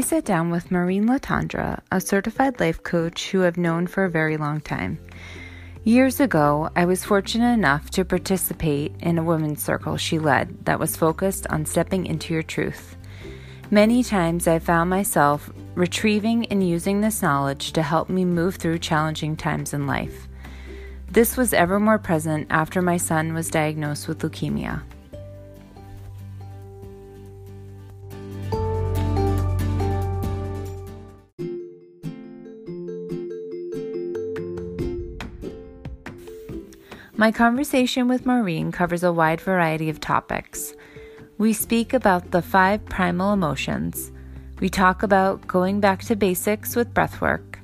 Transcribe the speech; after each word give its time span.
I 0.00 0.02
sat 0.02 0.24
down 0.24 0.48
with 0.48 0.70
Maureen 0.70 1.06
Latondra, 1.06 1.78
a 1.92 2.00
certified 2.00 2.58
life 2.58 2.82
coach 2.82 3.28
who 3.28 3.44
I've 3.44 3.58
known 3.58 3.86
for 3.86 4.04
a 4.04 4.10
very 4.10 4.38
long 4.38 4.62
time. 4.62 4.98
Years 5.84 6.20
ago, 6.20 6.70
I 6.74 6.86
was 6.86 7.04
fortunate 7.04 7.52
enough 7.52 7.90
to 7.90 8.06
participate 8.06 8.94
in 9.00 9.18
a 9.18 9.22
women's 9.22 9.62
circle 9.62 9.98
she 9.98 10.18
led 10.18 10.64
that 10.64 10.78
was 10.78 10.96
focused 10.96 11.46
on 11.48 11.66
stepping 11.66 12.06
into 12.06 12.32
your 12.32 12.42
truth. 12.42 12.96
Many 13.70 14.02
times 14.02 14.48
I 14.48 14.58
found 14.58 14.88
myself 14.88 15.50
retrieving 15.74 16.46
and 16.46 16.66
using 16.66 17.02
this 17.02 17.20
knowledge 17.20 17.72
to 17.72 17.82
help 17.82 18.08
me 18.08 18.24
move 18.24 18.56
through 18.56 18.78
challenging 18.78 19.36
times 19.36 19.74
in 19.74 19.86
life. 19.86 20.28
This 21.10 21.36
was 21.36 21.52
ever 21.52 21.78
more 21.78 21.98
present 21.98 22.46
after 22.48 22.80
my 22.80 22.96
son 22.96 23.34
was 23.34 23.50
diagnosed 23.50 24.08
with 24.08 24.20
leukemia. 24.20 24.80
My 37.20 37.30
conversation 37.30 38.08
with 38.08 38.24
Maureen 38.24 38.72
covers 38.72 39.02
a 39.02 39.12
wide 39.12 39.42
variety 39.42 39.90
of 39.90 40.00
topics. 40.00 40.72
We 41.36 41.52
speak 41.52 41.92
about 41.92 42.30
the 42.30 42.40
five 42.40 42.82
primal 42.86 43.34
emotions. 43.34 44.10
We 44.58 44.70
talk 44.70 45.02
about 45.02 45.46
going 45.46 45.80
back 45.80 46.00
to 46.04 46.16
basics 46.16 46.74
with 46.74 46.94
breathwork. 46.94 47.56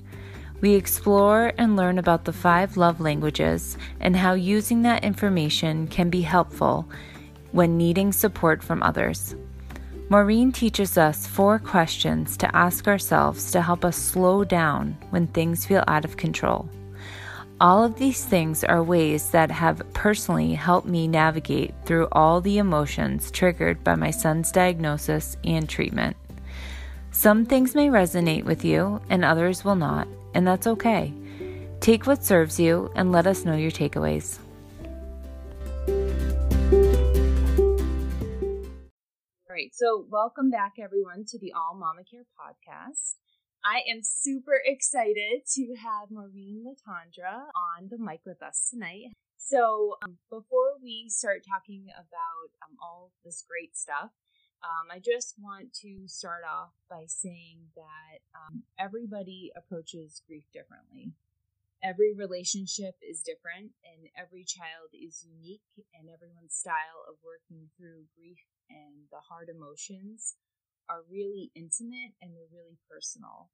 We 0.61 0.75
explore 0.75 1.55
and 1.57 1.75
learn 1.75 1.97
about 1.97 2.27
the 2.27 2.35
five 2.35 2.77
love 2.77 3.01
languages 3.01 3.79
and 3.99 4.15
how 4.15 4.35
using 4.35 4.83
that 4.83 5.05
information 5.05 5.89
can 5.89 6.11
be 6.11 6.21
helpful 6.21 6.87
when 7.53 7.79
needing 7.79 8.13
support 8.13 8.63
from 8.63 8.83
others. 8.83 9.37
Maureen 10.11 10.53
teaches 10.53 10.99
us 10.99 11.27
four 11.27 11.59
questions 11.59 12.37
to 12.37 12.55
ask 12.55 12.87
ourselves 12.87 13.51
to 13.53 13.63
help 13.63 13.87
us 13.87 13.97
slow 13.97 14.45
down 14.45 14.99
when 15.09 15.27
things 15.29 15.65
feel 15.65 15.83
out 15.89 16.05
of 16.05 16.19
control. 16.19 16.69
All 17.59 17.83
of 17.83 17.97
these 17.97 18.23
things 18.23 18.65
are 18.65 18.83
ways 18.83 19.31
that 19.31 19.51
have 19.51 19.81
personally 19.95 20.53
helped 20.53 20.87
me 20.87 21.09
navigate 21.09 21.73
through 21.87 22.09
all 22.13 22.43
the 22.43 22.59
emotions 22.59 23.31
triggered 23.31 23.83
by 23.83 23.95
my 23.95 24.11
son's 24.11 24.53
diagnosis 24.53 25.39
and 25.43 25.67
treatment. 25.67 26.19
Some 27.13 27.47
things 27.47 27.75
may 27.75 27.89
resonate 27.89 28.45
with 28.45 28.63
you 28.63 29.01
and 29.09 29.25
others 29.25 29.65
will 29.65 29.75
not, 29.75 30.07
and 30.35 30.47
that's 30.47 30.67
okay. 30.67 31.15
Take 31.81 32.07
what 32.07 32.23
serves 32.23 32.61
you 32.61 32.93
and 32.95 33.11
let 33.11 33.27
us 33.27 33.47
know 33.47 33.57
your 33.57 33.71
takeaways. 33.71 34.39
All 35.89 35.95
right, 39.49 39.71
so 39.73 40.05
welcome 40.11 40.51
back, 40.51 40.75
everyone, 40.79 41.25
to 41.29 41.39
the 41.39 41.55
All 41.55 41.75
Mama 41.75 42.03
Care 42.05 42.27
podcast. 42.39 43.15
I 43.67 43.83
am 43.91 43.99
super 44.05 44.63
excited 44.65 45.43
to 45.59 45.75
have 45.75 46.13
Maureen 46.13 46.63
Latondra 46.63 47.51
on 47.51 47.91
the 47.91 47.99
mic 47.99 48.21
with 48.25 48.41
us 48.41 48.71
tonight. 48.71 49.11
So, 49.39 49.97
um, 50.05 50.19
before 50.31 50.79
we 50.81 51.07
start 51.09 51.43
talking 51.43 51.87
about 51.91 52.49
um, 52.63 52.79
all 52.81 53.11
this 53.25 53.43
great 53.43 53.77
stuff, 53.77 54.15
um, 54.63 54.87
I 54.95 55.03
just 55.03 55.35
want 55.43 55.75
to 55.83 56.07
start 56.07 56.47
off 56.47 56.79
by 56.89 57.07
saying 57.09 57.75
that 57.75 58.23
um, 58.39 58.63
everybody 58.79 59.51
approaches 59.59 60.23
grief 60.29 60.45
differently. 60.55 61.11
Every 61.83 62.15
relationship 62.15 62.95
is 63.03 63.27
different, 63.27 63.75
and 63.83 64.07
every 64.15 64.45
child 64.47 64.95
is 64.95 65.27
unique, 65.27 65.67
and 65.91 66.07
everyone's 66.07 66.55
style 66.55 67.03
of 67.11 67.19
working 67.19 67.67
through 67.75 68.07
grief 68.15 68.47
and 68.71 69.11
the 69.11 69.27
hard 69.27 69.51
emotions 69.51 70.37
are 70.89 71.03
really 71.11 71.51
intimate 71.55 72.15
and 72.23 72.31
they're 72.31 72.55
really 72.55 72.79
personal. 72.89 73.51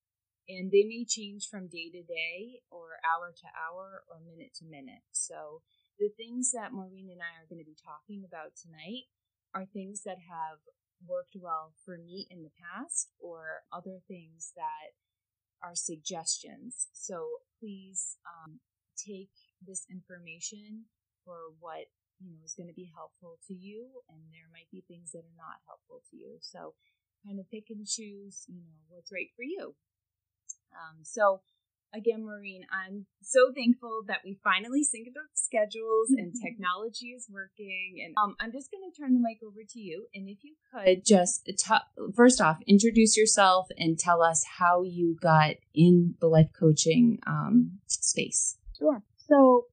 And 0.49 0.71
they 0.71 0.85
may 0.85 1.05
change 1.05 1.47
from 1.49 1.69
day 1.69 1.89
to 1.91 2.03
day, 2.03 2.61
or 2.71 2.99
hour 3.07 3.31
to 3.31 3.49
hour, 3.55 4.03
or 4.11 4.19
minute 4.21 4.55
to 4.59 4.65
minute. 4.65 5.07
So, 5.13 5.63
the 5.99 6.11
things 6.17 6.51
that 6.53 6.73
Maureen 6.73 7.11
and 7.13 7.23
I 7.23 7.39
are 7.39 7.47
going 7.49 7.63
to 7.63 7.69
be 7.69 7.79
talking 7.79 8.25
about 8.27 8.59
tonight 8.59 9.07
are 9.55 9.67
things 9.71 10.03
that 10.03 10.19
have 10.27 10.59
worked 11.07 11.37
well 11.39 11.75
for 11.85 11.97
me 11.97 12.27
in 12.31 12.43
the 12.43 12.55
past, 12.59 13.13
or 13.21 13.63
other 13.73 14.03
things 14.09 14.53
that 14.57 14.99
are 15.63 15.75
suggestions. 15.75 16.89
So, 16.93 17.47
please 17.61 18.17
um, 18.27 18.59
take 18.99 19.31
this 19.65 19.87
information 19.89 20.91
for 21.25 21.55
what 21.61 21.87
you 22.19 22.35
know 22.35 22.43
is 22.45 22.55
going 22.55 22.69
to 22.69 22.75
be 22.75 22.91
helpful 22.95 23.39
to 23.47 23.55
you 23.55 24.03
and 24.11 24.19
there 24.35 24.51
might 24.51 24.71
be 24.71 24.83
things 24.87 25.11
that 25.11 25.23
are 25.23 25.39
not 25.39 25.63
helpful 25.67 26.03
to 26.11 26.17
you 26.17 26.39
so 26.39 26.75
kind 27.25 27.39
of 27.39 27.51
pick 27.51 27.71
and 27.71 27.87
choose, 27.87 28.45
you 28.49 28.61
know, 28.61 28.79
what's 28.89 29.13
right 29.13 29.31
for 29.37 29.43
you. 29.43 29.75
Um, 30.75 30.99
so, 31.03 31.41
again, 31.95 32.25
Maureen, 32.25 32.65
I'm 32.73 33.07
so 33.23 33.53
thankful 33.55 34.03
that 34.09 34.21
we 34.25 34.39
finally 34.43 34.81
synced 34.83 35.17
up 35.17 35.31
schedules 35.35 36.11
and 36.11 36.33
technology 36.43 37.09
is 37.09 37.27
working. 37.31 38.03
And 38.05 38.15
um, 38.17 38.37
I'm 38.41 38.53
just 38.53 38.71
going 38.71 38.91
to 38.91 38.97
turn 39.01 39.15
the 39.15 39.21
mic 39.21 39.39
over 39.47 39.61
to 39.69 39.81
you. 39.81 40.07
And 40.15 40.29
if 40.29 40.39
you 40.43 40.55
could 40.73 41.05
just 41.05 41.47
t- 41.47 42.13
first 42.15 42.41
off 42.41 42.59
introduce 42.67 43.17
yourself 43.17 43.69
and 43.77 43.99
tell 43.99 44.23
us 44.23 44.45
how 44.59 44.83
you 44.83 45.17
got 45.21 45.57
in 45.75 46.15
the 46.21 46.29
life 46.29 46.51
coaching 46.59 47.19
um, 47.27 47.79
space. 47.87 48.57
Sure. 48.79 49.03
So, 49.29 49.67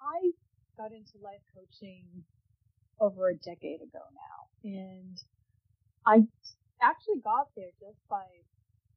I 0.00 0.30
got 0.76 0.92
into 0.92 1.18
life 1.22 1.42
coaching 1.54 2.04
over 3.00 3.28
a 3.28 3.34
decade 3.34 3.80
ago 3.82 4.04
now. 4.14 4.38
And 4.64 5.18
I 6.06 6.24
actually 6.82 7.20
got 7.22 7.48
there 7.56 7.72
just 7.80 7.98
by 8.08 8.24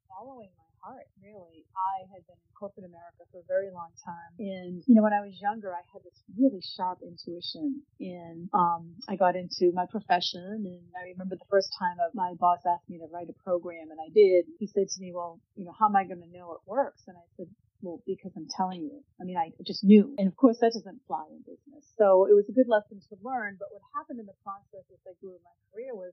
following 0.08 0.50
my 0.56 0.67
heart, 0.82 1.06
really. 1.22 1.66
I 1.76 2.06
had 2.12 2.26
been 2.26 2.38
in 2.38 2.52
corporate 2.54 2.86
America 2.86 3.26
for 3.30 3.40
a 3.40 3.48
very 3.48 3.70
long 3.70 3.90
time. 4.04 4.32
And, 4.38 4.82
you 4.86 4.94
know, 4.94 5.02
when 5.02 5.12
I 5.12 5.20
was 5.20 5.38
younger, 5.40 5.74
I 5.74 5.82
had 5.92 6.02
this 6.02 6.18
really 6.38 6.62
sharp 6.62 7.00
intuition. 7.02 7.82
And 8.00 8.48
um, 8.52 8.94
I 9.08 9.16
got 9.16 9.36
into 9.36 9.72
my 9.72 9.86
profession. 9.86 10.64
And 10.66 10.84
I 10.96 11.10
remember 11.14 11.36
the 11.36 11.50
first 11.50 11.74
time 11.78 11.96
my 12.14 12.34
boss 12.38 12.60
asked 12.66 12.88
me 12.88 12.98
to 12.98 13.08
write 13.10 13.30
a 13.30 13.36
program, 13.42 13.90
and 13.90 14.00
I 14.00 14.10
did. 14.14 14.46
He 14.58 14.66
said 14.66 14.88
to 14.88 14.98
me, 15.00 15.12
Well, 15.14 15.40
you 15.56 15.64
know, 15.64 15.74
how 15.78 15.86
am 15.86 15.96
I 15.96 16.04
going 16.04 16.22
to 16.22 16.30
know 16.30 16.52
it 16.54 16.62
works? 16.66 17.02
And 17.06 17.16
I 17.16 17.26
said, 17.36 17.48
well, 17.82 18.02
because 18.06 18.32
I'm 18.34 18.48
telling 18.50 18.82
you. 18.82 18.98
I 19.20 19.24
mean, 19.24 19.36
I 19.38 19.54
just 19.62 19.84
knew. 19.84 20.14
And 20.18 20.26
of 20.26 20.34
course, 20.34 20.58
that 20.60 20.74
doesn't 20.74 21.00
fly 21.06 21.22
in 21.30 21.38
business. 21.46 21.86
So 21.96 22.26
it 22.26 22.34
was 22.34 22.46
a 22.48 22.52
good 22.52 22.66
lesson 22.66 22.98
to 22.98 23.14
learn. 23.22 23.56
But 23.58 23.70
what 23.70 23.82
happened 23.94 24.18
in 24.18 24.26
the 24.26 24.38
process 24.42 24.82
as 24.90 24.98
I 25.06 25.14
grew 25.22 25.38
in 25.38 25.42
my 25.46 25.54
career 25.70 25.94
was 25.94 26.10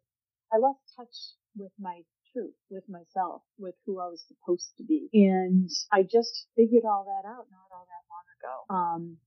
I 0.54 0.58
lost 0.58 0.80
touch 0.96 1.16
with 1.58 1.74
my 1.80 2.06
truth, 2.36 2.54
with 2.70 2.84
myself, 2.90 3.42
with 3.58 3.76
who 3.86 4.00
I 4.00 4.08
was 4.08 4.24
supposed 4.28 4.74
to 4.78 4.84
be. 4.84 5.10
And 5.14 5.70
I 5.92 6.04
just 6.04 6.48
figured 6.56 6.84
all 6.86 7.06
that 7.06 7.28
out 7.28 7.48
not 7.50 7.72
all 7.72 7.88
that 7.88 8.06
long 8.12 8.26
ago. 8.38 8.76
Um, 8.76 9.18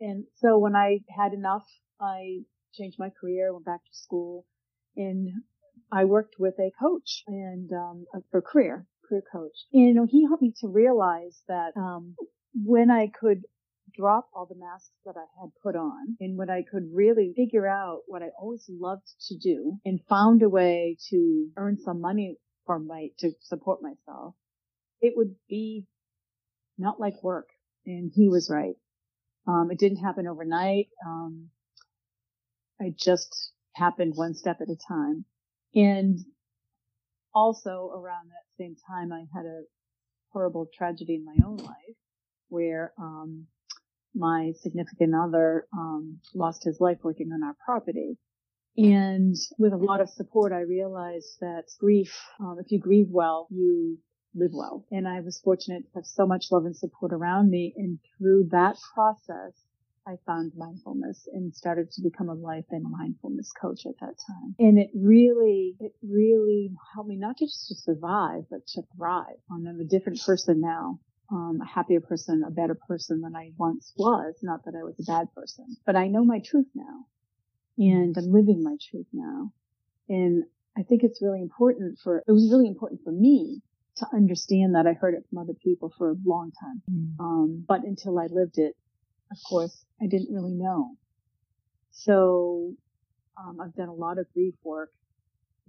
and 0.00 0.24
so 0.36 0.58
when 0.58 0.74
I 0.74 1.00
had 1.16 1.32
enough, 1.32 1.66
I 2.00 2.40
changed 2.74 2.98
my 2.98 3.10
career, 3.10 3.52
went 3.52 3.66
back 3.66 3.84
to 3.84 3.94
school, 3.94 4.46
and 4.96 5.28
I 5.92 6.04
worked 6.04 6.36
with 6.38 6.54
a 6.58 6.70
coach 6.80 7.22
and 7.26 7.70
um, 7.72 8.06
for 8.30 8.42
career 8.42 8.86
career 9.08 9.22
coach. 9.32 9.66
And 9.72 9.88
you 9.88 9.94
know, 9.94 10.06
he 10.08 10.24
helped 10.24 10.42
me 10.42 10.54
to 10.60 10.68
realize 10.68 11.42
that 11.48 11.72
um, 11.76 12.14
when 12.54 12.90
I 12.90 13.08
could 13.08 13.42
drop 13.96 14.28
all 14.34 14.46
the 14.46 14.58
masks 14.58 14.94
that 15.04 15.16
I 15.16 15.24
had 15.40 15.50
put 15.62 15.76
on 15.76 16.16
and 16.20 16.36
when 16.36 16.50
I 16.50 16.62
could 16.70 16.90
really 16.92 17.32
figure 17.36 17.66
out 17.66 18.00
what 18.06 18.22
I 18.22 18.28
always 18.38 18.64
loved 18.68 19.08
to 19.28 19.36
do 19.36 19.78
and 19.84 20.00
found 20.08 20.42
a 20.42 20.48
way 20.48 20.96
to 21.10 21.48
earn 21.56 21.78
some 21.78 22.00
money 22.00 22.36
for 22.66 22.78
my, 22.78 23.08
to 23.18 23.32
support 23.40 23.80
myself, 23.82 24.34
it 25.00 25.14
would 25.16 25.34
be 25.48 25.86
not 26.78 27.00
like 27.00 27.22
work. 27.22 27.48
And 27.86 28.12
he 28.14 28.28
was 28.28 28.50
right. 28.50 28.74
Um, 29.46 29.70
it 29.70 29.78
didn't 29.78 30.04
happen 30.04 30.26
overnight. 30.26 30.88
Um, 31.06 31.48
it 32.78 32.98
just 32.98 33.52
happened 33.74 34.12
one 34.16 34.34
step 34.34 34.58
at 34.60 34.68
a 34.68 34.76
time. 34.88 35.24
And 35.74 36.18
also 37.34 37.90
around 37.94 38.28
that 38.28 38.62
same 38.62 38.76
time, 38.88 39.12
I 39.12 39.24
had 39.34 39.46
a 39.46 39.62
horrible 40.32 40.68
tragedy 40.76 41.14
in 41.14 41.24
my 41.24 41.36
own 41.44 41.56
life 41.58 41.96
where, 42.48 42.92
um, 42.98 43.46
my 44.14 44.52
significant 44.60 45.14
other 45.14 45.66
um, 45.76 46.18
lost 46.34 46.64
his 46.64 46.80
life 46.80 46.98
working 47.02 47.30
on 47.32 47.42
our 47.42 47.54
property. 47.64 48.16
And 48.76 49.36
with 49.58 49.72
a 49.72 49.76
lot 49.76 50.00
of 50.00 50.08
support, 50.08 50.52
I 50.52 50.60
realized 50.60 51.38
that 51.40 51.64
grief, 51.78 52.16
um, 52.40 52.56
if 52.60 52.70
you 52.70 52.78
grieve 52.78 53.08
well, 53.10 53.48
you 53.50 53.98
live 54.34 54.52
well. 54.54 54.86
And 54.90 55.08
I 55.08 55.20
was 55.20 55.40
fortunate 55.42 55.82
to 55.82 55.94
have 55.96 56.06
so 56.06 56.26
much 56.26 56.46
love 56.50 56.64
and 56.64 56.76
support 56.76 57.12
around 57.12 57.50
me. 57.50 57.74
And 57.76 57.98
through 58.18 58.48
that 58.52 58.76
process, 58.94 59.52
I 60.06 60.16
found 60.26 60.52
mindfulness 60.56 61.28
and 61.32 61.54
started 61.54 61.90
to 61.92 62.02
become 62.02 62.28
a 62.28 62.34
life 62.34 62.64
and 62.70 62.84
mindfulness 62.90 63.52
coach 63.52 63.86
at 63.86 63.98
that 64.00 64.14
time. 64.26 64.54
And 64.58 64.78
it 64.78 64.90
really, 64.94 65.76
it 65.78 65.92
really 66.02 66.72
helped 66.94 67.08
me 67.08 67.16
not 67.16 67.38
just 67.38 67.68
to 67.68 67.74
survive, 67.74 68.44
but 68.50 68.66
to 68.68 68.82
thrive. 68.96 69.36
I'm 69.50 69.66
a 69.66 69.84
different 69.84 70.20
person 70.24 70.60
now 70.60 71.00
um, 71.30 71.60
a 71.62 71.66
happier 71.66 72.00
person, 72.00 72.42
a 72.46 72.50
better 72.50 72.74
person 72.74 73.20
than 73.20 73.36
I 73.36 73.52
once 73.56 73.92
was. 73.96 74.34
Not 74.42 74.64
that 74.64 74.74
I 74.74 74.82
was 74.82 74.96
a 75.00 75.10
bad 75.10 75.32
person, 75.34 75.76
but 75.86 75.96
I 75.96 76.08
know 76.08 76.24
my 76.24 76.40
truth 76.40 76.66
now 76.74 77.06
and 77.80 78.16
I'm 78.16 78.30
living 78.30 78.62
my 78.62 78.76
truth 78.90 79.06
now. 79.12 79.52
And 80.08 80.44
I 80.76 80.82
think 80.82 81.02
it's 81.02 81.22
really 81.22 81.40
important 81.40 81.98
for, 82.02 82.18
it 82.18 82.32
was 82.32 82.50
really 82.52 82.68
important 82.68 83.00
for 83.02 83.12
me 83.12 83.62
to 83.96 84.06
understand 84.12 84.74
that 84.74 84.86
I 84.86 84.92
heard 84.92 85.14
it 85.14 85.24
from 85.28 85.38
other 85.38 85.54
people 85.64 85.92
for 85.96 86.10
a 86.10 86.16
long 86.24 86.52
time. 86.60 86.82
Mm. 86.90 87.20
Um, 87.20 87.64
but 87.66 87.82
until 87.84 88.18
I 88.18 88.26
lived 88.30 88.58
it, 88.58 88.76
of 89.30 89.38
course, 89.48 89.84
I 90.00 90.06
didn't 90.06 90.34
really 90.34 90.52
know. 90.52 90.96
So, 91.92 92.74
um, 93.38 93.60
I've 93.60 93.74
done 93.74 93.88
a 93.88 93.94
lot 93.94 94.18
of 94.18 94.26
grief 94.34 94.54
work 94.62 94.90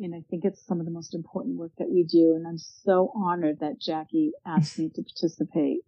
and 0.01 0.15
I 0.15 0.23
think 0.29 0.45
it's 0.45 0.65
some 0.65 0.79
of 0.79 0.85
the 0.85 0.91
most 0.91 1.13
important 1.13 1.57
work 1.57 1.71
that 1.77 1.89
we 1.89 2.03
do. 2.03 2.35
And 2.35 2.47
I'm 2.47 2.57
so 2.57 3.11
honored 3.15 3.59
that 3.59 3.79
Jackie 3.79 4.31
asked 4.45 4.79
me 4.79 4.89
to 4.95 5.03
participate 5.03 5.79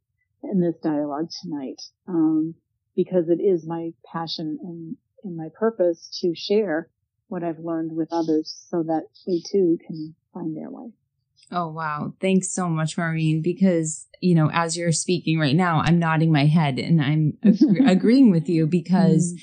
in 0.43 0.61
this 0.61 0.75
dialogue 0.81 1.29
tonight. 1.41 1.81
Um, 2.07 2.55
because 2.95 3.29
it 3.29 3.41
is 3.41 3.65
my 3.65 3.91
passion 4.11 4.57
and, 4.61 4.95
and 5.23 5.35
my 5.35 5.49
purpose 5.53 6.09
to 6.21 6.33
share 6.35 6.89
what 7.27 7.43
I've 7.43 7.59
learned 7.59 7.95
with 7.95 8.09
others 8.11 8.67
so 8.69 8.83
that 8.83 9.03
they 9.25 9.41
too 9.51 9.77
can 9.85 10.15
find 10.33 10.55
their 10.55 10.69
way. 10.69 10.91
Oh, 11.51 11.67
wow. 11.67 12.13
Thanks 12.21 12.51
so 12.51 12.69
much, 12.69 12.97
Maureen, 12.97 13.41
because, 13.41 14.07
you 14.21 14.35
know, 14.35 14.49
as 14.51 14.77
you're 14.77 14.91
speaking 14.91 15.39
right 15.39 15.55
now, 15.55 15.81
I'm 15.83 15.99
nodding 15.99 16.31
my 16.31 16.45
head 16.45 16.79
and 16.79 17.01
I'm 17.01 17.37
agreeing 17.87 18.31
with 18.31 18.49
you 18.49 18.65
because, 18.65 19.33
mm. 19.33 19.41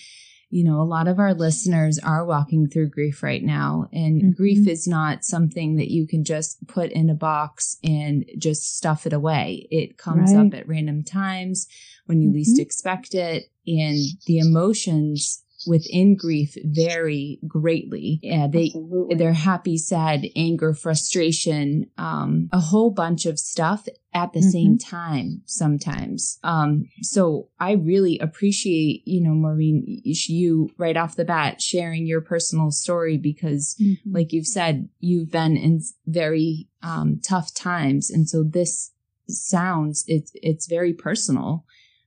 You 0.50 0.64
know, 0.64 0.80
a 0.80 0.82
lot 0.82 1.06
of 1.06 1.20
our 1.20 1.32
listeners 1.32 1.98
are 2.00 2.24
walking 2.24 2.68
through 2.68 2.90
grief 2.90 3.22
right 3.22 3.42
now 3.42 3.88
and 3.92 4.20
mm-hmm. 4.20 4.30
grief 4.32 4.66
is 4.66 4.86
not 4.88 5.24
something 5.24 5.76
that 5.76 5.90
you 5.90 6.08
can 6.08 6.24
just 6.24 6.66
put 6.66 6.90
in 6.90 7.08
a 7.08 7.14
box 7.14 7.76
and 7.84 8.24
just 8.36 8.76
stuff 8.76 9.06
it 9.06 9.12
away. 9.12 9.68
It 9.70 9.96
comes 9.96 10.34
right. 10.34 10.46
up 10.46 10.54
at 10.54 10.68
random 10.68 11.04
times 11.04 11.68
when 12.06 12.20
you 12.20 12.28
mm-hmm. 12.28 12.38
least 12.38 12.58
expect 12.58 13.14
it 13.14 13.44
and 13.66 13.96
the 14.26 14.38
emotions 14.38 15.44
within 15.66 16.16
grief 16.16 16.56
vary 16.64 17.38
greatly. 17.46 18.18
Yeah, 18.22 18.46
they 18.46 18.66
Absolutely. 18.66 19.16
they're 19.16 19.32
happy, 19.32 19.76
sad, 19.76 20.24
anger, 20.34 20.74
frustration, 20.74 21.90
um, 21.98 22.48
a 22.52 22.60
whole 22.60 22.90
bunch 22.90 23.26
of 23.26 23.38
stuff 23.38 23.86
at 24.12 24.32
the 24.32 24.40
mm-hmm. 24.40 24.48
same 24.48 24.78
time 24.78 25.42
sometimes. 25.44 26.38
Um, 26.42 26.84
so 27.02 27.48
I 27.58 27.72
really 27.72 28.18
appreciate, 28.18 29.02
you 29.06 29.22
know, 29.22 29.34
Maureen, 29.34 29.84
you 30.04 30.70
right 30.78 30.96
off 30.96 31.16
the 31.16 31.24
bat 31.24 31.60
sharing 31.60 32.06
your 32.06 32.20
personal 32.20 32.70
story 32.70 33.16
because 33.16 33.76
mm-hmm. 33.80 34.14
like 34.14 34.32
you've 34.32 34.46
said, 34.46 34.88
you've 34.98 35.30
been 35.30 35.56
in 35.56 35.82
very 36.06 36.68
um, 36.82 37.20
tough 37.22 37.54
times. 37.54 38.10
And 38.10 38.28
so 38.28 38.42
this 38.42 38.92
sounds, 39.28 40.04
it's, 40.08 40.32
it's 40.34 40.66
very 40.66 40.92
personal. 40.92 41.64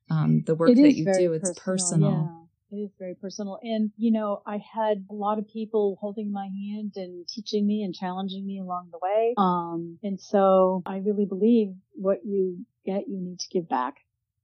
Um, 0.09 0.43
the 0.45 0.55
work 0.55 0.75
that 0.75 0.95
you 0.95 1.05
do, 1.05 1.33
it's 1.33 1.53
personal. 1.57 2.11
Yeah. 2.11 2.42
It 2.73 2.77
is 2.77 2.91
very 2.97 3.13
personal. 3.13 3.59
And, 3.61 3.91
you 3.97 4.11
know, 4.11 4.41
I 4.47 4.57
had 4.57 5.05
a 5.07 5.13
lot 5.13 5.37
of 5.37 5.47
people 5.47 5.95
holding 6.01 6.31
my 6.31 6.47
hand 6.47 6.93
and 6.95 7.27
teaching 7.27 7.67
me 7.67 7.83
and 7.83 7.93
challenging 7.93 8.47
me 8.47 8.59
along 8.59 8.89
the 8.91 8.97
way. 8.99 9.35
Um, 9.37 9.99
and 10.01 10.19
so 10.19 10.81
I 10.83 10.97
really 10.97 11.25
believe 11.25 11.75
what 11.93 12.25
you 12.25 12.65
get, 12.83 13.07
you 13.07 13.21
need 13.21 13.39
to 13.41 13.47
give 13.51 13.69
back. 13.69 13.97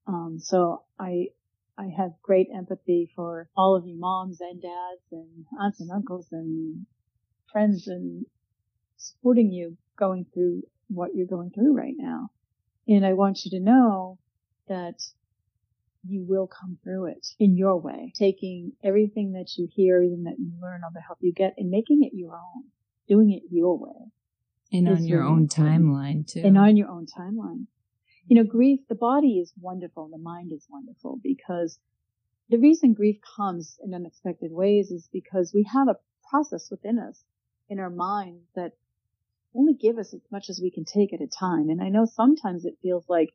Um, 0.06 0.38
so 0.40 0.84
I, 1.00 1.30
I 1.76 1.88
have 1.98 2.12
great 2.22 2.50
empathy 2.56 3.10
for 3.16 3.50
all 3.58 3.76
of 3.76 3.88
you 3.88 4.00
moms 4.00 4.42
and 4.42 4.62
dads 4.62 5.02
and 5.12 5.46
aunts 5.60 5.80
and 5.80 5.90
uncles 5.90 6.28
and 6.32 6.86
friends 7.52 7.88
and 7.88 8.28
supporting 8.98 9.52
you 9.52 9.75
going 9.98 10.28
through 10.32 10.62
what 10.88 11.16
you're 11.16 11.25
going 11.25 11.50
through 11.50 11.75
right 11.75 11.96
now. 11.98 12.30
And 12.88 13.04
I 13.04 13.14
want 13.14 13.44
you 13.46 13.58
to 13.58 13.64
know 13.64 14.20
that 14.68 15.02
you 16.10 16.26
will 16.28 16.48
come 16.48 16.78
through 16.84 17.06
it 17.08 17.28
in 17.40 17.56
your 17.56 17.80
way, 17.80 18.12
taking 18.16 18.74
everything 18.84 19.34
that 19.34 19.58
you 19.58 19.68
hear, 19.72 19.98
everything 19.98 20.24
that 20.24 20.40
you 20.40 20.52
learn, 20.62 20.82
all 20.84 20.92
the 20.94 21.02
help 21.02 21.20
you 21.22 21.34
get, 21.34 21.54
and 21.58 21.70
making 21.70 22.02
it 22.04 22.16
your 22.16 22.34
own, 22.34 22.64
doing 23.08 23.32
it 23.32 23.44
your 23.52 23.78
way. 23.78 24.12
And 24.72 24.88
on 24.88 25.06
your 25.06 25.24
own 25.24 25.48
timeline 25.48 26.32
too. 26.32 26.42
And 26.44 26.58
on 26.58 26.78
your 26.78 26.90
own 26.90 27.06
timeline. 27.06 27.66
You 28.28 28.36
know, 28.36 28.44
grief, 28.44 28.82
the 28.88 28.96
body 28.96 29.40
is 29.40 29.52
wonderful, 29.60 30.10
the 30.12 30.20
mind 30.20 30.52
is 30.54 30.68
wonderful 30.70 31.20
because 31.24 31.80
the 32.50 32.58
reason 32.60 32.94
grief 32.94 33.18
comes 33.36 33.80
in 33.84 33.94
unexpected 33.94 34.52
ways 34.52 34.92
is 34.92 35.08
because 35.12 35.52
we 35.54 35.68
have 35.72 35.88
a 35.88 35.98
process 36.30 36.70
within 36.70 37.00
us 37.00 37.24
in 37.70 37.80
our 37.80 37.90
minds 37.90 38.46
that 38.56 38.74
only 39.56 39.74
give 39.74 39.98
us 39.98 40.14
as 40.14 40.22
much 40.32 40.50
as 40.50 40.60
we 40.62 40.72
can 40.72 40.86
take 40.86 41.14
at 41.14 41.22
a 41.22 41.28
time. 41.28 41.70
And 41.70 41.82
I 41.82 41.90
know 41.90 42.06
sometimes 42.06 42.66
it 42.66 42.78
feels 42.82 43.06
like 43.10 43.30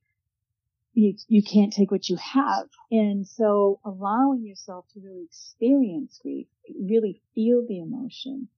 you, 0.94 1.14
you 1.28 1.42
can't 1.42 1.72
take 1.72 1.90
what 1.90 2.08
you 2.08 2.16
have. 2.16 2.68
And 2.90 3.26
so 3.26 3.80
allowing 3.84 4.44
yourself 4.44 4.86
to 4.94 5.00
really 5.00 5.24
experience 5.24 6.18
grief, 6.22 6.46
really 6.80 7.20
feel 7.34 7.64
the 7.66 7.80
emotion 7.80 8.48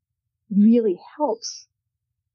really 0.51 1.01
helps 1.17 1.67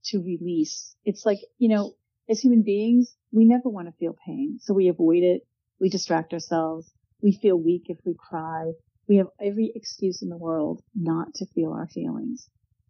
to 0.05 0.19
release. 0.19 0.95
It's 1.05 1.25
like, 1.25 1.39
you 1.57 1.69
know, 1.69 1.95
as 2.29 2.41
human 2.41 2.63
beings, 2.63 3.15
we 3.31 3.45
never 3.45 3.69
want 3.69 3.87
to 3.87 3.93
feel 3.93 4.15
pain. 4.25 4.57
So 4.61 4.73
we 4.73 4.87
avoid 4.87 5.23
it. 5.23 5.41
We 5.79 5.89
distract 5.89 6.33
ourselves. 6.33 6.91
We 7.21 7.33
feel 7.33 7.55
weak 7.55 7.83
if 7.87 7.97
we 8.05 8.15
cry. 8.15 8.71
We 9.07 9.17
have 9.17 9.27
every 9.39 9.71
excuse 9.75 10.21
in 10.21 10.29
the 10.29 10.37
world 10.37 10.81
not 10.95 11.33
to 11.35 11.45
feel 11.45 11.71
our 11.71 11.87
feelings. 11.87 12.49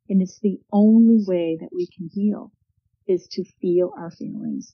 And 0.09 0.21
it's 0.21 0.39
the 0.39 0.59
only 0.71 1.23
way 1.25 1.57
that 1.59 1.69
we 1.73 1.87
can 1.87 2.09
heal 2.11 2.51
is 3.07 3.27
to 3.29 3.43
feel 3.61 3.93
our 3.97 4.11
feelings 4.11 4.73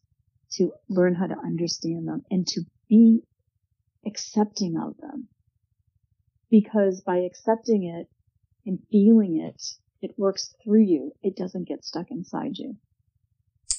to 0.53 0.71
learn 0.89 1.15
how 1.15 1.27
to 1.27 1.37
understand 1.37 2.07
them 2.07 2.23
and 2.31 2.47
to 2.47 2.61
be 2.89 3.21
accepting 4.05 4.77
of 4.77 4.97
them. 4.97 5.27
Because 6.49 7.01
by 7.01 7.17
accepting 7.17 7.83
it 7.83 8.07
and 8.65 8.79
feeling 8.91 9.41
it, 9.41 9.61
it 10.01 10.15
works 10.17 10.55
through 10.63 10.83
you. 10.83 11.11
It 11.21 11.35
doesn't 11.35 11.67
get 11.67 11.83
stuck 11.83 12.11
inside 12.11 12.57
you. 12.57 12.75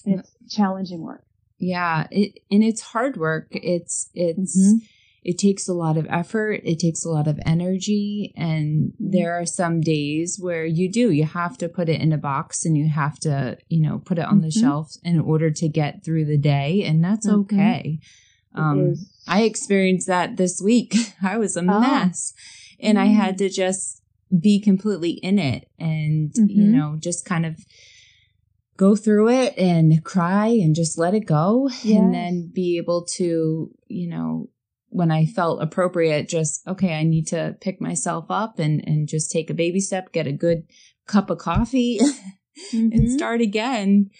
And 0.05 0.21
it's 0.21 0.31
challenging 0.55 1.01
work. 1.03 1.25
Yeah. 1.59 2.07
It, 2.11 2.41
and 2.51 2.63
it's 2.63 2.83
hard 2.83 3.17
work. 3.17 3.49
It's, 3.51 4.11
it's, 4.15 4.59
mm-hmm 4.59 4.85
it 5.23 5.39
takes 5.39 5.69
a 5.69 5.75
lot 5.75 5.97
of 5.97 6.07
effort 6.09 6.61
it 6.65 6.79
takes 6.79 7.05
a 7.05 7.09
lot 7.09 7.27
of 7.27 7.39
energy 7.45 8.33
and 8.37 8.93
mm-hmm. 8.93 9.11
there 9.11 9.39
are 9.39 9.47
some 9.47 9.81
days 9.81 10.39
where 10.41 10.65
you 10.65 10.91
do 10.91 11.11
you 11.11 11.25
have 11.25 11.59
to 11.59 11.69
put 11.69 11.89
it 11.89 12.01
in 12.01 12.13
a 12.13 12.19
box 12.19 12.65
and 12.65 12.77
you 12.77 12.89
have 12.89 13.19
to 13.19 13.57
you 13.69 13.81
know 13.81 13.99
put 13.99 14.19
it 14.19 14.25
on 14.25 14.35
mm-hmm. 14.35 14.43
the 14.43 14.51
shelf 14.51 14.93
in 15.03 15.21
order 15.21 15.51
to 15.51 15.69
get 15.69 16.05
through 16.05 16.25
the 16.25 16.39
day 16.39 16.83
and 16.85 17.03
that's 17.03 17.27
mm-hmm. 17.27 17.41
okay 17.41 17.99
um, 18.55 18.95
i 19.27 19.43
experienced 19.43 20.07
that 20.07 20.37
this 20.37 20.61
week 20.63 20.95
i 21.23 21.37
was 21.37 21.57
a 21.57 21.61
oh. 21.61 21.81
mess 21.81 22.33
and 22.81 22.99
i 22.99 23.07
had 23.07 23.35
mm. 23.35 23.39
to 23.39 23.49
just 23.49 24.03
be 24.41 24.61
completely 24.61 25.13
in 25.13 25.39
it 25.39 25.69
and 25.79 26.33
you 26.37 26.65
mm-hmm. 26.65 26.77
know 26.77 26.97
just 26.99 27.25
kind 27.25 27.47
of 27.47 27.65
go 28.77 28.95
through 28.95 29.29
it 29.29 29.57
and 29.59 30.05
cry 30.05 30.47
and 30.47 30.75
just 30.75 30.99
let 30.99 31.15
it 31.15 31.27
go 31.27 31.69
yes. 31.83 31.99
and 31.99 32.15
then 32.15 32.51
be 32.53 32.77
able 32.77 33.05
to 33.05 33.71
you 33.89 34.09
know 34.09 34.49
when 34.91 35.11
I 35.11 35.27
felt 35.27 35.63
appropriate, 35.63 36.29
just, 36.29 36.67
okay, 36.67 36.95
I 36.95 37.03
need 37.03 37.27
to 37.29 37.57
pick 37.61 37.81
myself 37.81 38.27
up 38.31 38.59
and, 38.59 38.83
and 38.87 39.09
just 39.09 39.31
take 39.31 39.51
a 39.51 39.55
baby 39.55 39.81
step, 39.81 40.13
get 40.13 40.27
a 40.27 40.33
good 40.33 40.65
cup 41.07 41.31
of 41.31 41.39
coffee 41.39 41.99
mm-hmm. 42.73 42.89
and 42.93 43.11
start 43.11 43.41
again. 43.41 44.11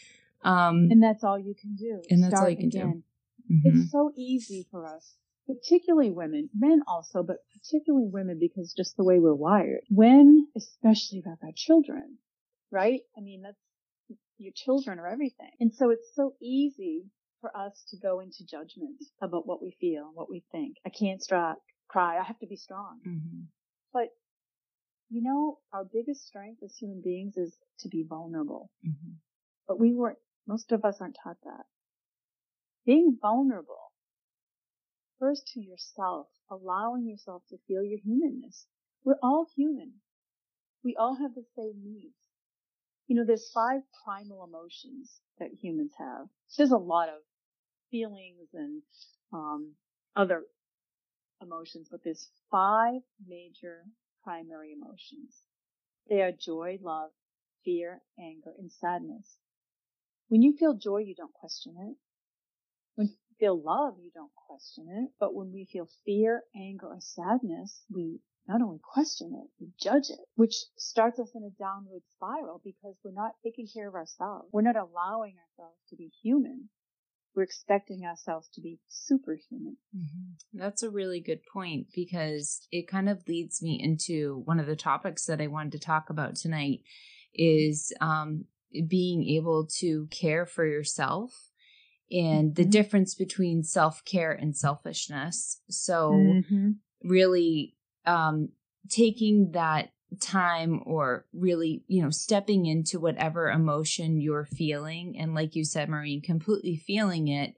Um, 0.43 0.89
and 0.91 1.03
that's 1.03 1.25
all 1.25 1.39
you 1.39 1.55
can 1.61 1.75
do. 1.75 2.03
And 2.11 2.23
that's 2.23 2.41
all 2.41 2.49
you 2.49 2.57
can 2.57 2.67
again. 2.67 3.03
do. 3.49 3.55
Mm-hmm. 3.55 3.79
It's 3.83 3.91
so 3.91 4.13
easy 4.17 4.67
for 4.71 4.87
us, 4.87 5.15
particularly 5.47 6.11
women, 6.11 6.51
men 6.57 6.83
also, 6.87 7.23
but 7.23 7.39
particularly 7.53 8.09
women 8.11 8.39
because 8.39 8.75
just 8.75 8.97
the 8.97 9.05
way 9.05 9.19
we're 9.19 9.35
wired. 9.35 9.81
When, 9.89 10.49
especially 10.57 11.21
about 11.21 11.39
our 11.43 11.53
children, 11.55 12.19
right? 12.71 13.01
I 13.17 13.21
mean, 13.21 13.43
that's, 13.43 13.57
your 14.37 14.53
children 14.55 14.99
are 14.99 15.09
everything. 15.09 15.51
And 15.59 15.75
so 15.75 15.91
it's 15.91 16.15
so 16.15 16.35
easy 16.41 17.07
for 17.41 17.57
us 17.57 17.85
to 17.91 17.97
go 17.97 18.21
into 18.21 18.45
judgment 18.45 19.03
about 19.23 19.47
what 19.47 19.63
we 19.63 19.77
feel, 19.81 20.11
what 20.15 20.31
we 20.31 20.45
think. 20.53 20.77
I 20.87 20.91
can't 20.91 21.21
stri- 21.21 21.55
cry. 21.89 22.19
I 22.19 22.25
have 22.25 22.39
to 22.41 22.47
be 22.47 22.57
strong. 22.57 23.01
Mm-hmm. 23.07 23.43
But 23.93 24.09
you 25.11 25.23
know, 25.23 25.59
our 25.73 25.85
biggest 25.85 26.27
strength 26.27 26.63
as 26.63 26.77
human 26.77 27.01
beings 27.03 27.37
is 27.37 27.57
to 27.81 27.89
be 27.89 28.05
vulnerable. 28.07 28.71
Mm-hmm. 28.87 29.13
But 29.67 29.81
we 29.81 29.95
weren't, 29.95 30.19
most 30.47 30.73
of 30.73 30.85
us 30.85 30.97
aren't 31.01 31.17
taught 31.23 31.39
that. 31.45 31.65
Being 32.85 33.17
vulnerable, 33.21 33.93
first 35.19 35.51
to 35.55 35.61
yourself, 35.61 36.27
allowing 36.51 37.07
yourself 37.07 37.43
to 37.51 37.57
feel 37.67 37.83
your 37.83 37.99
humanness. 38.05 38.67
We're 39.05 39.19
all 39.23 39.47
human. 39.57 39.95
We 40.85 40.97
all 40.97 41.17
have 41.17 41.35
the 41.35 41.45
same 41.57 41.83
needs. 41.85 42.15
You 43.07 43.17
know, 43.17 43.25
there's 43.27 43.51
five 43.53 43.81
primal 44.05 44.45
emotions 44.45 45.21
that 45.39 45.49
humans 45.63 45.93
have. 45.99 46.29
There's 46.57 46.71
a 46.71 46.77
lot 46.77 47.09
of 47.09 47.21
feelings 47.91 48.49
and 48.55 48.83
um, 49.33 49.73
other 50.17 50.45
emotions, 51.43 51.89
but 51.91 52.03
there's 52.05 52.29
five 52.51 53.01
major 53.27 53.85
primary 54.25 54.73
emotions. 54.73 55.43
They 56.09 56.23
are 56.23 56.33
joy, 56.33 56.79
love, 56.83 57.11
fear, 57.65 58.01
anger, 58.19 58.53
and 58.59 58.71
sadness. 58.73 59.37
When 60.29 60.43
you 60.43 60.57
feel 60.57 60.75
joy, 60.75 60.99
you 60.99 61.15
don't 61.15 61.33
question 61.33 61.75
it. 61.79 61.97
When 62.97 63.09
you 63.09 63.37
feel 63.39 63.61
love, 63.61 63.95
you 64.01 64.11
don't 64.15 64.35
question 64.35 64.87
it. 64.91 65.13
But 65.21 65.35
when 65.35 65.53
we 65.53 65.65
feel 65.65 65.89
fear, 66.05 66.43
anger, 66.55 66.87
or 66.89 67.01
sadness, 67.01 67.83
we 67.91 68.21
not 68.47 68.63
only 68.63 68.81
question 68.83 69.33
it, 69.35 69.51
we 69.61 69.71
judge 69.79 70.11
it, 70.11 70.19
which 70.35 70.55
starts 70.77 71.19
us 71.19 71.31
in 71.35 71.45
a 71.45 71.63
downward 71.63 72.03
spiral 72.11 72.61
because 72.65 72.97
we're 73.05 73.13
not 73.13 73.33
taking 73.45 73.69
care 73.73 73.89
of 73.89 73.95
ourselves. 73.95 74.49
We're 74.53 74.63
not 74.63 74.77
allowing 74.77 75.37
ourselves 75.37 75.79
to 75.91 75.97
be 75.97 76.11
human. 76.23 76.71
We're 77.39 77.45
expecting 77.45 78.05
ourselves 78.05 78.49
to 78.55 78.61
be 78.61 78.81
superhuman. 78.89 79.77
Mm-hmm. 79.97 80.59
That's 80.59 80.83
a 80.83 80.91
really 80.91 81.21
good 81.21 81.39
point 81.53 81.87
because 81.95 82.67
it 82.73 82.89
kind 82.89 83.09
of 83.09 83.23
leads 83.29 83.63
me 83.63 83.79
into 83.81 84.43
one 84.45 84.59
of 84.59 84.67
the 84.67 84.75
topics 84.75 85.27
that 85.27 85.41
I 85.41 85.47
wanted 85.47 85.71
to 85.71 85.79
talk 85.79 86.11
about 86.11 86.35
tonight 86.35 86.81
is 87.33 87.93
um, 88.01 88.47
being 88.89 89.23
able 89.23 89.69
to 89.79 90.09
care 90.11 90.47
for 90.47 90.67
yourself 90.67 91.31
and 92.11 92.49
mm-hmm. 92.51 92.61
the 92.61 92.69
difference 92.69 93.15
between 93.15 93.63
self 93.63 94.05
care 94.05 94.33
and 94.33 94.57
selfishness. 94.57 95.61
So, 95.71 96.15
mm-hmm. 96.15 96.71
really 97.05 97.77
um, 98.05 98.49
taking 98.91 99.53
that 99.53 99.91
time 100.21 100.83
or 100.87 101.27
really, 101.33 101.83
you 101.87 102.03
know, 102.03 102.11
stepping 102.11 102.67
into 102.67 102.99
whatever 102.99 103.51
emotion 103.51 104.21
you're 104.21 104.47
feeling. 104.47 105.17
And 105.19 105.35
like 105.35 105.55
you 105.55 105.65
said, 105.65 105.89
Maureen, 105.89 106.23
completely 106.23 106.77
feeling 106.77 107.29
it. 107.29 107.55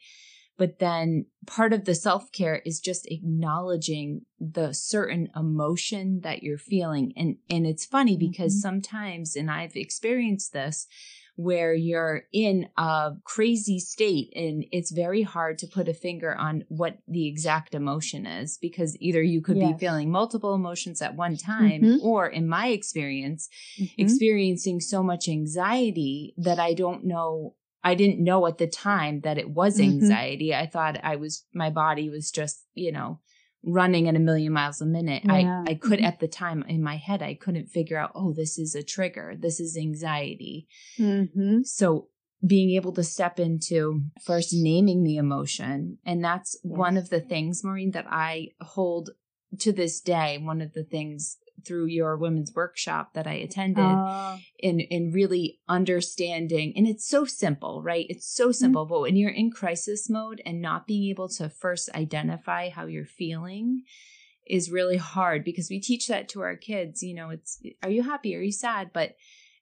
But 0.59 0.78
then 0.78 1.25
part 1.47 1.73
of 1.73 1.87
the 1.87 1.95
self 1.95 2.30
care 2.33 2.61
is 2.66 2.80
just 2.80 3.07
acknowledging 3.11 4.26
the 4.38 4.75
certain 4.75 5.28
emotion 5.35 6.21
that 6.21 6.42
you're 6.42 6.59
feeling. 6.59 7.14
And, 7.16 7.37
and 7.49 7.66
it's 7.66 7.87
funny 7.87 8.19
because 8.19 8.54
mm-hmm. 8.54 8.69
sometimes, 8.69 9.37
and 9.37 9.50
I've 9.50 9.75
experienced 9.75 10.52
this, 10.52 10.87
where 11.40 11.73
you're 11.73 12.25
in 12.32 12.68
a 12.76 13.12
crazy 13.25 13.78
state 13.78 14.30
and 14.37 14.64
it's 14.73 14.90
very 14.90 15.23
hard 15.23 15.56
to 15.56 15.66
put 15.66 15.88
a 15.88 15.94
finger 15.94 16.35
on 16.35 16.64
what 16.68 16.99
the 17.09 17.26
exact 17.26 17.75
emotion 17.75 18.26
is 18.26 18.59
because 18.59 18.94
either 19.00 19.23
you 19.23 19.40
could 19.40 19.56
yes. 19.56 19.73
be 19.73 19.78
feeling 19.78 20.11
multiple 20.11 20.54
emotions 20.54 21.00
at 21.00 21.16
one 21.16 21.37
time 21.37 21.80
mm-hmm. 21.80 22.06
or 22.06 22.26
in 22.26 22.47
my 22.47 22.68
experience 22.68 23.49
mm-hmm. 23.80 24.00
experiencing 24.00 24.80
so 24.80 25.02
much 25.02 25.28
anxiety 25.28 26.35
that 26.37 26.59
I 26.59 26.75
don't 26.75 27.04
know 27.04 27.54
I 27.82 27.94
didn't 27.94 28.23
know 28.23 28.47
at 28.47 28.59
the 28.59 28.66
time 28.66 29.20
that 29.20 29.38
it 29.38 29.49
was 29.49 29.78
mm-hmm. 29.78 29.90
anxiety. 29.90 30.50
Mm-hmm. 30.50 30.62
I 30.62 30.66
thought 30.66 31.00
I 31.02 31.16
was 31.16 31.47
my 31.54 31.70
body 31.70 32.11
was 32.11 32.30
just, 32.30 32.62
you 32.75 32.92
know, 32.92 33.20
running 33.64 34.09
at 34.09 34.17
a 34.17 34.21
million 34.21 34.52
miles 34.52 34.81
a 34.81 34.87
minute. 34.87 35.23
Yeah. 35.25 35.62
I, 35.67 35.73
I 35.73 35.75
could 35.75 35.99
mm-hmm. 35.99 36.07
at 36.07 36.21
the 36.21 36.29
time 36.29 36.64
in 36.69 36.83
my 36.83 36.97
head, 36.97 37.23
I 37.23 37.35
couldn't 37.35 37.67
figure 37.67 37.99
out, 37.99 38.12
oh, 38.14 38.33
this 38.33 38.59
is 38.59 38.75
a 38.75 38.83
trigger. 38.83 39.35
This 39.38 39.61
is 39.61 39.76
anxiety. 39.76 40.67
Mm-hmm. 40.99 41.62
So 41.64 42.09
being 42.45 42.75
able 42.76 42.93
to 42.93 43.05
step 43.05 43.38
into 43.38 44.02
first 44.25 44.50
naming 44.52 45.05
the 45.05 45.17
emotion. 45.17 45.99
And 46.07 46.25
that's 46.25 46.59
one 46.62 46.97
of 46.97 47.11
the 47.11 47.21
things, 47.21 47.62
Maureen, 47.62 47.90
that 47.90 48.07
I 48.09 48.49
hold 48.61 49.11
to 49.59 49.73
this 49.73 50.00
day. 50.00 50.38
One 50.38 50.62
of 50.62 50.73
the 50.73 50.85
things 50.85 51.37
through 51.67 51.87
your 51.87 52.17
women's 52.17 52.52
workshop 52.55 53.14
that 53.14 53.26
I 53.26 53.35
attended 53.35 53.85
uh, 53.85 54.37
in 54.59 54.81
in 54.81 55.12
really 55.12 55.61
understanding 55.69 56.73
and 56.76 56.87
it's 56.87 57.07
so 57.07 57.25
simple, 57.25 57.83
right? 57.83 58.07
It's 58.09 58.33
so 58.33 58.47
mm-hmm. 58.47 58.52
simple, 58.52 58.85
mm-hmm. 58.85 58.95
but 58.95 59.00
when 59.00 59.17
you're 59.17 59.31
in 59.31 59.50
crisis 59.50 60.09
mode 60.09 60.43
and 60.45 60.61
not 60.61 60.87
being 60.87 61.09
able 61.11 61.29
to 61.31 61.49
first 61.49 61.90
identify 61.95 62.69
how 62.71 62.87
you're 62.87 63.07
feeling 63.07 63.83
is 64.47 64.71
really 64.71 64.97
hard 64.97 65.45
because 65.45 65.71
we 65.71 65.81
teach 65.81 66.09
that 66.09 66.29
to 66.31 66.40
our 66.40 66.57
kids, 66.57 67.02
you 67.02 67.14
know, 67.14 67.31
it's 67.31 67.62
are 67.83 67.90
you 67.90 68.02
happy? 68.02 68.35
Are 68.37 68.43
you 68.43 68.52
sad? 68.52 68.90
But 68.93 69.17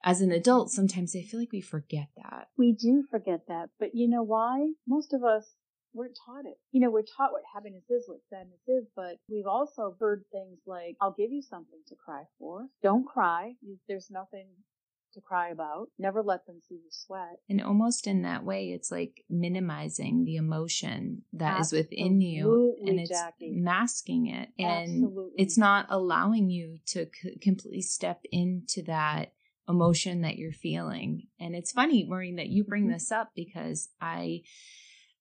as 0.04 0.20
an 0.20 0.30
adult, 0.30 0.70
sometimes 0.70 1.14
I 1.14 1.22
feel 1.22 1.40
like 1.40 1.52
we 1.52 1.60
forget 1.60 2.08
that. 2.16 2.48
We 2.56 2.72
do 2.72 3.04
forget 3.10 3.46
that. 3.48 3.70
But 3.78 3.94
you 3.94 4.08
know 4.08 4.22
why? 4.22 4.72
Most 4.86 5.12
of 5.12 5.24
us 5.24 5.54
we're 5.92 6.08
taught 6.08 6.44
it. 6.44 6.58
You 6.72 6.80
know, 6.80 6.90
we're 6.90 7.02
taught 7.02 7.32
what 7.32 7.42
happiness 7.52 7.84
is, 7.90 8.04
what 8.06 8.20
sadness 8.30 8.60
is, 8.66 8.86
but 8.94 9.16
we've 9.30 9.46
also 9.46 9.96
heard 9.98 10.24
things 10.32 10.58
like, 10.66 10.96
I'll 11.00 11.14
give 11.16 11.32
you 11.32 11.42
something 11.42 11.80
to 11.88 11.94
cry 11.94 12.22
for. 12.38 12.66
Don't 12.82 13.06
cry. 13.06 13.54
There's 13.88 14.10
nothing 14.10 14.48
to 15.14 15.20
cry 15.20 15.50
about. 15.50 15.88
Never 15.98 16.22
let 16.22 16.46
them 16.46 16.60
see 16.68 16.76
you 16.76 16.90
sweat. 16.90 17.38
And 17.48 17.62
almost 17.62 18.06
in 18.06 18.22
that 18.22 18.44
way, 18.44 18.68
it's 18.68 18.90
like 18.90 19.24
minimizing 19.28 20.24
the 20.24 20.36
emotion 20.36 21.22
that 21.32 21.58
Absolutely, 21.58 21.96
is 21.96 22.02
within 22.02 22.20
you 22.20 22.76
and 22.86 23.00
it's 23.00 23.10
Jackie. 23.10 23.52
masking 23.56 24.26
it. 24.26 24.50
And 24.58 25.04
Absolutely. 25.04 25.42
it's 25.42 25.58
not 25.58 25.86
allowing 25.88 26.50
you 26.50 26.78
to 26.88 27.06
c- 27.12 27.38
completely 27.40 27.82
step 27.82 28.20
into 28.30 28.82
that 28.82 29.32
emotion 29.68 30.22
that 30.22 30.36
you're 30.36 30.52
feeling. 30.52 31.28
And 31.38 31.54
it's 31.54 31.72
funny, 31.72 32.04
Maureen, 32.08 32.36
that 32.36 32.48
you 32.48 32.64
bring 32.64 32.84
mm-hmm. 32.84 32.92
this 32.92 33.12
up 33.12 33.30
because 33.34 33.88
I 34.00 34.42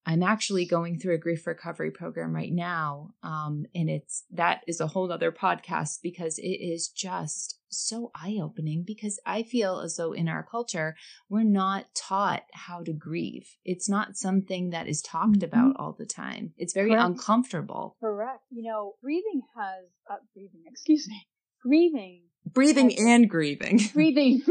I'm 0.07 0.23
actually 0.23 0.65
going 0.65 0.97
through 0.97 1.15
a 1.15 1.19
grief 1.19 1.45
recovery 1.45 1.91
program 1.91 2.33
right 2.33 2.51
now. 2.51 3.09
Um, 3.23 3.65
and 3.75 3.89
it's 3.89 4.23
that 4.31 4.61
is 4.65 4.79
a 4.79 4.87
whole 4.87 5.11
other 5.11 5.33
podcast 5.33 5.97
because 6.01 6.39
it 6.39 6.47
is 6.47 6.87
just 6.87 7.59
so 7.67 8.09
eye 8.15 8.39
opening 8.41 8.85
because 8.87 9.19
I 9.25 9.43
feel 9.43 9.81
as 9.81 9.97
though 9.97 10.13
in 10.13 10.29
our 10.29 10.47
culture, 10.49 10.95
we're 11.29 11.43
not 11.43 11.87
taught 11.93 12.43
how 12.53 12.83
to 12.83 12.93
grieve. 12.93 13.57
It's 13.65 13.89
not 13.89 14.15
something 14.15 14.69
that 14.69 14.87
is 14.87 15.01
talked 15.01 15.39
mm-hmm. 15.39 15.43
about 15.43 15.75
all 15.77 15.93
the 15.99 16.05
time. 16.05 16.53
It's 16.55 16.73
very 16.73 16.91
Correct. 16.91 17.05
uncomfortable. 17.05 17.97
Correct. 17.99 18.43
You 18.49 18.63
know, 18.63 18.93
breathing 19.01 19.41
has, 19.57 19.89
uh, 20.09 20.23
breathing, 20.33 20.61
excuse 20.67 21.05
me, 21.09 21.27
grieving. 21.61 22.21
Breathing 22.45 22.91
has, 22.91 22.99
and 23.05 23.29
grieving. 23.29 23.81
Breathing, 23.93 24.41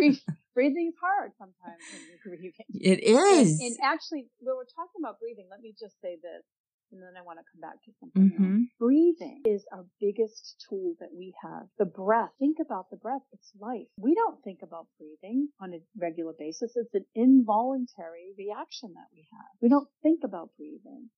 breathing 0.56 0.88
is 0.88 0.96
hard 0.96 1.36
sometimes 1.36 1.84
when 1.92 2.00
you're 2.08 2.24
grieving. 2.24 2.68
It 2.72 3.04
is. 3.04 3.60
And, 3.60 3.60
and, 3.60 3.76
actually, 3.84 4.32
when 4.40 4.56
we're 4.56 4.72
talking 4.72 5.04
about 5.04 5.20
breathing, 5.20 5.52
let 5.52 5.60
me 5.60 5.76
just 5.76 6.00
say 6.00 6.16
this, 6.16 6.42
and 6.88 7.04
then 7.04 7.12
I 7.12 7.22
want 7.22 7.36
to 7.36 7.46
come 7.52 7.60
back 7.60 7.76
to 7.84 7.92
something 8.00 8.32
mm-hmm. 8.32 8.64
else. 8.64 8.80
Breathing 8.80 9.44
is 9.44 9.68
our 9.68 9.84
biggest 10.00 10.64
tool 10.64 10.96
that 10.98 11.12
we 11.12 11.36
have. 11.44 11.68
The 11.76 11.84
breath. 11.84 12.32
Think 12.40 12.56
about 12.64 12.88
the 12.88 12.96
breath. 12.96 13.22
It's 13.36 13.52
life. 13.60 13.92
We 14.00 14.16
don't 14.16 14.40
think 14.40 14.64
about 14.64 14.88
breathing 14.96 15.52
on 15.60 15.76
a 15.76 15.84
regular 16.00 16.32
basis. 16.32 16.72
It's 16.72 16.96
an 16.96 17.04
involuntary 17.14 18.32
reaction 18.40 18.96
that 18.96 19.12
we 19.12 19.28
have. 19.28 19.52
We 19.60 19.68
don't 19.68 19.88
think 20.02 20.24
about 20.24 20.56
breathing. 20.56 21.12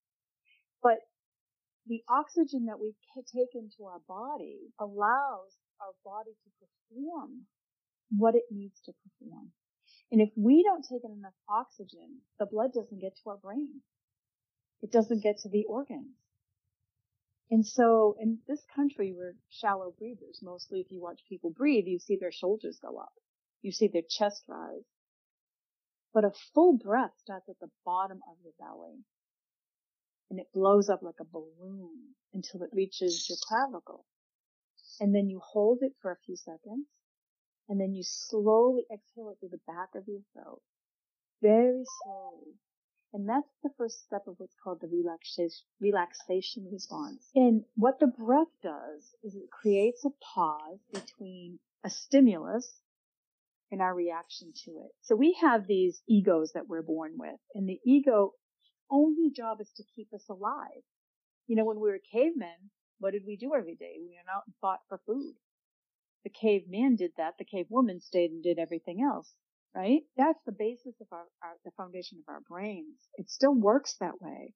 But 0.82 0.98
the 1.86 2.02
oxygen 2.10 2.66
that 2.66 2.80
we 2.82 2.94
take 3.14 3.54
into 3.54 3.86
our 3.86 4.02
body 4.08 4.74
allows 4.80 5.56
our 5.80 5.94
body 6.04 6.34
to 6.34 6.48
perform 6.58 7.46
what 8.10 8.34
it 8.34 8.44
needs 8.50 8.80
to 8.86 8.92
perform. 8.92 9.50
And 10.10 10.20
if 10.20 10.30
we 10.36 10.62
don't 10.62 10.84
take 10.84 11.04
in 11.04 11.12
enough 11.12 11.34
oxygen, 11.48 12.20
the 12.38 12.46
blood 12.46 12.72
doesn't 12.72 13.00
get 13.00 13.16
to 13.16 13.30
our 13.30 13.36
brain. 13.36 13.80
It 14.82 14.90
doesn't 14.90 15.22
get 15.22 15.38
to 15.38 15.48
the 15.48 15.64
organs. 15.68 16.14
And 17.50 17.66
so 17.66 18.16
in 18.20 18.38
this 18.46 18.62
country, 18.74 19.14
we're 19.16 19.34
shallow 19.50 19.94
breathers. 19.98 20.40
Mostly 20.42 20.80
if 20.80 20.90
you 20.90 21.00
watch 21.00 21.20
people 21.28 21.50
breathe, 21.50 21.86
you 21.86 21.98
see 21.98 22.16
their 22.16 22.32
shoulders 22.32 22.78
go 22.80 22.98
up. 22.98 23.12
You 23.62 23.72
see 23.72 23.88
their 23.88 24.02
chest 24.08 24.44
rise. 24.48 24.84
But 26.14 26.24
a 26.24 26.32
full 26.54 26.78
breath 26.78 27.12
starts 27.18 27.48
at 27.48 27.58
the 27.60 27.70
bottom 27.84 28.20
of 28.30 28.36
your 28.42 28.52
belly. 28.58 29.04
And 30.30 30.38
it 30.38 30.52
blows 30.52 30.88
up 30.88 31.02
like 31.02 31.20
a 31.20 31.24
balloon 31.24 32.14
until 32.34 32.62
it 32.62 32.70
reaches 32.72 33.26
your 33.28 33.38
clavicle. 33.42 34.04
And 35.00 35.14
then 35.14 35.28
you 35.28 35.40
hold 35.42 35.78
it 35.82 35.92
for 36.00 36.10
a 36.10 36.18
few 36.24 36.36
seconds 36.36 36.86
and 37.68 37.80
then 37.80 37.94
you 37.94 38.02
slowly 38.02 38.84
exhale 38.92 39.30
it 39.30 39.38
through 39.40 39.50
the 39.50 39.60
back 39.66 39.90
of 39.94 40.08
your 40.08 40.20
throat. 40.32 40.62
Very 41.42 41.84
slowly. 42.02 42.54
And 43.12 43.28
that's 43.28 43.48
the 43.62 43.70
first 43.78 44.04
step 44.04 44.26
of 44.26 44.34
what's 44.38 44.56
called 44.62 44.80
the 44.80 44.88
relaxation, 44.88 45.64
relaxation 45.80 46.68
response. 46.70 47.26
And 47.34 47.64
what 47.74 47.98
the 48.00 48.06
breath 48.06 48.52
does 48.62 49.14
is 49.22 49.34
it 49.34 49.50
creates 49.50 50.04
a 50.04 50.10
pause 50.34 50.80
between 50.92 51.58
a 51.84 51.90
stimulus 51.90 52.80
and 53.70 53.80
our 53.80 53.94
reaction 53.94 54.52
to 54.64 54.72
it. 54.72 54.92
So 55.02 55.16
we 55.16 55.38
have 55.40 55.66
these 55.66 56.02
egos 56.08 56.52
that 56.52 56.68
we're 56.68 56.82
born 56.82 57.12
with 57.16 57.40
and 57.54 57.68
the 57.68 57.80
ego 57.84 58.32
only 58.90 59.30
job 59.30 59.60
is 59.60 59.70
to 59.76 59.84
keep 59.94 60.12
us 60.14 60.24
alive. 60.28 60.82
You 61.46 61.56
know, 61.56 61.64
when 61.64 61.80
we 61.80 61.90
were 61.90 62.00
cavemen, 62.12 62.70
what 62.98 63.12
did 63.12 63.22
we 63.26 63.36
do 63.36 63.54
every 63.54 63.74
day? 63.74 63.96
We 63.98 64.08
went 64.08 64.28
out 64.34 64.44
and 64.46 64.54
fought 64.60 64.80
for 64.88 65.00
food 65.06 65.34
the 66.24 66.30
caveman 66.30 66.96
did 66.96 67.12
that. 67.16 67.34
The 67.38 67.44
cave 67.44 67.66
woman 67.70 68.00
stayed 68.00 68.30
and 68.30 68.42
did 68.42 68.58
everything 68.58 69.02
else, 69.02 69.32
right? 69.74 70.02
That's 70.16 70.40
the 70.44 70.52
basis 70.52 70.94
of 71.00 71.06
our, 71.12 71.26
our, 71.42 71.56
the 71.64 71.70
foundation 71.76 72.18
of 72.18 72.32
our 72.32 72.40
brains. 72.48 73.08
It 73.16 73.30
still 73.30 73.54
works 73.54 73.96
that 74.00 74.20
way, 74.20 74.54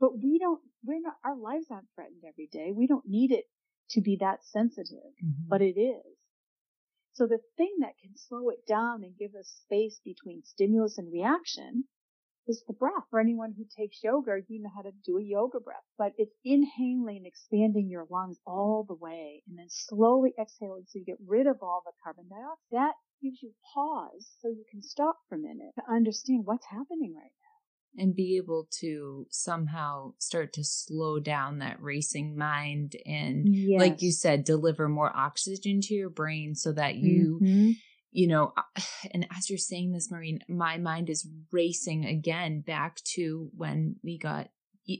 but 0.00 0.18
we 0.18 0.38
don't, 0.38 0.60
we're 0.84 1.00
not, 1.00 1.16
our 1.24 1.36
lives 1.36 1.66
aren't 1.70 1.88
threatened 1.94 2.22
every 2.26 2.48
day. 2.50 2.72
We 2.74 2.86
don't 2.86 3.08
need 3.08 3.32
it 3.32 3.44
to 3.90 4.00
be 4.00 4.16
that 4.20 4.44
sensitive, 4.44 5.12
mm-hmm. 5.22 5.48
but 5.48 5.62
it 5.62 5.78
is. 5.78 6.16
So 7.14 7.26
the 7.26 7.40
thing 7.56 7.76
that 7.80 7.98
can 8.02 8.16
slow 8.16 8.48
it 8.48 8.66
down 8.66 9.04
and 9.04 9.18
give 9.18 9.34
us 9.34 9.60
space 9.64 10.00
between 10.02 10.44
stimulus 10.44 10.96
and 10.96 11.12
reaction 11.12 11.84
is 12.46 12.62
the 12.66 12.74
breath. 12.74 13.04
For 13.10 13.20
anyone 13.20 13.54
who 13.56 13.64
takes 13.76 14.02
yoga, 14.02 14.38
you 14.48 14.62
know 14.62 14.70
how 14.74 14.82
to 14.82 14.92
do 15.04 15.18
a 15.18 15.22
yoga 15.22 15.60
breath, 15.60 15.84
but 15.98 16.12
it's 16.18 16.34
inhaling 16.44 17.18
and 17.18 17.26
expanding 17.26 17.88
your 17.88 18.06
lungs 18.10 18.38
all 18.46 18.84
the 18.86 18.94
way 18.94 19.42
and 19.48 19.58
then 19.58 19.68
slowly 19.68 20.32
exhaling 20.40 20.84
so 20.88 20.98
you 20.98 21.04
get 21.04 21.18
rid 21.26 21.46
of 21.46 21.56
all 21.62 21.82
the 21.84 21.92
carbon 22.02 22.24
dioxide. 22.28 22.56
That 22.72 22.94
gives 23.22 23.42
you 23.42 23.52
pause 23.74 24.28
so 24.40 24.48
you 24.48 24.64
can 24.70 24.82
stop 24.82 25.16
for 25.28 25.36
a 25.36 25.38
minute 25.38 25.72
to 25.76 25.92
understand 25.92 26.42
what's 26.44 26.66
happening 26.66 27.14
right 27.14 27.30
now. 27.30 28.02
and 28.02 28.16
be 28.16 28.36
able 28.36 28.66
to 28.80 29.26
somehow 29.30 30.12
start 30.18 30.52
to 30.54 30.64
slow 30.64 31.20
down 31.20 31.58
that 31.58 31.80
racing 31.80 32.36
mind 32.36 32.96
and 33.06 33.54
yes. 33.54 33.80
like 33.80 34.02
you 34.02 34.10
said 34.10 34.44
deliver 34.44 34.88
more 34.88 35.14
oxygen 35.14 35.80
to 35.80 35.94
your 35.94 36.10
brain 36.10 36.54
so 36.54 36.72
that 36.72 36.96
you 36.96 37.38
mm-hmm. 37.40 37.70
You 38.12 38.28
know 38.28 38.52
and 39.12 39.26
as 39.36 39.50
you're 39.50 39.58
saying 39.58 39.92
this 39.92 40.10
Maureen 40.10 40.40
my 40.48 40.78
mind 40.78 41.10
is 41.10 41.28
racing 41.50 42.04
again 42.04 42.60
back 42.60 43.02
to 43.14 43.50
when 43.56 43.96
we 44.04 44.18
got 44.18 44.48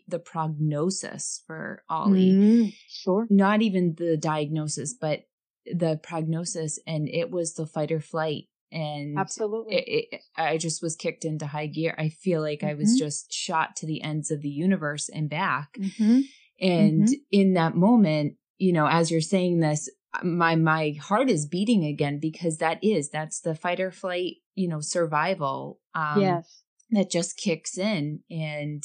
the 0.07 0.19
prognosis 0.19 1.43
for 1.47 1.83
Ollie 1.89 2.33
mm, 2.33 2.75
sure 2.89 3.27
not 3.31 3.63
even 3.63 3.95
the 3.97 4.17
diagnosis 4.17 4.95
but 4.95 5.25
the 5.67 5.99
prognosis 6.03 6.79
and 6.87 7.09
it 7.09 7.31
was 7.31 7.55
the 7.55 7.67
fight 7.67 7.93
or 7.93 8.01
flight 8.01 8.45
and 8.73 9.19
absolutely 9.19 9.77
it, 9.77 10.09
it, 10.13 10.21
i 10.37 10.57
just 10.57 10.83
was 10.83 10.97
kicked 10.97 11.25
into 11.25 11.47
high 11.47 11.67
gear 11.67 11.95
i 11.99 12.09
feel 12.09 12.41
like 12.41 12.61
mm-hmm. 12.61 12.71
i 12.71 12.75
was 12.75 12.91
mm-hmm. 12.91 13.05
just 13.05 13.33
shot 13.33 13.77
to 13.77 13.87
the 13.87 14.03
ends 14.03 14.31
of 14.31 14.41
the 14.41 14.49
universe 14.49 15.09
and 15.09 15.29
back 15.29 15.75
mm-hmm. 15.79 16.21
and 16.61 17.05
mm-hmm. 17.05 17.13
in 17.31 17.55
that 17.55 17.77
moment 17.77 18.35
you 18.59 18.73
know 18.73 18.87
as 18.87 19.11
you're 19.11 19.21
saying 19.21 19.61
this 19.61 19.91
my 20.23 20.57
my 20.57 20.95
heart 21.01 21.31
is 21.31 21.47
beating 21.47 21.85
again 21.85 22.19
because 22.19 22.59
that 22.59 22.83
is 22.83 23.09
that's 23.11 23.41
the 23.41 23.55
fight 23.55 23.81
or 23.81 23.91
flight 23.91 24.37
you 24.55 24.69
know 24.69 24.81
survival 24.81 25.81
um 25.95 26.21
yes 26.21 26.63
that 26.91 27.11
just 27.11 27.39
kicks 27.39 27.79
in 27.79 28.21
and 28.31 28.85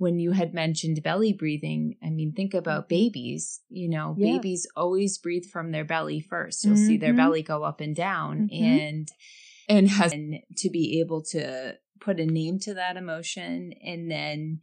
when 0.00 0.18
you 0.18 0.32
had 0.32 0.54
mentioned 0.54 1.02
belly 1.02 1.34
breathing, 1.34 1.94
I 2.02 2.08
mean, 2.08 2.32
think 2.32 2.54
about 2.54 2.84
mm-hmm. 2.84 2.94
babies. 2.94 3.60
You 3.68 3.90
know, 3.90 4.16
yeah. 4.16 4.32
babies 4.32 4.66
always 4.74 5.18
breathe 5.18 5.44
from 5.44 5.72
their 5.72 5.84
belly 5.84 6.20
first. 6.20 6.64
You'll 6.64 6.76
mm-hmm. 6.76 6.86
see 6.86 6.96
their 6.96 7.10
mm-hmm. 7.10 7.18
belly 7.18 7.42
go 7.42 7.64
up 7.64 7.82
and 7.82 7.94
down, 7.94 8.48
mm-hmm. 8.50 8.64
and 8.64 9.08
and 9.68 9.90
has 9.90 10.12
to 10.12 10.70
be 10.70 11.00
able 11.00 11.22
to 11.32 11.74
put 12.00 12.18
a 12.18 12.24
name 12.24 12.58
to 12.60 12.74
that 12.74 12.96
emotion, 12.96 13.74
and 13.84 14.10
then 14.10 14.60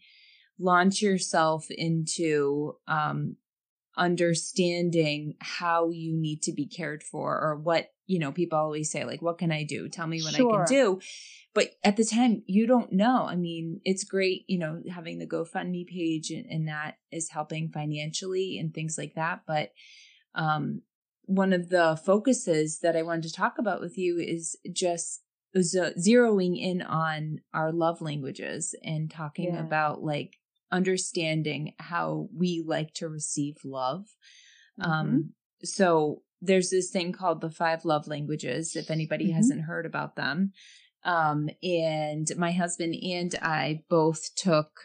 launch 0.59 1.03
yourself 1.03 1.67
into 1.69 2.75
um, 2.87 3.35
understanding 3.97 5.35
how 5.39 5.89
you 5.89 6.13
need 6.15 6.41
to 6.43 6.53
be 6.53 6.67
cared 6.67 7.03
for, 7.03 7.39
or 7.39 7.55
what 7.55 7.91
you 8.05 8.19
know. 8.19 8.31
People 8.31 8.59
always 8.59 8.91
say, 8.91 9.03
like, 9.05 9.21
"What 9.21 9.37
can 9.37 9.51
I 9.51 9.63
do? 9.63 9.89
Tell 9.89 10.07
me 10.07 10.21
what 10.21 10.35
sure. 10.35 10.63
I 10.63 10.65
can 10.65 10.73
do." 10.73 10.99
but 11.57 11.71
at 11.83 11.97
the 11.97 12.05
time 12.05 12.43
you 12.45 12.67
don't 12.67 12.93
know 12.93 13.25
i 13.27 13.35
mean 13.35 13.81
it's 13.83 14.03
great 14.03 14.45
you 14.47 14.59
know 14.59 14.79
having 14.93 15.17
the 15.17 15.25
gofundme 15.25 15.87
page 15.87 16.29
and, 16.29 16.45
and 16.45 16.67
that 16.67 16.97
is 17.11 17.29
helping 17.29 17.67
financially 17.69 18.59
and 18.59 18.75
things 18.75 18.95
like 18.95 19.15
that 19.15 19.41
but 19.47 19.71
um, 20.35 20.83
one 21.23 21.51
of 21.53 21.69
the 21.69 21.99
focuses 22.05 22.79
that 22.79 22.95
i 22.95 23.01
wanted 23.01 23.23
to 23.23 23.33
talk 23.33 23.57
about 23.57 23.81
with 23.81 23.97
you 23.97 24.19
is 24.19 24.55
just 24.71 25.23
zeroing 25.57 26.61
in 26.61 26.83
on 26.83 27.39
our 27.55 27.71
love 27.71 28.01
languages 28.01 28.75
and 28.83 29.09
talking 29.09 29.55
yeah. 29.55 29.59
about 29.59 30.03
like 30.03 30.37
understanding 30.71 31.73
how 31.79 32.27
we 32.35 32.63
like 32.65 32.93
to 32.93 33.07
receive 33.07 33.55
love 33.63 34.05
mm-hmm. 34.79 34.91
um 34.91 35.33
so 35.63 36.21
there's 36.41 36.69
this 36.69 36.91
thing 36.91 37.11
called 37.11 37.41
the 37.41 37.49
five 37.49 37.83
love 37.83 38.07
languages 38.07 38.75
if 38.75 38.91
anybody 38.91 39.25
mm-hmm. 39.25 39.35
hasn't 39.35 39.61
heard 39.63 39.85
about 39.85 40.15
them 40.15 40.51
um, 41.07 41.49
and 41.63 42.27
my 42.37 42.51
husband 42.51 42.95
and 43.01 43.33
I 43.41 43.83
both 43.89 44.35
took 44.35 44.81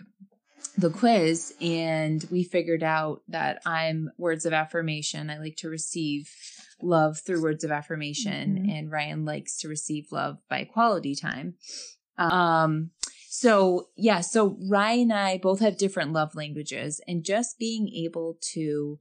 the 0.79 0.91
quiz 0.91 1.53
and 1.61 2.25
we 2.31 2.45
figured 2.45 2.85
out 2.85 3.23
that 3.29 3.61
I'm 3.67 4.11
words 4.17 4.47
of 4.47 4.53
affirmation. 4.53 5.31
I 5.31 5.39
like 5.39 5.57
to 5.59 5.69
receive 5.69 6.31
love 6.81 7.19
through 7.19 7.43
words 7.43 7.65
of 7.65 7.73
affirmation 7.73 8.57
mm-hmm. 8.57 8.71
and 8.71 8.91
Ryan 8.91 9.25
likes 9.25 9.59
to 9.59 9.69
receive 9.69 10.07
love 10.13 10.39
by 10.49 10.65
quality 10.65 11.15
time. 11.15 11.55
Um 12.17 12.91
so 13.35 13.89
yeah, 13.97 14.21
so 14.21 14.59
Ryan 14.69 15.11
and 15.11 15.13
I 15.15 15.39
both 15.39 15.61
have 15.61 15.79
different 15.79 16.13
love 16.13 16.35
languages 16.35 17.01
and 17.09 17.25
just 17.25 17.59
being 17.59 17.89
able 17.89 18.37
to 18.53 18.99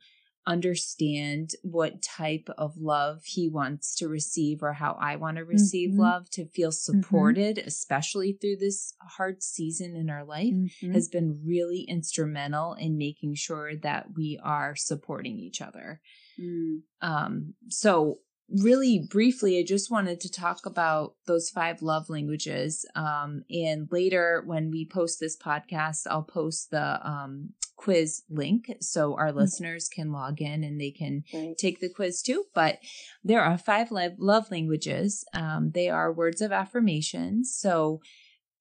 understand 0.47 1.49
what 1.63 2.01
type 2.01 2.47
of 2.57 2.77
love 2.77 3.23
he 3.25 3.49
wants 3.49 3.93
to 3.95 4.07
receive 4.07 4.63
or 4.63 4.71
how 4.71 4.97
I 5.01 5.17
want 5.17 5.35
to 5.35 5.43
receive 5.43 5.89
mm-hmm. 5.89 5.99
love 5.99 6.29
to 6.29 6.45
feel 6.45 6.69
mm-hmm. 6.69 7.01
supported, 7.01 7.57
mm-hmm. 7.57 7.67
especially 7.67 8.31
through 8.31 8.55
this 8.55 8.93
hard 9.01 9.43
season 9.43 9.97
in 9.97 10.09
our 10.09 10.23
life, 10.23 10.53
mm-hmm. 10.53 10.93
has 10.93 11.09
been 11.09 11.41
really 11.45 11.81
instrumental 11.81 12.75
in 12.75 12.97
making 12.97 13.35
sure 13.35 13.75
that 13.83 14.15
we 14.15 14.39
are 14.41 14.77
supporting 14.77 15.39
each 15.39 15.61
other. 15.61 15.99
Mm. 16.39 16.83
Um, 17.01 17.55
so 17.67 18.19
really 18.59 18.99
briefly, 18.99 19.59
I 19.59 19.63
just 19.63 19.91
wanted 19.91 20.19
to 20.21 20.31
talk 20.31 20.65
about 20.65 21.15
those 21.25 21.49
five 21.49 21.81
love 21.81 22.09
languages. 22.09 22.85
Um, 22.95 23.43
and 23.49 23.87
later, 23.91 24.43
when 24.45 24.71
we 24.71 24.85
post 24.85 25.19
this 25.19 25.37
podcast, 25.37 26.07
I'll 26.09 26.23
post 26.23 26.71
the 26.71 27.07
um, 27.07 27.53
quiz 27.75 28.23
link 28.29 28.71
so 28.79 29.15
our 29.15 29.29
mm-hmm. 29.29 29.39
listeners 29.39 29.89
can 29.89 30.11
log 30.11 30.41
in 30.41 30.63
and 30.63 30.79
they 30.79 30.91
can 30.91 31.23
right. 31.33 31.57
take 31.57 31.79
the 31.79 31.89
quiz 31.89 32.21
too. 32.21 32.45
But 32.53 32.79
there 33.23 33.41
are 33.41 33.57
five 33.57 33.89
love 33.91 34.51
languages. 34.51 35.25
Um, 35.33 35.71
they 35.73 35.89
are 35.89 36.13
words 36.13 36.41
of 36.41 36.51
affirmation. 36.51 37.43
So 37.43 38.01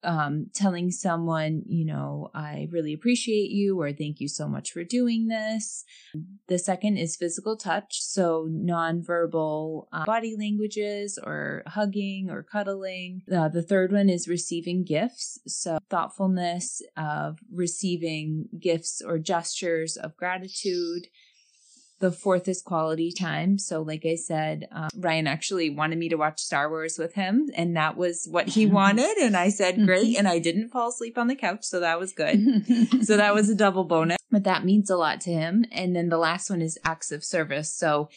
um, 0.02 0.46
telling 0.54 0.90
someone, 0.90 1.62
you 1.66 1.84
know, 1.84 2.30
I 2.34 2.68
really 2.70 2.92
appreciate 2.92 3.50
you 3.50 3.80
or 3.80 3.92
thank 3.92 4.20
you 4.20 4.28
so 4.28 4.48
much 4.48 4.72
for 4.72 4.84
doing 4.84 5.28
this. 5.28 5.84
The 6.48 6.58
second 6.58 6.96
is 6.96 7.16
physical 7.16 7.56
touch. 7.56 8.00
So 8.00 8.48
nonverbal 8.50 9.86
uh, 9.92 10.04
body 10.04 10.36
languages 10.38 11.18
or 11.22 11.62
hugging 11.66 12.30
or 12.30 12.42
cuddling. 12.42 13.22
Uh, 13.32 13.48
the 13.48 13.62
third 13.62 13.92
one 13.92 14.08
is 14.08 14.28
receiving 14.28 14.84
gifts. 14.84 15.38
So 15.46 15.78
thoughtfulness 15.88 16.82
of 16.96 17.38
receiving 17.52 18.46
gifts 18.58 19.02
or 19.04 19.18
gestures 19.18 19.96
of 19.96 20.16
gratitude. 20.16 21.06
The 22.00 22.10
fourth 22.10 22.48
is 22.48 22.62
quality 22.62 23.12
time. 23.12 23.58
So, 23.58 23.82
like 23.82 24.06
I 24.06 24.14
said, 24.14 24.68
um, 24.72 24.88
Ryan 24.96 25.26
actually 25.26 25.68
wanted 25.68 25.98
me 25.98 26.08
to 26.08 26.16
watch 26.16 26.40
Star 26.40 26.70
Wars 26.70 26.96
with 26.98 27.14
him, 27.14 27.50
and 27.54 27.76
that 27.76 27.96
was 27.96 28.26
what 28.30 28.48
he 28.48 28.66
wanted. 28.80 29.18
And 29.18 29.36
I 29.36 29.50
said, 29.50 29.84
great. 29.84 30.16
And 30.16 30.26
I 30.26 30.38
didn't 30.38 30.70
fall 30.70 30.88
asleep 30.88 31.18
on 31.18 31.28
the 31.28 31.34
couch. 31.34 31.64
So, 31.64 31.80
that 31.80 32.00
was 32.00 32.12
good. 32.12 32.64
so, 33.04 33.16
that 33.18 33.34
was 33.34 33.50
a 33.50 33.54
double 33.54 33.84
bonus, 33.84 34.16
but 34.30 34.44
that 34.44 34.64
means 34.64 34.88
a 34.88 34.96
lot 34.96 35.20
to 35.22 35.30
him. 35.30 35.64
And 35.70 35.94
then 35.94 36.08
the 36.08 36.18
last 36.18 36.48
one 36.48 36.62
is 36.62 36.78
acts 36.84 37.12
of 37.12 37.22
service. 37.22 37.70
So, 37.70 38.08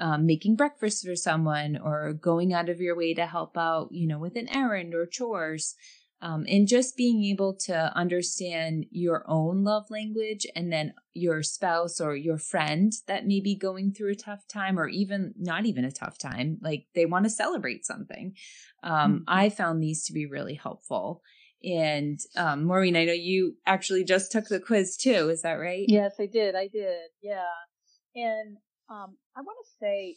um, 0.00 0.26
making 0.26 0.56
breakfast 0.56 1.06
for 1.06 1.16
someone 1.16 1.76
or 1.76 2.12
going 2.12 2.52
out 2.52 2.68
of 2.68 2.80
your 2.80 2.96
way 2.96 3.14
to 3.14 3.26
help 3.26 3.56
out, 3.56 3.88
you 3.92 4.06
know, 4.06 4.18
with 4.18 4.36
an 4.36 4.48
errand 4.48 4.94
or 4.94 5.06
chores. 5.06 5.74
Um, 6.20 6.46
and 6.48 6.66
just 6.66 6.96
being 6.96 7.22
able 7.24 7.54
to 7.66 7.92
understand 7.96 8.86
your 8.90 9.24
own 9.28 9.62
love 9.62 9.84
language 9.88 10.46
and 10.56 10.72
then 10.72 10.94
your 11.14 11.44
spouse 11.44 12.00
or 12.00 12.16
your 12.16 12.38
friend 12.38 12.92
that 13.06 13.26
may 13.26 13.40
be 13.40 13.54
going 13.54 13.92
through 13.92 14.12
a 14.12 14.16
tough 14.16 14.46
time 14.48 14.80
or 14.80 14.88
even 14.88 15.32
not 15.38 15.64
even 15.64 15.84
a 15.84 15.92
tough 15.92 16.18
time, 16.18 16.58
like 16.60 16.86
they 16.94 17.06
want 17.06 17.24
to 17.24 17.30
celebrate 17.30 17.86
something. 17.86 18.34
Um, 18.82 18.92
mm-hmm. 18.92 19.22
I 19.28 19.48
found 19.48 19.80
these 19.80 20.04
to 20.06 20.12
be 20.12 20.26
really 20.26 20.54
helpful. 20.54 21.22
And 21.62 22.18
um, 22.36 22.64
Maureen, 22.64 22.96
I 22.96 23.04
know 23.04 23.12
you 23.12 23.56
actually 23.64 24.04
just 24.04 24.32
took 24.32 24.48
the 24.48 24.60
quiz 24.60 24.96
too. 24.96 25.28
Is 25.28 25.42
that 25.42 25.54
right? 25.54 25.84
Yes, 25.88 26.14
I 26.18 26.26
did. 26.26 26.56
I 26.56 26.66
did. 26.66 27.10
Yeah. 27.22 27.42
And 28.16 28.56
um, 28.90 29.16
I 29.36 29.40
want 29.40 29.58
to 29.64 29.70
say, 29.80 30.16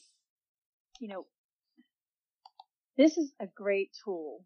you 0.99 1.07
know, 1.07 1.25
this 2.97 3.17
is 3.17 3.33
a 3.39 3.47
great 3.55 3.89
tool 4.03 4.43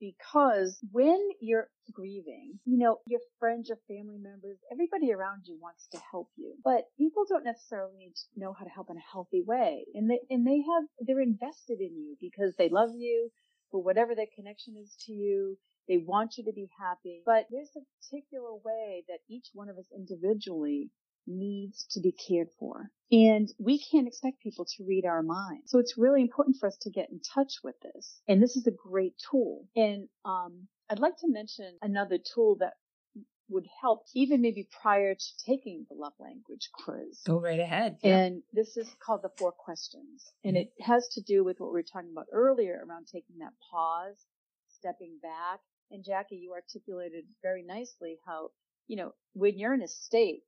because 0.00 0.78
when 0.92 1.20
you're 1.40 1.68
grieving, 1.92 2.58
you 2.64 2.78
know, 2.78 2.98
your 3.06 3.20
friends, 3.38 3.68
your 3.68 3.78
family 3.88 4.18
members, 4.18 4.58
everybody 4.72 5.12
around 5.12 5.42
you 5.46 5.58
wants 5.60 5.88
to 5.92 5.98
help 6.10 6.28
you, 6.36 6.54
but 6.64 6.84
people 6.96 7.24
don't 7.28 7.44
necessarily 7.44 8.12
know 8.36 8.52
how 8.52 8.64
to 8.64 8.70
help 8.70 8.88
in 8.90 8.96
a 8.96 9.12
healthy 9.12 9.42
way. 9.46 9.84
And 9.94 10.10
they, 10.10 10.20
and 10.30 10.46
they 10.46 10.58
have, 10.58 10.84
they're 11.00 11.20
invested 11.20 11.80
in 11.80 11.96
you 11.96 12.16
because 12.20 12.54
they 12.56 12.68
love 12.68 12.90
you 12.96 13.30
for 13.70 13.82
whatever 13.82 14.14
their 14.14 14.26
connection 14.34 14.76
is 14.80 14.94
to 15.06 15.12
you. 15.12 15.58
They 15.88 15.98
want 15.98 16.36
you 16.36 16.44
to 16.44 16.52
be 16.52 16.68
happy, 16.78 17.22
but 17.24 17.46
there's 17.50 17.72
a 17.74 17.80
particular 17.96 18.52
way 18.62 19.04
that 19.08 19.20
each 19.28 19.48
one 19.54 19.70
of 19.70 19.78
us 19.78 19.86
individually 19.96 20.90
needs 21.28 21.86
to 21.90 22.00
be 22.00 22.12
cared 22.12 22.48
for. 22.58 22.90
And 23.10 23.48
we 23.58 23.78
can't 23.78 24.06
expect 24.06 24.42
people 24.42 24.66
to 24.76 24.84
read 24.84 25.06
our 25.06 25.22
minds. 25.22 25.70
So 25.70 25.78
it's 25.78 25.96
really 25.96 26.20
important 26.20 26.56
for 26.58 26.66
us 26.66 26.76
to 26.82 26.90
get 26.90 27.10
in 27.10 27.20
touch 27.20 27.54
with 27.62 27.76
this. 27.80 28.20
And 28.28 28.42
this 28.42 28.56
is 28.56 28.66
a 28.66 28.70
great 28.70 29.14
tool. 29.30 29.66
And 29.76 30.08
um, 30.24 30.68
I'd 30.90 30.98
like 30.98 31.16
to 31.18 31.28
mention 31.28 31.78
another 31.80 32.18
tool 32.18 32.56
that 32.60 32.74
would 33.50 33.66
help 33.80 34.04
even 34.14 34.42
maybe 34.42 34.68
prior 34.82 35.14
to 35.14 35.26
taking 35.46 35.86
the 35.88 35.96
love 35.96 36.12
language 36.18 36.68
quiz. 36.72 37.20
Go 37.26 37.40
right 37.40 37.60
ahead. 37.60 37.96
Yeah. 38.02 38.18
And 38.18 38.42
this 38.52 38.76
is 38.76 38.88
called 39.00 39.22
the 39.22 39.30
four 39.38 39.52
questions. 39.52 40.32
And 40.44 40.56
it 40.56 40.72
has 40.80 41.08
to 41.14 41.22
do 41.22 41.44
with 41.44 41.58
what 41.58 41.72
we 41.72 41.78
were 41.78 41.82
talking 41.82 42.10
about 42.12 42.26
earlier 42.32 42.82
around 42.86 43.06
taking 43.06 43.38
that 43.38 43.54
pause, 43.70 44.26
stepping 44.68 45.18
back. 45.22 45.60
And 45.90 46.04
Jackie, 46.04 46.36
you 46.36 46.52
articulated 46.52 47.24
very 47.42 47.62
nicely 47.62 48.18
how, 48.26 48.50
you 48.86 48.96
know, 48.96 49.14
when 49.32 49.58
you're 49.58 49.72
in 49.72 49.82
a 49.82 49.88
state 49.88 50.42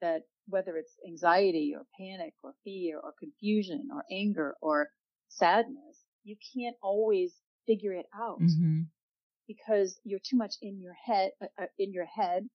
that 0.00 0.22
whether 0.48 0.76
it's 0.76 0.94
anxiety 1.06 1.74
or 1.76 1.84
panic 1.98 2.34
or 2.42 2.54
fear 2.64 2.98
or 2.98 3.12
confusion 3.18 3.88
or 3.92 4.04
anger 4.10 4.54
or 4.60 4.88
sadness, 5.28 6.04
you 6.24 6.36
can't 6.54 6.76
always 6.82 7.34
figure 7.66 7.92
it 7.92 8.06
out. 8.14 8.40
Mm-hmm. 8.40 8.82
because 9.46 9.98
you're 10.04 10.20
too 10.20 10.36
much 10.36 10.54
in 10.60 10.80
your 10.80 10.92
head, 10.92 11.30
uh, 11.42 11.46
uh, 11.62 11.66
in 11.78 11.92
your 11.92 12.04
head, 12.04 12.48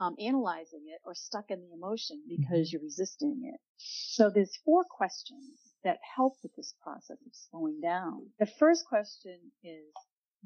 um, 0.00 0.16
analyzing 0.18 0.82
it 0.88 1.00
or 1.04 1.14
stuck 1.14 1.50
in 1.50 1.60
the 1.60 1.72
emotion 1.72 2.20
because 2.28 2.66
mm-hmm. 2.66 2.76
you're 2.76 2.82
resisting 2.82 3.40
it. 3.52 3.60
So 3.76 4.30
there's 4.30 4.58
four 4.64 4.84
questions 4.90 5.72
that 5.84 5.98
help 6.16 6.34
with 6.42 6.54
this 6.56 6.74
process 6.82 7.18
of 7.24 7.32
slowing 7.32 7.80
down. 7.80 8.26
The 8.38 8.46
first 8.46 8.86
question 8.86 9.38
is, 9.62 9.92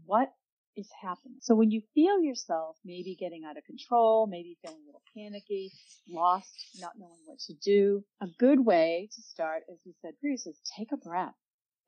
what 0.04 0.28
is 0.76 0.88
happening? 1.00 1.38
So 1.40 1.54
when 1.54 1.70
you 1.70 1.82
feel 1.94 2.20
yourself 2.20 2.76
maybe 2.84 3.16
getting 3.18 3.44
out 3.44 3.56
of 3.56 3.64
control, 3.64 4.26
maybe 4.26 4.58
feeling 4.62 4.82
a 4.82 4.86
little 4.86 5.02
panicky, 5.16 5.72
lost, 6.08 6.78
not 6.80 6.92
knowing 6.98 7.20
what 7.24 7.38
to 7.40 7.54
do, 7.54 8.04
a 8.20 8.26
good 8.38 8.64
way 8.64 9.08
to 9.14 9.22
start, 9.22 9.62
as 9.72 9.78
we 9.84 9.94
said 10.02 10.18
previously, 10.20 10.52
is 10.52 10.60
take 10.76 10.92
a 10.92 10.96
breath. 10.96 11.34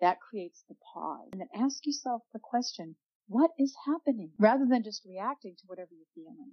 That 0.01 0.20
creates 0.20 0.64
the 0.68 0.77
pause. 0.94 1.29
And 1.33 1.40
then 1.40 1.48
ask 1.55 1.85
yourself 1.85 2.22
the 2.33 2.38
question, 2.38 2.94
what 3.29 3.51
is 3.59 3.74
happening? 3.85 4.31
Rather 4.38 4.64
than 4.68 4.85
just 4.85 5.05
reacting 5.05 5.55
to 5.57 5.64
whatever 5.66 5.90
you're 5.92 6.14
feeling. 6.14 6.53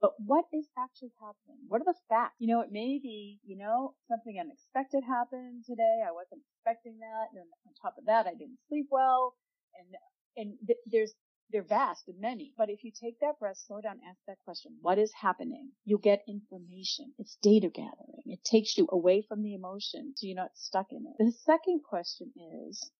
But 0.00 0.12
what 0.18 0.44
is 0.52 0.66
actually 0.78 1.12
happening? 1.20 1.60
What 1.68 1.80
are 1.80 1.88
the 1.88 1.94
facts? 2.08 2.36
You 2.38 2.48
know, 2.48 2.60
it 2.60 2.70
may 2.70 2.98
be, 3.00 3.40
you 3.44 3.56
know, 3.56 3.94
something 4.08 4.36
unexpected 4.38 5.04
happened 5.04 5.64
today. 5.64 6.02
I 6.06 6.12
wasn't 6.12 6.42
expecting 6.52 6.98
that. 6.98 7.32
And 7.32 7.48
on 7.66 7.72
top 7.80 7.96
of 7.96 8.04
that, 8.06 8.26
I 8.26 8.34
didn't 8.34 8.58
sleep 8.68 8.88
well. 8.90 9.34
And, 9.78 9.96
and 10.36 10.58
th- 10.66 10.84
there's, 10.86 11.14
they're 11.50 11.62
vast 11.62 12.08
and 12.08 12.20
many. 12.20 12.52
But 12.56 12.70
if 12.70 12.82
you 12.84 12.90
take 12.90 13.20
that 13.20 13.38
breath, 13.38 13.58
slow 13.66 13.80
down, 13.80 14.00
ask 14.08 14.18
that 14.26 14.38
question, 14.44 14.72
what 14.80 14.98
is 14.98 15.12
happening? 15.20 15.70
You'll 15.84 15.98
get 15.98 16.24
information. 16.28 17.12
It's 17.18 17.36
data 17.42 17.68
gathering. 17.68 18.22
It 18.26 18.44
takes 18.44 18.76
you 18.76 18.88
away 18.90 19.22
from 19.28 19.42
the 19.42 19.54
emotion 19.54 20.12
so 20.16 20.26
you're 20.26 20.36
not 20.36 20.56
stuck 20.56 20.86
in 20.90 21.04
it. 21.06 21.24
The 21.24 21.32
second 21.44 21.82
question 21.88 22.32
is, 22.64 22.90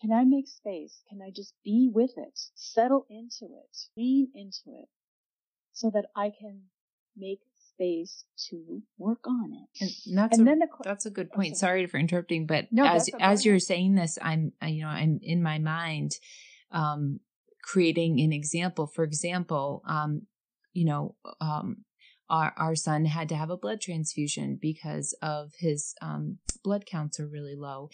can 0.00 0.12
I 0.12 0.24
make 0.24 0.48
space? 0.48 1.00
Can 1.08 1.20
I 1.22 1.30
just 1.34 1.54
be 1.64 1.90
with 1.92 2.12
it? 2.16 2.38
Settle 2.54 3.06
into 3.08 3.44
it. 3.44 3.76
Lean 3.96 4.28
into 4.34 4.78
it 4.80 4.88
so 5.72 5.90
that 5.94 6.06
I 6.16 6.30
can 6.30 6.62
make 7.16 7.40
space 7.72 8.24
to 8.50 8.82
work 8.98 9.26
on 9.26 9.52
it. 9.52 9.80
And 9.80 10.18
that's 10.18 10.38
and 10.38 10.46
a, 10.46 10.50
then 10.50 10.58
the, 10.60 10.68
that's 10.82 11.06
a 11.06 11.10
good 11.10 11.30
point. 11.30 11.52
Okay. 11.52 11.58
Sorry 11.58 11.86
for 11.86 11.98
interrupting, 11.98 12.46
but 12.46 12.66
no, 12.72 12.84
as 12.84 13.10
as 13.20 13.44
you're 13.44 13.58
saying 13.58 13.94
this, 13.94 14.18
I'm 14.20 14.52
you 14.66 14.82
know 14.82 14.88
I'm 14.88 15.20
in 15.22 15.42
my 15.42 15.58
mind 15.58 16.12
um, 16.70 17.20
creating 17.62 18.20
an 18.20 18.32
example. 18.32 18.86
For 18.86 19.04
example, 19.04 19.82
um, 19.86 20.22
you 20.72 20.84
know, 20.84 21.16
um, 21.40 21.84
our, 22.32 22.54
our 22.56 22.74
son 22.74 23.04
had 23.04 23.28
to 23.28 23.34
have 23.34 23.50
a 23.50 23.58
blood 23.58 23.80
transfusion 23.80 24.58
because 24.60 25.14
of 25.20 25.52
his 25.58 25.94
um, 26.00 26.38
blood 26.64 26.86
counts 26.86 27.20
are 27.20 27.28
really 27.28 27.54
low. 27.54 27.90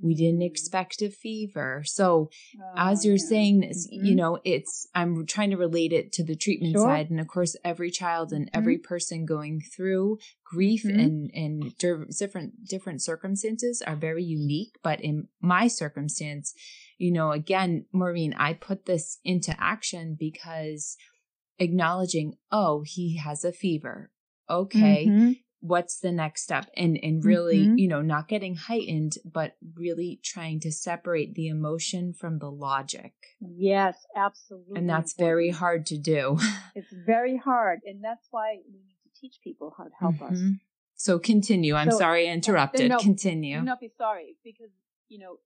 We 0.00 0.14
didn't 0.14 0.40
mm. 0.40 0.46
expect 0.46 1.02
a 1.02 1.10
fever. 1.10 1.82
So 1.84 2.30
oh, 2.58 2.72
as 2.74 3.04
you're 3.04 3.16
yeah. 3.16 3.28
saying 3.28 3.60
this, 3.60 3.86
mm-hmm. 3.86 4.06
you 4.06 4.14
know, 4.14 4.38
it's, 4.44 4.88
I'm 4.94 5.26
trying 5.26 5.50
to 5.50 5.58
relate 5.58 5.92
it 5.92 6.10
to 6.12 6.24
the 6.24 6.36
treatment 6.36 6.72
sure. 6.72 6.86
side. 6.86 7.10
And 7.10 7.20
of 7.20 7.28
course, 7.28 7.54
every 7.64 7.90
child 7.90 8.32
and 8.32 8.46
mm-hmm. 8.46 8.58
every 8.58 8.78
person 8.78 9.26
going 9.26 9.60
through 9.60 10.18
grief 10.42 10.84
mm-hmm. 10.84 10.98
and, 10.98 11.30
and 11.34 11.76
different, 11.76 12.64
different 12.66 13.02
circumstances 13.02 13.82
are 13.86 13.96
very 13.96 14.24
unique. 14.24 14.78
But 14.82 15.02
in 15.02 15.28
my 15.42 15.68
circumstance, 15.68 16.54
you 17.02 17.10
know, 17.10 17.32
again, 17.32 17.84
Maureen, 17.92 18.32
I 18.38 18.52
put 18.52 18.86
this 18.86 19.18
into 19.24 19.52
action 19.58 20.16
because 20.16 20.96
acknowledging, 21.58 22.34
oh, 22.52 22.84
he 22.86 23.16
has 23.16 23.44
a 23.44 23.50
fever. 23.50 24.12
Okay. 24.48 25.06
Mm-hmm. 25.08 25.32
What's 25.58 25.98
the 25.98 26.12
next 26.12 26.44
step? 26.44 26.66
And 26.76 26.96
and 27.02 27.24
really, 27.24 27.66
mm-hmm. 27.66 27.78
you 27.78 27.88
know, 27.88 28.02
not 28.02 28.28
getting 28.28 28.54
heightened, 28.54 29.14
but 29.24 29.56
really 29.76 30.20
trying 30.22 30.60
to 30.60 30.70
separate 30.70 31.34
the 31.34 31.48
emotion 31.48 32.12
from 32.12 32.38
the 32.38 32.50
logic. 32.50 33.14
Yes, 33.40 33.96
absolutely. 34.14 34.78
And 34.78 34.88
that's 34.88 35.14
very 35.14 35.50
hard 35.50 35.86
to 35.86 35.98
do. 35.98 36.38
it's 36.76 36.92
very 37.04 37.36
hard. 37.36 37.80
And 37.84 38.02
that's 38.02 38.28
why 38.30 38.58
we 38.64 38.78
need 38.78 38.98
to 39.02 39.20
teach 39.20 39.38
people 39.42 39.74
how 39.76 39.84
to 39.84 39.94
help 39.98 40.16
mm-hmm. 40.16 40.34
us. 40.34 40.40
So 40.94 41.18
continue. 41.18 41.74
I'm 41.74 41.90
so, 41.90 41.98
sorry 41.98 42.28
I 42.28 42.32
interrupted. 42.32 42.90
No, 42.90 42.98
continue. 42.98 43.58
Do 43.58 43.64
not 43.64 43.80
be 43.80 43.90
sorry 43.98 44.36
because, 44.44 44.70
you 45.08 45.18
know, 45.18 45.38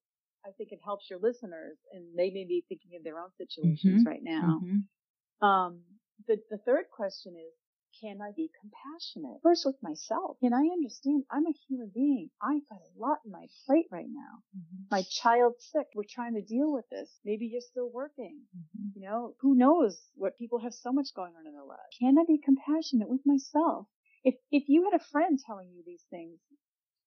I 0.47 0.53
think 0.53 0.71
it 0.73 0.81
helps 0.85 1.11
your 1.11 1.19
listeners 1.19 1.77
and 1.93 2.05
they 2.17 2.31
may 2.31 2.45
be 2.45 2.65
thinking 2.69 2.93
of 2.97 3.05
their 3.05 3.19
own 3.19 3.31
situations 3.37 4.03
mm-hmm. 4.03 4.09
right 4.09 4.23
now. 4.23 4.61
Mm-hmm. 4.63 5.47
Um, 5.47 5.81
the, 6.29 6.37
the 6.51 6.59
third 6.59 6.85
question 6.95 7.35
is, 7.37 7.53
can 8.01 8.21
I 8.21 8.31
be 8.37 8.51
compassionate? 8.61 9.41
First 9.43 9.65
with 9.65 9.77
myself. 9.83 10.37
Can 10.41 10.53
I 10.53 10.69
understand 10.71 11.25
I'm 11.31 11.47
a 11.47 11.55
human 11.67 11.91
being? 11.95 12.29
I've 12.43 12.69
got 12.69 12.81
a 12.85 12.99
lot 13.01 13.19
in 13.25 13.33
my 13.33 13.47
plate 13.65 13.87
right 13.91 14.09
now. 14.09 14.45
Mm-hmm. 14.53 14.85
My 14.91 15.03
child's 15.09 15.65
sick. 15.73 15.87
We're 15.95 16.05
trying 16.09 16.35
to 16.35 16.43
deal 16.43 16.73
with 16.73 16.85
this. 16.91 17.09
Maybe 17.25 17.47
you're 17.47 17.63
still 17.63 17.91
working. 17.91 18.43
Mm-hmm. 18.53 19.01
You 19.01 19.09
know, 19.09 19.35
who 19.41 19.57
knows 19.57 19.99
what 20.15 20.37
people 20.37 20.59
have 20.61 20.75
so 20.75 20.93
much 20.93 21.09
going 21.17 21.33
on 21.39 21.47
in 21.47 21.55
their 21.55 21.65
lives. 21.65 21.97
Can 21.99 22.19
I 22.19 22.25
be 22.29 22.39
compassionate 22.39 23.09
with 23.09 23.25
myself? 23.25 23.87
If, 24.25 24.35
if 24.51 24.65
you 24.69 24.85
had 24.91 25.01
a 25.01 25.05
friend 25.13 25.39
telling 25.47 25.71
you 25.73 25.83
these 25.87 26.05
things, 26.11 26.39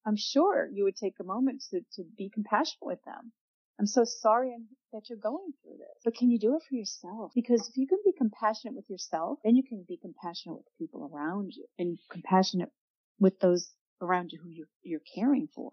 I'm 0.06 0.16
sure 0.18 0.70
you 0.72 0.84
would 0.86 0.96
take 0.96 1.16
a 1.20 1.24
moment 1.24 1.64
to, 1.72 1.82
to 1.96 2.04
be 2.18 2.30
compassionate 2.30 2.82
with 2.82 3.04
them. 3.06 3.32
I'm 3.80 3.88
so 3.88 4.04
sorry 4.04 4.56
that 4.92 5.10
you're 5.10 5.20
going 5.20 5.54
through 5.64 5.78
this. 5.78 6.02
But 6.04 6.16
can 6.16 6.30
you 6.30 6.40
do 6.40 6.56
it 6.56 6.64
for 6.68 6.76
yourself? 6.76 7.32
Because 7.34 7.70
if 7.70 7.78
you 7.78 7.88
can 7.88 8.00
be 8.04 8.12
compassionate 8.12 8.76
with 8.76 8.90
yourself, 8.90 9.40
then 9.44 9.56
you 9.56 9.64
can 9.64 9.86
be 9.88 9.98
compassionate 9.98 10.58
with 10.58 10.66
the 10.66 10.86
people 10.86 11.10
around 11.10 11.54
you 11.56 11.66
and 11.78 11.98
compassionate 12.12 12.72
with 13.20 13.40
those 13.40 13.72
around 14.02 14.32
you 14.32 14.40
who 14.42 14.50
you're, 14.50 14.68
you're 14.84 15.02
caring 15.16 15.48
for. 15.56 15.72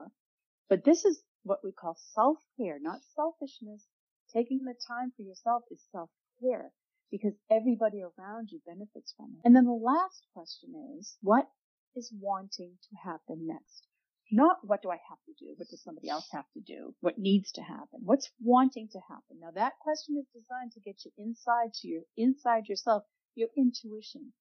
But 0.69 0.85
this 0.85 1.05
is 1.05 1.21
what 1.43 1.61
we 1.65 1.73
call 1.73 1.97
self-care, 2.15 2.79
not 2.81 3.01
selfishness. 3.15 3.85
Taking 4.33 4.65
the 4.65 4.75
time 4.87 5.13
for 5.17 5.23
yourself 5.23 5.63
is 5.71 5.81
self-care 5.93 6.73
because 7.11 7.35
everybody 7.51 8.03
around 8.03 8.51
you 8.51 8.61
benefits 8.67 9.15
from 9.17 9.35
it. 9.35 9.41
And 9.45 9.55
then 9.55 9.65
the 9.65 9.73
last 9.73 10.27
question 10.33 10.75
is, 10.99 11.17
what 11.23 11.49
is 11.95 12.13
wanting 12.21 12.73
to 12.91 12.97
happen 13.09 13.47
next? 13.47 13.87
Not 14.31 14.59
what 14.63 14.83
do 14.83 14.91
I 14.91 14.99
have 15.09 15.19
to 15.27 15.33
do? 15.39 15.55
What 15.57 15.69
does 15.69 15.83
somebody 15.83 16.09
else 16.09 16.29
have 16.33 16.51
to 16.55 16.61
do? 16.61 16.95
What 17.01 17.19
needs 17.19 17.53
to 17.53 17.63
happen? 17.63 18.01
What's 18.03 18.31
wanting 18.41 18.89
to 18.93 18.99
happen? 19.09 19.39
Now 19.41 19.53
that 19.55 19.79
question 19.81 20.17
is 20.19 20.27
designed 20.35 20.73
to 20.73 20.81
get 20.81 21.05
you 21.05 21.13
inside 21.17 21.75
to 21.75 21.89
your, 21.89 22.03
inside 22.17 22.67
yourself, 22.69 23.05
your 23.35 23.49
intuition. 23.57 24.33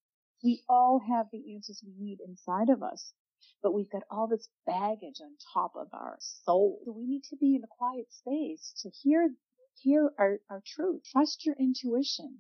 We 0.44 0.64
all 0.68 1.02
have 1.08 1.28
the 1.32 1.54
answers 1.54 1.84
we 1.86 1.94
need 1.98 2.20
inside 2.26 2.70
of 2.70 2.82
us, 2.82 3.14
but 3.62 3.74
we've 3.74 3.90
got 3.90 4.04
all 4.10 4.28
this 4.28 4.48
baggage 4.66 5.22
on 5.22 5.36
top 5.54 5.74
of 5.76 5.88
our 5.94 6.18
soul. 6.20 6.82
So 6.86 6.92
we 6.92 7.06
need 7.06 7.24
to 7.30 7.36
be 7.36 7.56
in 7.56 7.64
a 7.64 7.68
quiet 7.78 8.12
space 8.12 8.74
to 8.82 8.90
hear, 8.90 9.30
hear 9.82 10.12
our, 10.18 10.40
our 10.50 10.62
truth. 10.66 11.04
Trust 11.12 11.46
your 11.46 11.56
intuition. 11.60 12.40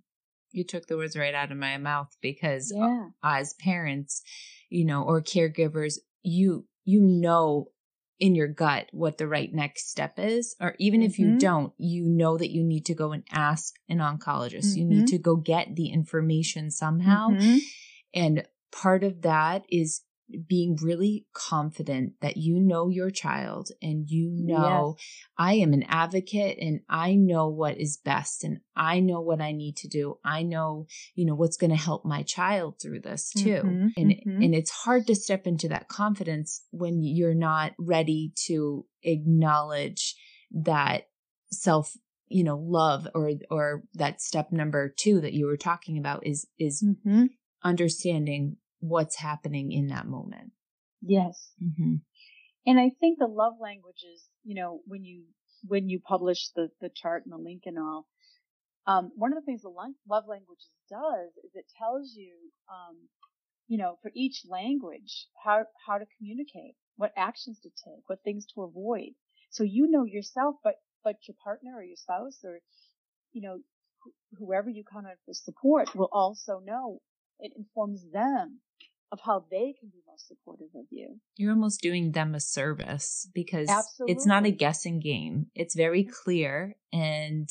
You 0.51 0.63
took 0.63 0.88
the 0.88 0.97
words 0.97 1.17
right 1.17 1.36
out 1.36 1.51
of 1.51 1.58
my 1.58 1.77
mouth 1.77 2.15
because 2.21 2.71
yeah. 2.75 3.10
Uh, 3.23 3.38
as 3.38 3.53
parents, 3.60 4.23
you 4.69 4.86
know, 4.86 5.03
or 5.03 5.21
caregivers, 5.21 5.95
you 6.23 6.65
you 6.86 7.02
know 7.02 7.67
in 8.19 8.34
your 8.34 8.48
gut 8.48 8.88
what 8.91 9.17
the 9.17 9.28
right 9.28 9.54
next 9.54 9.89
step 9.89 10.17
is 10.17 10.56
or 10.62 10.76
even 10.80 11.02
mm-hmm. 11.02 11.08
if 11.08 11.19
you 11.19 11.28
mm-hmm. 11.28 11.38
don't 11.38 11.74
you 11.78 12.06
know 12.06 12.38
that 12.38 12.52
you 12.52 12.63
need 12.63 12.86
to 12.86 12.93
go 12.93 13.12
and 13.12 13.24
ask 13.32 13.76
an 13.89 13.98
oncologist 13.98 14.67
mm-hmm. 14.67 14.80
you 14.80 14.86
need 14.86 14.98
mm-hmm. 15.00 15.06
to 15.06 15.17
go 15.17 15.36
get 15.36 15.76
the 15.76 15.89
information 15.89 16.71
somehow 16.71 17.30
mm-hmm. 17.30 17.58
and 18.13 18.48
part 18.71 19.04
of 19.04 19.21
that 19.24 19.63
is 19.69 20.02
being 20.48 20.78
really 20.82 21.26
confident 21.34 22.14
that 22.22 22.38
you 22.38 22.60
know 22.60 22.90
your 22.90 23.12
child 23.12 23.70
and 23.82 24.10
you 24.10 24.32
know 24.32 24.96
yes. 24.98 25.08
I 25.38 25.54
am 25.56 25.74
an 25.74 25.84
advocate 25.84 26.58
and 26.60 26.82
I 26.90 27.16
know 27.16 27.50
what 27.50 27.78
is 27.78 27.98
best 27.98 28.44
and 28.44 28.60
I 28.76 29.00
know 29.00 29.22
what 29.22 29.40
I 29.40 29.52
need 29.52 29.78
to 29.78 29.88
do. 29.88 30.18
I 30.26 30.44
know, 30.44 30.88
you 31.14 31.26
know, 31.26 31.36
what's 31.36 31.58
going 31.58 31.70
to 31.70 31.78
help 31.78 32.06
my 32.06 32.24
child 32.24 32.80
through 32.82 33.02
this 33.02 33.30
too. 33.32 33.62
Mm-hmm, 33.64 33.88
and 33.98 34.12
mm-hmm. 34.12 34.42
and 34.42 34.56
it's 34.56 34.72
hard 34.72 35.06
to 35.08 35.16
step 35.16 35.46
into 35.46 35.68
that 35.70 35.90
confidence 35.90 36.64
when 36.72 37.04
you're 37.04 37.36
not 37.36 37.74
ready 37.78 38.34
to 38.48 38.86
acknowledge 39.04 40.16
that 40.52 41.08
self 41.52 41.96
you 42.28 42.44
know 42.44 42.58
love 42.58 43.08
or 43.14 43.32
or 43.52 43.84
that 43.94 44.22
step 44.22 44.52
number 44.52 44.94
2 44.98 45.22
that 45.22 45.34
you 45.34 45.46
were 45.46 45.58
talking 45.58 45.98
about 45.98 46.26
is 46.26 46.48
is 46.58 46.84
mm-hmm. 46.84 47.26
understanding 47.64 48.58
what's 48.88 49.17
happening 49.17 49.71
in 49.71 49.88
that 49.88 50.08
moment. 50.08 50.52
Yes. 51.02 51.52
Mm-hmm. 51.63 51.95
And 52.67 52.80
I 52.80 52.91
think 53.00 53.19
the 53.19 53.28
love 53.28 53.54
languages, 53.62 54.26
you 54.43 54.56
know, 54.56 54.82
when 54.86 55.04
you, 55.04 55.24
when 55.67 55.89
you 55.89 56.00
publish 56.00 56.50
the, 56.56 56.69
the 56.82 56.89
chart 56.93 57.24
and 57.26 57.34
the 57.34 57.38
link 57.38 57.63
and 57.65 57.78
all, 57.78 58.08
um, 58.88 59.12
one 59.15 59.34
of 59.34 59.39
the 59.39 59.45
things 59.45 59.62
the 59.62 59.69
love 59.69 60.24
languages 60.28 60.69
does 60.89 61.32
is 61.43 61.52
it 61.56 61.65
tells 61.78 62.13
you, 62.15 62.34
um, 62.69 62.98
you 63.67 63.78
know, 63.78 63.98
for 64.02 64.12
each 64.13 64.43
language, 64.48 65.28
how, 65.43 65.63
how 65.88 65.98
to 65.98 66.06
communicate, 66.17 66.76
what 66.98 67.12
actions 67.17 67.60
to 67.62 67.69
take, 67.69 68.04
what 68.08 68.24
things 68.24 68.45
to 68.54 68.62
avoid. 68.62 69.10
So 69.50 69.63
you 69.63 69.89
know 69.89 70.06
yourself, 70.06 70.56
but, 70.63 70.76
but 71.04 71.15
your 71.28 71.36
partner 71.43 71.71
or 71.76 71.84
your 71.84 71.95
spouse 71.95 72.39
or, 72.43 72.60
you 73.34 73.41
know, 73.41 73.58
wh- 74.04 74.38
whoever 74.38 74.69
you 74.69 74.84
kind 74.84 75.06
of 75.08 75.36
support 75.36 75.95
will 75.95 76.10
also 76.12 76.62
know. 76.63 77.00
It 77.39 77.54
informs 77.58 78.06
them 78.12 78.60
of 79.12 79.19
how 79.24 79.45
they 79.52 79.74
can 79.80 79.89
be 79.89 80.00
most 80.08 80.28
supportive 80.28 80.69
of 80.76 80.86
you. 80.89 81.19
You're 81.38 81.52
almost 81.52 81.82
doing 81.82 82.12
them 82.12 82.36
a 82.36 82.39
service 82.39 83.30
because 83.34 83.69
Absolutely. 83.69 84.13
it's 84.13 84.26
not 84.26 84.45
a 84.45 84.52
guessing 84.52 85.00
game. 85.00 85.48
It's 85.56 85.76
very 85.76 86.04
clear 86.04 86.76
and 86.91 87.50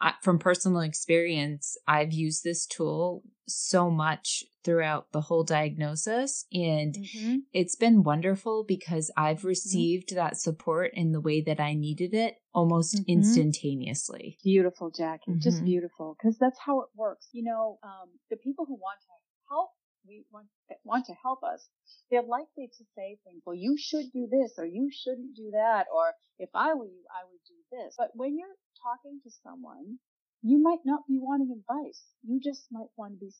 I, 0.00 0.14
from 0.20 0.40
personal 0.40 0.80
experience, 0.80 1.76
I've 1.86 2.12
used 2.12 2.42
this 2.42 2.66
tool 2.66 3.22
so 3.46 3.88
much 3.88 4.44
throughout 4.64 5.12
the 5.12 5.22
whole 5.22 5.44
diagnosis. 5.44 6.46
And 6.52 6.94
mm-hmm. 6.94 7.36
it's 7.52 7.76
been 7.76 8.02
wonderful 8.02 8.64
because 8.66 9.10
I've 9.16 9.38
mm-hmm. 9.38 9.48
received 9.48 10.08
mm-hmm. 10.08 10.16
that 10.16 10.36
support 10.36 10.90
in 10.94 11.12
the 11.12 11.20
way 11.20 11.40
that 11.42 11.60
I 11.60 11.74
needed 11.74 12.14
it 12.14 12.36
almost 12.54 12.96
mm-hmm. 12.96 13.10
instantaneously. 13.10 14.38
Beautiful, 14.42 14.90
Jackie. 14.90 15.36
Just 15.38 15.58
mm-hmm. 15.58 15.66
beautiful. 15.66 16.16
Because 16.18 16.38
that's 16.38 16.58
how 16.64 16.80
it 16.80 16.88
works. 16.94 17.28
You 17.32 17.44
know, 17.44 17.78
um, 17.82 18.10
the 18.30 18.36
people 18.36 18.64
who 18.66 18.74
want 18.74 19.00
to 19.00 19.12
help 19.48 19.70
we 20.06 20.24
want 20.32 20.46
want 20.84 21.06
to 21.06 21.14
help 21.22 21.42
us, 21.42 21.68
they're 22.10 22.22
likely 22.22 22.66
to 22.66 22.84
say 22.96 23.18
things, 23.24 23.42
well, 23.46 23.54
you 23.54 23.76
should 23.78 24.10
do 24.12 24.26
this 24.30 24.54
or 24.58 24.66
you 24.66 24.90
shouldn't 24.90 25.36
do 25.36 25.50
that, 25.52 25.86
or 25.94 26.14
if 26.38 26.50
I 26.54 26.74
were 26.74 26.86
you, 26.86 27.04
I 27.10 27.24
would 27.24 27.42
do 27.46 27.58
this. 27.70 27.94
But 27.96 28.10
when 28.14 28.36
you're 28.36 28.58
talking 28.82 29.20
to 29.22 29.30
someone, 29.42 29.98
you 30.42 30.60
might 30.60 30.82
not 30.84 31.06
be 31.06 31.18
wanting 31.20 31.54
advice. 31.54 32.02
You 32.26 32.40
just 32.42 32.66
might 32.72 32.90
want 32.96 33.14
to 33.14 33.18
be 33.18 33.32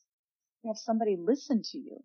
have 0.65 0.77
somebody 0.77 1.17
listen 1.17 1.61
to 1.71 1.77
you, 1.77 2.03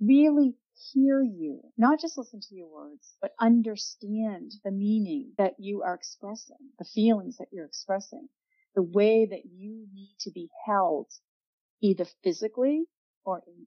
really 0.00 0.54
hear 0.92 1.22
you, 1.22 1.60
not 1.76 2.00
just 2.00 2.16
listen 2.16 2.40
to 2.40 2.54
your 2.54 2.68
words, 2.68 3.16
but 3.20 3.32
understand 3.40 4.52
the 4.64 4.70
meaning 4.70 5.32
that 5.38 5.54
you 5.58 5.82
are 5.82 5.94
expressing, 5.94 6.56
the 6.78 6.84
feelings 6.84 7.36
that 7.38 7.48
you're 7.52 7.66
expressing, 7.66 8.28
the 8.74 8.82
way 8.82 9.26
that 9.26 9.44
you 9.44 9.86
need 9.92 10.14
to 10.20 10.30
be 10.30 10.48
held, 10.66 11.08
either 11.82 12.06
physically 12.22 12.84
or 13.24 13.42
in 13.46 13.66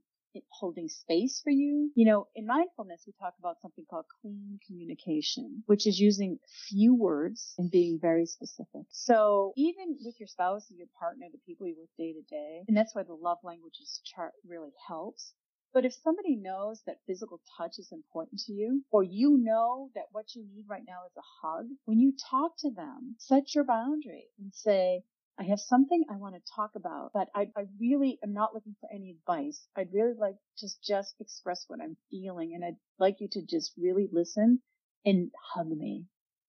holding 0.50 0.88
space 0.88 1.42
for 1.44 1.50
you. 1.50 1.92
You 1.96 2.06
know, 2.06 2.28
in 2.36 2.46
mindfulness, 2.46 3.04
we 3.06 3.14
talk 3.20 3.34
about 3.40 3.62
something 3.62 3.86
called 3.90 4.06
clean 4.22 4.60
communication, 4.66 5.64
which 5.66 5.88
is 5.88 6.00
using 6.00 6.40
few 6.70 6.96
words 6.96 7.54
and 7.58 7.70
being 7.70 8.00
very 8.00 8.26
specific. 8.26 8.84
So 8.90 9.54
even 9.58 9.98
with 10.04 10.20
your 10.20 10.28
spouse 10.28 10.70
or 10.72 10.76
your 10.76 10.88
partner, 11.00 11.28
the 11.32 11.40
people 11.46 11.68
you 11.68 11.76
with 11.78 11.90
day 11.98 12.14
to 12.14 12.22
day, 12.30 12.64
and 12.68 12.76
that's 12.76 12.96
why 12.96 13.04
the 13.04 13.14
love 13.14 13.40
languages 13.44 14.02
chart 14.04 14.34
really 14.48 14.72
helps. 14.88 15.34
But 15.74 15.86
if 15.86 15.94
somebody 15.94 16.36
knows 16.36 16.84
that 16.86 17.02
physical 17.08 17.42
touch 17.58 17.80
is 17.80 17.92
important 17.92 18.42
to 18.42 18.54
you, 18.54 18.84
or 18.92 19.02
you 19.02 19.40
know 19.40 19.90
that 19.96 20.06
what 20.12 20.36
you 20.36 20.46
need 20.46 20.66
right 20.70 20.84
now 20.88 21.06
is 21.08 21.18
a 21.18 21.48
hug, 21.48 21.66
when 21.86 22.00
you 22.00 22.14
talk 22.30 22.58
to 22.60 22.70
them, 22.70 23.16
set 23.18 23.56
your 23.56 23.64
boundary 23.64 24.28
and 24.40 24.54
say, 24.54 25.04
I 25.40 25.44
have 25.46 25.60
something 25.60 26.06
I 26.10 26.18
want 26.18 26.36
to 26.36 26.52
talk 26.56 26.72
about, 26.76 27.12
but 27.14 27.28
I, 27.34 27.48
I 27.58 27.66
really 27.80 28.20
am 28.24 28.34
not 28.34 28.54
looking 28.54 28.76
for 28.80 28.90
any 28.94 29.10
advice. 29.10 29.68
I'd 29.76 29.92
really 29.92 30.14
like 30.14 30.36
to 30.60 30.68
just 30.84 31.16
express 31.20 31.66
what 31.68 31.82
I'm 31.82 31.98
feeling 32.12 32.54
and 32.54 32.64
I'd 32.64 32.78
like 33.00 33.20
you 33.20 33.28
to 33.32 33.42
just 33.42 33.74
really 33.78 34.08
listen 34.12 34.62
and 35.06 35.32
hug 35.54 35.70
me. 35.70 36.06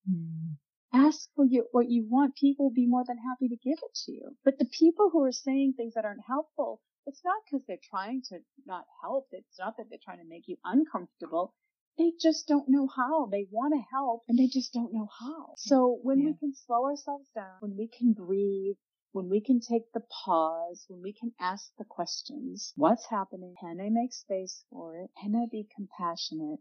Mm. 0.09 0.57
Ask 0.93 1.29
for 1.35 1.45
you, 1.45 1.65
what 1.71 1.89
you 1.89 2.05
want. 2.07 2.35
People 2.35 2.65
will 2.65 2.73
be 2.73 2.87
more 2.87 3.03
than 3.05 3.17
happy 3.17 3.49
to 3.49 3.57
give 3.57 3.79
it 3.81 3.97
to 4.05 4.11
you. 4.11 4.37
But 4.45 4.59
the 4.59 4.65
people 4.65 5.09
who 5.11 5.23
are 5.25 5.31
saying 5.31 5.73
things 5.75 5.95
that 5.95 6.05
aren't 6.05 6.21
helpful, 6.25 6.79
it's 7.07 7.21
not 7.25 7.41
because 7.43 7.65
they're 7.67 7.77
trying 7.89 8.21
to 8.29 8.39
not 8.65 8.85
help. 9.01 9.27
It's 9.31 9.59
not 9.59 9.77
that 9.77 9.87
they're 9.89 9.99
trying 10.03 10.19
to 10.19 10.29
make 10.29 10.47
you 10.47 10.57
uncomfortable 10.63 11.53
they 11.97 12.11
just 12.21 12.47
don't 12.47 12.67
know 12.67 12.87
how. 12.87 13.27
They 13.27 13.47
want 13.49 13.73
to 13.73 13.81
help 13.91 14.23
and 14.27 14.37
they 14.37 14.47
just 14.47 14.73
don't 14.73 14.93
know 14.93 15.07
how. 15.19 15.53
So 15.57 15.99
when 16.03 16.19
yeah. 16.19 16.27
we 16.27 16.37
can 16.37 16.53
slow 16.53 16.85
ourselves 16.85 17.29
down, 17.33 17.57
when 17.61 17.77
we 17.77 17.87
can 17.87 18.13
breathe, 18.13 18.75
when 19.13 19.29
we 19.29 19.39
can 19.39 19.61
take 19.61 19.91
the 19.93 20.03
pause, 20.25 20.85
when 20.89 21.01
we 21.01 21.13
can 21.13 21.31
ask 21.39 21.71
the 21.77 21.85
questions, 21.85 22.73
what's 22.75 23.07
happening? 23.09 23.55
Can 23.61 23.79
I 23.79 23.89
make 23.89 24.13
space 24.13 24.65
for 24.69 24.97
it? 24.97 25.09
Can 25.21 25.35
I 25.35 25.45
be 25.49 25.67
compassionate? 25.73 26.59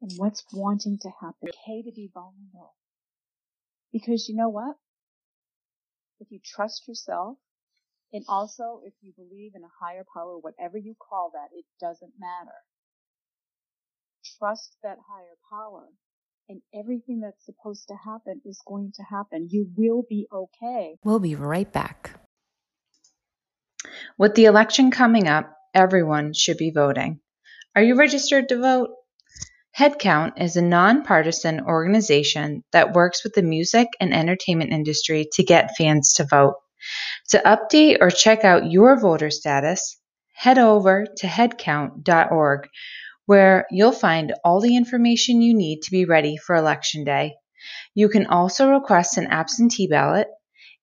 And 0.00 0.10
what's 0.16 0.44
wanting 0.52 0.98
to 1.02 1.10
happen? 1.20 1.48
Okay 1.48 1.82
to 1.82 1.92
be 1.94 2.10
vulnerable. 2.12 2.74
Because 3.92 4.28
you 4.28 4.34
know 4.34 4.48
what? 4.48 4.76
If 6.18 6.32
you 6.32 6.40
trust 6.44 6.88
yourself, 6.88 7.38
and 8.12 8.24
also 8.28 8.82
if 8.84 8.94
you 9.00 9.12
believe 9.16 9.52
in 9.54 9.62
a 9.62 9.72
higher 9.80 10.04
power, 10.14 10.36
whatever 10.38 10.78
you 10.78 10.94
call 10.98 11.30
that, 11.34 11.56
it 11.56 11.64
doesn't 11.80 12.12
matter 12.18 12.58
trust 14.38 14.76
that 14.82 14.98
higher 15.08 15.36
power 15.50 15.88
and 16.48 16.60
everything 16.74 17.20
that's 17.20 17.44
supposed 17.44 17.88
to 17.88 17.94
happen 17.94 18.40
is 18.44 18.60
going 18.66 18.92
to 18.96 19.02
happen. 19.02 19.48
You 19.50 19.68
will 19.76 20.04
be 20.08 20.26
okay. 20.32 20.96
We'll 21.04 21.20
be 21.20 21.34
right 21.34 21.70
back. 21.70 22.18
With 24.18 24.34
the 24.34 24.44
election 24.44 24.90
coming 24.90 25.28
up, 25.28 25.56
everyone 25.74 26.32
should 26.34 26.56
be 26.56 26.70
voting. 26.70 27.20
Are 27.74 27.82
you 27.82 27.96
registered 27.96 28.48
to 28.50 28.60
vote? 28.60 28.90
Headcount 29.78 30.32
is 30.40 30.56
a 30.56 30.62
nonpartisan 30.62 31.62
organization 31.62 32.62
that 32.72 32.92
works 32.92 33.24
with 33.24 33.32
the 33.32 33.42
music 33.42 33.88
and 34.00 34.12
entertainment 34.12 34.70
industry 34.72 35.28
to 35.32 35.42
get 35.42 35.76
fans 35.76 36.14
to 36.14 36.24
vote. 36.24 36.56
To 37.30 37.38
update 37.38 37.98
or 38.00 38.10
check 38.10 38.44
out 38.44 38.70
your 38.70 39.00
voter 39.00 39.30
status, 39.30 39.98
head 40.34 40.58
over 40.58 41.06
to 41.18 41.26
headcount.org 41.26 42.68
where 43.26 43.66
you'll 43.70 43.92
find 43.92 44.34
all 44.44 44.60
the 44.60 44.76
information 44.76 45.42
you 45.42 45.54
need 45.54 45.82
to 45.82 45.90
be 45.90 46.04
ready 46.04 46.36
for 46.36 46.56
Election 46.56 47.04
Day. 47.04 47.34
You 47.94 48.08
can 48.08 48.26
also 48.26 48.70
request 48.70 49.18
an 49.18 49.26
absentee 49.28 49.86
ballot, 49.86 50.28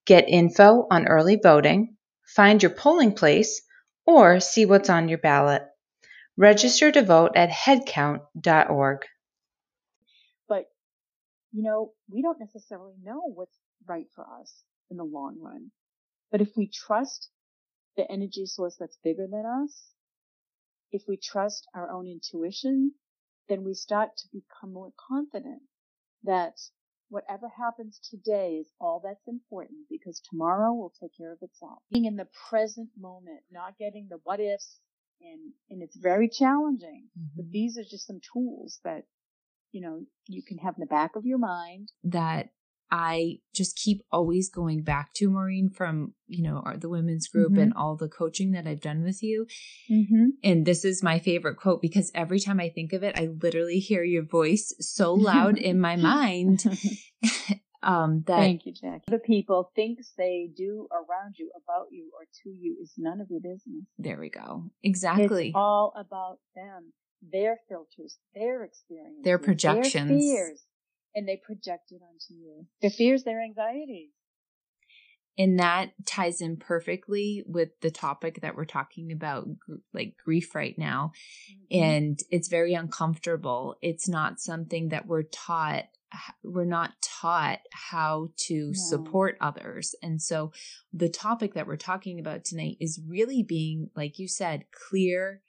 get 0.06 0.30
info 0.30 0.88
on 0.89 1.08
early 1.08 1.38
voting, 1.41 1.97
find 2.25 2.62
your 2.63 2.71
polling 2.71 3.13
place, 3.13 3.62
or 4.06 4.39
see 4.39 4.65
what's 4.65 4.89
on 4.89 5.10
your 5.10 5.17
ballot. 5.17 5.63
Register 6.38 6.91
to 6.91 7.02
vote 7.02 7.32
at 7.36 7.49
headcount.org. 7.49 8.99
But, 10.47 10.65
you 11.52 11.63
know, 11.63 11.91
we 12.10 12.21
don't 12.21 12.39
necessarily 12.39 12.95
know 13.04 13.21
what's 13.34 13.58
right 13.88 14.08
for 14.15 14.25
us 14.41 14.63
in 14.89 14.97
the 14.97 15.04
long 15.04 15.38
run. 15.41 15.71
But 16.32 16.41
if 16.41 16.49
we 16.56 16.69
trust 16.69 17.30
the 17.97 18.10
energy 18.10 18.45
source 18.45 18.78
that's 18.80 18.97
bigger 19.04 19.28
than 19.30 19.45
us, 19.45 19.89
if 20.91 21.04
we 21.08 21.17
trust 21.17 21.67
our 21.73 21.89
own 21.91 22.08
intuition, 22.08 22.93
then 23.47 23.63
we 23.63 23.73
start 23.73 24.10
to 24.17 24.28
become 24.32 24.73
more 24.73 24.91
confident 25.10 25.62
that 26.23 26.60
whatever 27.10 27.47
happens 27.49 27.99
today 28.10 28.58
is 28.62 28.71
all 28.80 29.02
that's 29.04 29.28
important 29.28 29.80
because 29.89 30.21
tomorrow 30.30 30.73
will 30.73 30.93
take 31.02 31.15
care 31.17 31.32
of 31.32 31.39
itself. 31.41 31.80
Being 31.91 32.06
in 32.06 32.15
the 32.15 32.28
present 32.49 32.89
moment, 32.99 33.39
not 33.52 33.78
getting 33.78 34.08
the 34.10 34.19
what 34.23 34.39
ifs, 34.39 34.80
and, 35.21 35.52
and 35.69 35.82
it's 35.82 35.97
very 35.97 36.30
challenging, 36.30 37.08
mm-hmm. 37.17 37.36
but 37.36 37.52
these 37.52 37.78
are 37.78 37.84
just 37.84 38.08
some 38.08 38.21
tools 38.34 38.80
that, 38.84 39.04
you 39.71 39.82
know, 39.82 40.02
you 40.28 40.43
can 40.43 40.58
have 40.60 40.75
in 40.75 40.82
the 40.82 40.86
back 40.86 41.15
of 41.15 41.25
your 41.25 41.39
mind. 41.39 41.91
That 42.06 42.49
I 42.91 43.39
just 43.54 43.75
keep 43.75 44.02
always 44.12 44.49
going 44.49 44.82
back 44.84 45.13
to 45.15 45.30
Maureen 45.30 45.69
from, 45.69 46.13
you 46.28 46.43
know, 46.43 46.62
our, 46.65 46.78
the 46.78 46.89
women's 46.89 47.28
group 47.28 47.52
mm-hmm. 47.52 47.62
and 47.62 47.73
all 47.73 47.95
the 47.95 48.08
coaching 48.08 48.52
that 48.52 48.65
I've 48.65 48.82
done 48.82 49.04
with 49.04 49.21
you. 49.21 49.45
Mm-hmm. 49.91 50.25
And 50.43 50.65
this 50.65 50.84
is 50.84 51.04
my 51.04 51.19
favorite 51.19 51.58
quote 51.58 51.82
because 51.82 52.12
every 52.15 52.39
time 52.39 52.60
I 52.60 52.69
think 52.69 52.93
of 52.93 53.04
it, 53.04 53.17
I 53.17 53.30
literally 53.41 53.80
hear 53.80 54.04
your 54.04 54.23
voice 54.23 54.73
so 54.80 55.13
loud 55.13 55.58
in 55.58 55.80
my 55.80 55.95
mind. 55.97 56.63
um, 57.84 58.23
that 58.25 58.38
Thank 58.38 58.65
you, 58.65 58.73
Jack. 58.73 59.06
The 59.08 59.19
people 59.19 59.71
think 59.75 59.99
they 60.17 60.49
do 60.56 60.88
around 60.91 61.36
you, 61.38 61.52
about 61.63 61.88
you, 61.91 62.10
or 62.13 62.25
to 62.43 62.49
you 62.49 62.78
is 62.82 62.93
none 62.97 63.21
of 63.21 63.28
your 63.30 63.41
business. 63.41 63.86
There 63.99 64.19
we 64.19 64.30
go. 64.30 64.65
Exactly. 64.82 65.49
It's 65.49 65.56
all 65.56 65.93
about 65.95 66.39
them, 66.56 66.91
their 67.21 67.60
filters, 67.69 68.17
their 68.34 68.63
experience, 68.63 69.19
their 69.23 69.38
projections, 69.38 70.10
their 70.10 70.19
fears 70.19 70.63
and 71.15 71.28
they 71.28 71.38
project 71.38 71.91
it 71.91 72.02
onto 72.02 72.34
you. 72.34 72.65
Their 72.82 72.91
fears, 72.91 73.24
their 73.24 73.41
anxieties. 73.41 74.12
And 75.38 75.60
that 75.60 75.91
ties 76.06 76.41
in 76.41 76.58
perfectly 76.58 77.43
with 77.48 77.69
the 77.82 77.91
topic 77.91 78.41
that 78.41 78.58
we're 78.58 78.65
talking 78.65 79.13
about, 79.13 79.48
like 79.93 80.15
grief 80.24 80.54
right 80.54 80.78
now. 80.78 81.13
Mm-hmm. 81.74 81.84
And 81.84 82.19
it's 82.30 82.50
very 82.50 82.74
uncomfortable. 82.74 83.78
It's 83.82 84.10
not 84.10 84.41
something 84.41 84.89
that 84.89 85.08
we're 85.08 85.24
taught 85.24 85.86
we're 86.43 86.65
not 86.65 86.93
taught 87.02 87.60
how 87.72 88.30
to 88.36 88.67
no. 88.67 88.74
support 88.74 89.38
others. 89.39 89.95
And 90.02 90.22
so 90.22 90.52
the 90.91 91.10
topic 91.10 91.54
that 91.54 91.67
we're 91.67 91.78
talking 91.78 92.19
about 92.19 92.43
tonight 92.43 92.78
is 92.80 93.00
really 93.08 93.43
being, 93.43 93.89
like 93.95 94.17
you 94.17 94.28
said, 94.28 94.65
clear, 94.72 95.41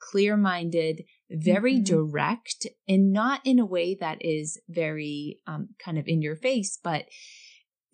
clear 0.00 0.36
minded, 0.36 1.04
very 1.30 1.74
mm-hmm. 1.74 1.84
direct 1.84 2.66
and 2.86 3.12
not 3.12 3.40
in 3.44 3.58
a 3.58 3.66
way 3.66 3.96
that 4.00 4.18
is 4.20 4.60
very 4.68 5.38
um, 5.46 5.68
kind 5.78 5.98
of 5.98 6.06
in 6.06 6.22
your 6.22 6.36
face, 6.36 6.78
but 6.82 7.04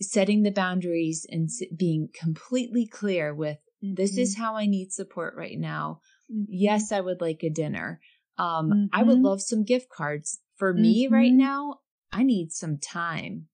setting 0.01 0.43
the 0.43 0.51
boundaries 0.51 1.27
and 1.29 1.49
being 1.77 2.09
completely 2.19 2.87
clear 2.87 3.35
with 3.35 3.59
mm-hmm. 3.85 3.95
this 3.95 4.17
is 4.17 4.35
mm-hmm. 4.35 4.43
how 4.43 4.57
I 4.57 4.67
need 4.67 4.93
support 4.93 5.35
right 5.37 5.59
now. 5.59 6.01
Mm-hmm. 6.33 6.45
Yes, 6.49 6.93
I 6.93 7.01
would 7.01 7.21
like 7.21 7.43
a 7.43 7.51
dinner. 7.51 8.01
Um, 8.39 8.89
I 8.93 9.03
would 9.03 9.17
mm-hmm. 9.17 9.27
love 9.27 9.43
some 9.43 9.65
gift 9.65 9.89
cards. 9.89 10.41
For 10.57 10.73
me 10.73 11.09
right 11.11 11.31
mm-hmm. 11.31 11.39
now, 11.39 11.81
I 12.13 12.23
need 12.23 12.53
some 12.53 12.79
time. 12.79 13.49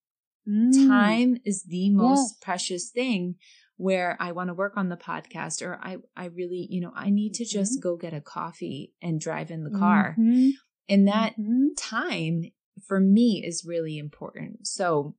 Mm. 0.48 0.88
Time 0.88 1.36
is 1.44 1.64
the 1.64 1.90
most 1.90 2.34
yes. 2.34 2.38
precious 2.42 2.90
thing 2.90 3.36
where 3.80 4.14
I 4.20 4.32
want 4.32 4.48
to 4.48 4.54
work 4.54 4.74
on 4.76 4.90
the 4.90 4.96
podcast 4.96 5.62
or 5.62 5.78
I, 5.82 5.96
I 6.14 6.26
really, 6.26 6.66
you 6.68 6.82
know, 6.82 6.92
I 6.94 7.08
need 7.08 7.32
to 7.34 7.46
just 7.46 7.78
mm-hmm. 7.78 7.88
go 7.88 7.96
get 7.96 8.12
a 8.12 8.20
coffee 8.20 8.92
and 9.00 9.18
drive 9.18 9.50
in 9.50 9.64
the 9.64 9.70
car. 9.70 10.16
Mm-hmm. 10.20 10.50
And 10.90 11.08
that 11.08 11.32
mm-hmm. 11.32 11.68
time 11.78 12.42
for 12.86 13.00
me 13.00 13.42
is 13.42 13.64
really 13.66 13.96
important. 13.96 14.66
So 14.66 15.14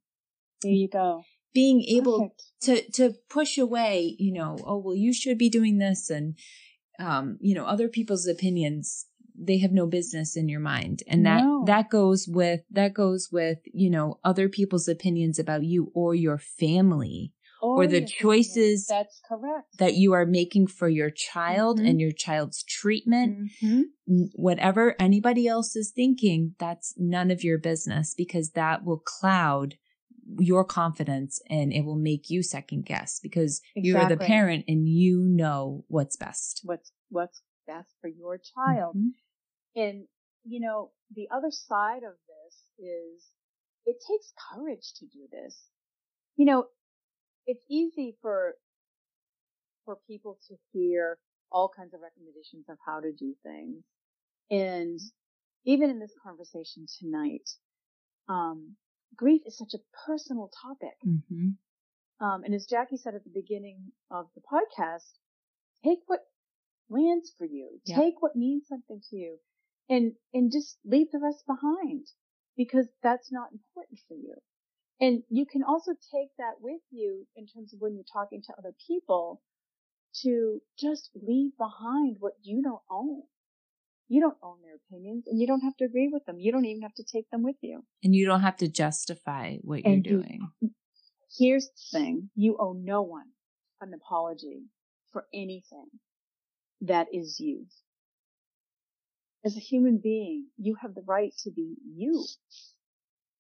there 0.62 0.72
you 0.72 0.88
go. 0.88 1.24
being 1.56 1.82
able 1.82 2.30
Perfect. 2.62 2.92
to 2.92 2.92
to 2.92 3.16
push 3.32 3.58
away, 3.58 4.16
you 4.20 4.32
know, 4.32 4.60
oh 4.64 4.78
well, 4.78 4.96
you 4.96 5.12
should 5.12 5.40
be 5.40 5.50
doing 5.50 5.80
this, 5.80 6.12
and 6.12 6.38
um, 7.00 7.40
you 7.42 7.56
know, 7.56 7.66
other 7.66 7.88
people's 7.88 8.28
opinions 8.28 9.08
they 9.34 9.58
have 9.58 9.72
no 9.72 9.88
business 9.88 10.36
in 10.36 10.50
your 10.50 10.60
mind 10.60 11.02
and 11.08 11.26
that 11.26 11.42
no. 11.42 11.64
that 11.66 11.90
goes 11.90 12.28
with 12.28 12.62
that 12.70 12.94
goes 12.94 13.30
with 13.32 13.60
you 13.74 13.90
know 13.90 14.20
other 14.26 14.50
people's 14.50 14.90
opinions 14.90 15.40
about 15.40 15.64
you 15.64 15.90
or 15.96 16.14
your 16.14 16.38
family 16.38 17.32
or, 17.62 17.84
or 17.84 17.88
the 17.88 18.06
choices 18.06 18.88
that's 18.88 19.22
correct 19.28 19.78
that 19.78 19.96
you 19.96 20.14
are 20.14 20.26
making 20.26 20.68
for 20.68 20.90
your 20.90 21.10
child 21.10 21.78
mm-hmm. 21.78 21.88
and 21.88 22.02
your 22.02 22.12
child's 22.12 22.64
treatment 22.64 23.52
mm-hmm. 23.64 23.82
whatever 24.34 24.96
anybody 25.00 25.48
else 25.48 25.76
is 25.76 25.92
thinking 25.96 26.56
that's 26.60 26.94
none 26.98 27.32
of 27.32 27.44
your 27.44 27.58
business 27.58 28.14
because 28.16 28.52
that 28.52 28.84
will 28.84 29.00
cloud 29.00 29.76
your 30.40 30.64
confidence 30.64 31.42
and 31.50 31.74
it 31.74 31.84
will 31.84 31.98
make 31.98 32.30
you 32.30 32.44
second 32.44 32.86
guess 32.86 33.20
because 33.22 33.62
exactly. 33.76 33.90
you're 33.90 34.10
the 34.10 34.18
parent 34.18 34.66
and 34.68 34.88
you 34.88 35.20
know 35.28 35.84
what's 35.88 36.16
best. 36.16 36.62
What's 36.64 36.92
what's 37.10 37.42
best 37.68 37.90
for 38.02 38.08
your 38.08 38.38
child. 38.38 38.96
Mm-hmm. 38.96 39.82
And 39.82 40.08
you 40.44 40.60
know, 40.60 40.92
the 41.16 41.28
other 41.32 41.52
side 41.52 42.04
of 42.04 42.14
this 42.28 42.86
is 42.86 43.28
it 43.86 43.98
takes 44.08 44.34
courage 44.54 44.94
to 44.98 45.06
do 45.06 45.28
this. 45.32 45.58
You 46.36 46.46
know, 46.46 46.66
it's 47.46 47.64
easy 47.70 48.16
for 48.22 48.56
for 49.86 49.98
people 50.08 50.38
to 50.48 50.56
hear 50.72 51.18
all 51.52 51.70
kinds 51.76 51.94
of 51.94 52.00
recommendations 52.02 52.66
of 52.70 52.78
how 52.86 53.00
to 53.00 53.12
do 53.12 53.34
things. 53.44 53.84
And 54.50 55.00
even 55.66 55.90
in 55.90 56.00
this 56.00 56.14
conversation 56.24 56.86
tonight, 57.00 57.50
um, 58.30 58.76
grief 59.16 59.42
is 59.46 59.58
such 59.58 59.74
a 59.74 59.84
personal 60.08 60.50
topic. 60.62 60.98
Mm-hmm. 61.06 61.50
Um, 62.26 62.44
and 62.44 62.54
as 62.54 62.68
Jackie 62.68 62.98
said 62.98 63.16
at 63.16 63.24
the 63.24 63.32
beginning 63.34 63.92
of 64.12 64.28
the 64.36 64.42
podcast, 64.42 65.10
take 65.84 66.00
what 66.08 66.22
lands 66.90 67.34
for 67.38 67.46
you, 67.46 67.80
yep. 67.86 67.98
take 67.98 68.22
what 68.22 68.36
means 68.36 68.68
something 68.68 69.02
to 69.10 69.16
you, 69.16 69.38
and 69.90 70.14
and 70.34 70.52
just 70.52 70.78
leave 70.86 71.08
the 71.12 71.20
rest 71.20 71.44
behind 71.48 72.06
because 72.56 72.88
that's 73.02 73.32
not 73.32 73.52
important 73.52 74.00
for 74.08 74.14
you. 74.14 74.36
And 75.02 75.24
you 75.30 75.48
can 75.48 75.64
also 75.64 75.94
take 75.94 76.30
that 76.38 76.62
with 76.62 76.82
you 76.92 77.26
in 77.36 77.48
terms 77.48 77.74
of 77.74 77.82
when 77.82 77.96
you're 77.96 78.04
talking 78.14 78.42
to 78.44 78.54
other 78.58 78.74
people 78.88 79.42
to 80.22 80.62
just 80.80 81.10
leave 81.16 81.58
behind 81.58 82.18
what 82.20 82.34
you 82.44 82.62
don't 82.62 82.82
own. 82.90 83.24
You 84.10 84.22
don't 84.22 84.38
own 84.44 84.58
their 84.62 84.76
opinions 84.76 85.24
and 85.28 85.40
you 85.40 85.48
don't 85.48 85.62
have 85.62 85.76
to 85.78 85.86
agree 85.86 86.10
with 86.12 86.26
them. 86.26 86.38
You 86.38 86.52
don't 86.52 86.66
even 86.66 86.84
have 86.84 86.94
to 86.96 87.04
take 87.04 87.30
them 87.32 87.44
with 87.44 87.56
you. 87.62 87.84
And 88.04 88.16
you 88.16 88.28
don't 88.28 88.42
have 88.42 88.58
to 88.58 88.68
justify 88.68 89.58
what 89.62 89.86
you're 89.86 90.02
doing. 90.02 90.52
You, 90.60 90.70
here's 91.38 91.68
the 91.68 91.98
thing. 91.98 92.30
You 92.36 92.58
owe 92.60 92.74
no 92.74 93.02
one 93.02 93.28
an 93.80 93.94
apology 93.94 94.66
for 95.12 95.26
anything 95.34 95.88
that 96.82 97.08
is 97.12 97.40
you. 97.40 97.66
As 99.44 99.58
a 99.58 99.62
human 99.62 99.98
being, 99.98 100.48
you 100.58 100.76
have 100.82 100.94
the 100.94 101.02
right 101.02 101.34
to 101.44 101.52
be 101.52 101.76
you. 101.96 102.24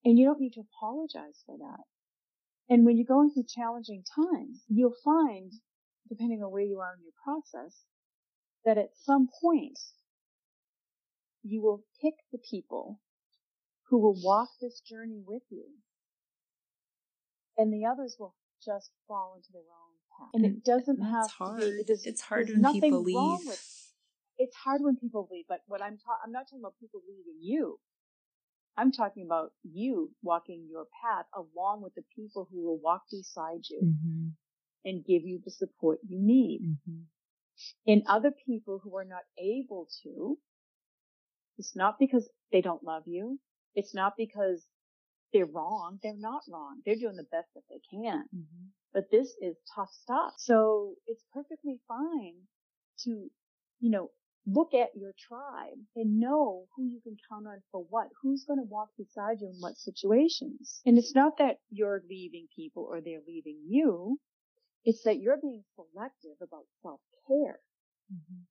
And 0.04 0.18
you 0.18 0.26
don't 0.26 0.40
need 0.40 0.54
to 0.54 0.62
apologize 0.62 1.44
for 1.46 1.58
that. 1.58 1.84
And 2.70 2.86
when 2.86 2.98
you're 2.98 3.06
going 3.06 3.32
through 3.32 3.46
challenging 3.54 4.04
times, 4.16 4.64
you'll 4.68 4.96
find, 5.04 5.52
depending 6.10 6.42
on 6.42 6.52
where 6.52 6.64
you 6.64 6.80
are 6.80 6.96
in 6.96 7.04
your 7.04 7.14
process, 7.24 7.76
that 8.66 8.78
at 8.78 8.90
some 9.04 9.28
point 9.42 9.78
you 11.44 11.62
will 11.62 11.84
pick 12.02 12.14
the 12.32 12.40
people 12.50 13.00
who 13.90 14.00
will 14.00 14.16
walk 14.24 14.50
this 14.62 14.80
journey 14.80 15.22
with 15.26 15.44
you. 15.50 15.66
And 17.58 17.74
the 17.74 17.86
others 17.86 18.16
will 18.18 18.34
just 18.64 18.92
fall 19.08 19.34
into 19.36 19.50
their 19.52 19.62
own 19.62 19.98
path. 20.18 20.30
And 20.34 20.46
it 20.46 20.64
doesn't 20.64 21.02
have 21.02 21.30
hard. 21.32 21.62
to 21.62 21.72
be, 21.72 21.82
it 21.82 21.90
is, 21.90 22.06
it's 22.06 22.22
hard 22.22 22.50
when 22.50 22.72
people 22.72 23.04
leave. 23.04 23.40
With, 23.46 23.62
it's 24.38 24.56
hard 24.56 24.82
when 24.82 24.96
people 24.96 25.28
leave, 25.30 25.46
but 25.48 25.60
what 25.68 25.82
I'm 25.82 25.98
ta- 25.98 26.22
I'm 26.26 26.32
not 26.32 26.46
talking 26.48 26.62
about 26.62 26.76
people 26.80 27.02
leaving 27.08 27.40
you. 27.42 27.80
I'm 28.77 28.91
talking 28.91 29.25
about 29.25 29.51
you 29.63 30.12
walking 30.21 30.67
your 30.69 30.86
path 31.03 31.25
along 31.36 31.81
with 31.84 31.93
the 31.95 32.03
people 32.15 32.47
who 32.51 32.63
will 32.63 32.79
walk 32.79 33.03
beside 33.12 33.65
you 33.69 33.81
mm-hmm. 33.84 34.27
and 34.86 35.05
give 35.05 35.23
you 35.23 35.39
the 35.43 35.51
support 35.51 35.99
you 36.07 36.19
need. 36.19 36.62
Mm-hmm. 36.63 37.01
And 37.88 38.03
other 38.07 38.31
people 38.45 38.79
who 38.84 38.95
are 38.97 39.05
not 39.05 39.23
able 39.38 39.88
to, 40.03 40.38
it's 41.57 41.75
not 41.75 41.99
because 41.99 42.29
they 42.51 42.62
don't 42.62 42.84
love 42.84 43.03
you. 43.05 43.39
It's 43.75 43.93
not 43.93 44.13
because 44.17 44.65
they're 45.34 45.45
wrong. 45.45 45.99
They're 46.01 46.13
not 46.17 46.41
wrong. 46.49 46.81
They're 46.86 46.95
doing 46.95 47.15
the 47.17 47.27
best 47.31 47.49
that 47.55 47.63
they 47.69 47.81
can. 47.91 48.25
Mm-hmm. 48.36 48.65
But 48.93 49.12
this 49.12 49.36
is 49.41 49.55
tough 49.75 49.91
stuff. 49.91 50.34
So 50.38 50.95
it's 51.07 51.23
perfectly 51.34 51.79
fine 51.88 52.36
to, 53.03 53.29
you 53.79 53.89
know, 53.89 54.10
look 54.47 54.73
at 54.73 54.89
your 54.95 55.13
tribe 55.19 55.77
and 55.95 56.19
know 56.19 56.65
who 56.75 56.86
you 56.86 56.99
can 57.01 57.15
count 57.30 57.47
on 57.47 57.62
for 57.71 57.86
what, 57.89 58.08
who's 58.21 58.43
going 58.45 58.60
to 58.60 58.65
walk 58.65 58.89
beside 58.97 59.39
you 59.41 59.47
in 59.47 59.56
what 59.60 59.77
situations. 59.77 60.82
And 60.86 60.97
it's 60.97 61.13
not 61.15 61.38
that 61.38 61.58
you're 61.69 62.01
leaving 62.10 62.47
people 62.56 62.88
or 62.89 63.01
they're 63.01 63.21
leaving 63.27 63.60
you. 63.67 64.17
It's 64.84 65.04
that 65.04 65.19
you're 65.19 65.38
being 65.39 65.63
selective 65.75 66.38
about 66.41 66.65
self-care. 66.82 67.60
Mm-hmm. 68.12 68.41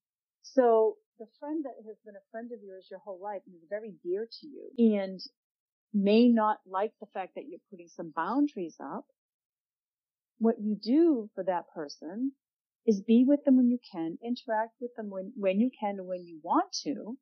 So 0.42 0.96
the 1.18 1.26
friend 1.38 1.64
that 1.64 1.74
has 1.86 1.96
been 2.04 2.14
a 2.14 2.30
friend 2.30 2.50
of 2.52 2.62
yours 2.62 2.86
your 2.90 3.00
whole 3.00 3.20
life 3.20 3.42
and 3.46 3.54
is 3.56 3.68
very 3.68 3.94
dear 4.02 4.28
to 4.40 4.46
you 4.46 4.94
and 4.96 5.20
may 5.92 6.28
not 6.28 6.58
like 6.66 6.92
the 7.00 7.08
fact 7.12 7.34
that 7.34 7.44
you're 7.48 7.60
putting 7.68 7.88
some 7.88 8.12
boundaries 8.14 8.76
up, 8.80 9.04
what 10.38 10.60
you 10.60 10.76
do 10.80 11.28
for 11.34 11.44
that 11.44 11.64
person 11.74 12.32
is 12.86 13.02
be 13.02 13.24
with 13.26 13.44
them 13.44 13.56
when 13.56 13.68
you 13.68 13.78
can, 13.92 14.18
interact 14.24 14.74
with 14.80 14.90
them 14.96 15.10
when, 15.10 15.32
when 15.36 15.60
you 15.60 15.70
can 15.78 15.98
and 15.98 16.06
when 16.06 16.26
you 16.26 16.40
want 16.42 16.72
to, 16.84 17.16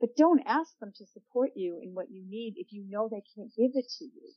but 0.00 0.16
don't 0.16 0.42
ask 0.46 0.78
them 0.78 0.92
to 0.96 1.06
support 1.06 1.50
you 1.56 1.80
in 1.82 1.94
what 1.94 2.10
you 2.10 2.22
need 2.28 2.54
if 2.56 2.68
you 2.70 2.84
know 2.88 3.08
they 3.08 3.22
can't 3.34 3.50
give 3.56 3.72
it 3.74 3.86
to 3.98 4.04
you 4.04 4.32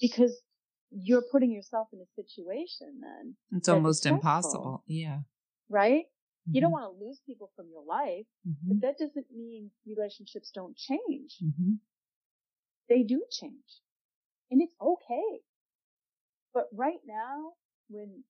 because 0.00 0.42
you're 0.90 1.22
putting 1.30 1.50
yourself 1.50 1.88
in 1.92 2.00
a 2.00 2.22
situation 2.22 3.00
then. 3.00 3.34
It's 3.52 3.68
almost 3.68 4.06
impossible. 4.06 4.84
Yeah. 4.86 5.20
Right? 5.68 6.04
You 6.50 6.60
don't 6.60 6.72
mm-hmm. 6.72 6.82
want 6.82 6.98
to 6.98 7.04
lose 7.04 7.20
people 7.26 7.50
from 7.56 7.66
your 7.70 7.84
life, 7.84 8.26
mm-hmm. 8.46 8.68
but 8.68 8.80
that 8.82 8.98
doesn't 8.98 9.26
mean 9.34 9.70
relationships 9.86 10.50
don't 10.54 10.76
change. 10.76 11.38
Mm-hmm. 11.42 11.72
They 12.88 13.02
do 13.02 13.24
change. 13.30 13.80
And 14.50 14.60
it's 14.60 14.74
okay. 14.80 15.40
But 16.52 16.64
right 16.72 17.00
now, 17.06 17.52
when 17.88 18.24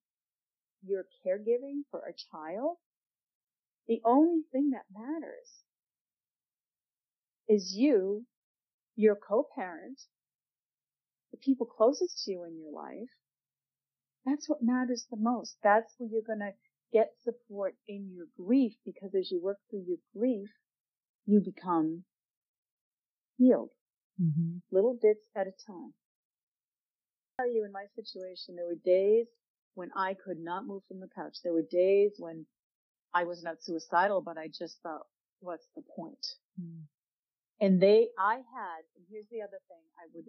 you're 0.85 1.05
caregiving 1.25 1.81
for 1.91 1.99
a 1.99 2.13
child, 2.31 2.77
the 3.87 4.01
only 4.03 4.41
thing 4.51 4.71
that 4.71 4.85
matters 4.93 5.63
is 7.47 7.75
you, 7.75 8.25
your 8.95 9.15
co-parent, 9.15 10.01
the 11.31 11.37
people 11.37 11.65
closest 11.65 12.23
to 12.23 12.31
you 12.31 12.43
in 12.45 12.57
your 12.59 12.71
life. 12.71 13.09
That's 14.25 14.49
what 14.49 14.63
matters 14.63 15.05
the 15.11 15.17
most. 15.17 15.57
That's 15.63 15.93
where 15.97 16.09
you're 16.09 16.21
going 16.25 16.39
to 16.39 16.53
get 16.91 17.11
support 17.23 17.75
in 17.87 18.09
your 18.15 18.25
grief 18.37 18.73
because 18.85 19.13
as 19.13 19.29
you 19.29 19.41
work 19.41 19.57
through 19.69 19.83
your 19.87 19.97
grief, 20.15 20.49
you 21.25 21.41
become 21.41 22.03
healed. 23.37 23.69
Mm-hmm. 24.21 24.57
Little 24.71 24.97
bits 24.99 25.25
at 25.35 25.47
a 25.47 25.53
time. 25.67 25.93
I 27.37 27.43
tell 27.43 27.53
you, 27.53 27.65
in 27.65 27.71
my 27.71 27.85
situation, 27.95 28.55
there 28.55 28.65
were 28.65 28.79
days 28.83 29.27
when 29.75 29.89
I 29.95 30.15
could 30.25 30.39
not 30.39 30.65
move 30.65 30.83
from 30.87 30.99
the 30.99 31.09
couch. 31.15 31.37
There 31.43 31.53
were 31.53 31.65
days 31.69 32.13
when 32.17 32.45
I 33.13 33.25
was 33.25 33.43
not 33.43 33.61
suicidal, 33.61 34.21
but 34.21 34.37
I 34.37 34.47
just 34.47 34.81
thought, 34.81 35.03
what's 35.39 35.67
the 35.75 35.83
point? 35.95 36.25
Mm. 36.59 36.83
And 37.61 37.81
they, 37.81 38.07
I 38.19 38.35
had, 38.35 38.81
and 38.95 39.05
here's 39.09 39.27
the 39.31 39.41
other 39.41 39.59
thing 39.69 39.79
I 39.97 40.07
would 40.13 40.25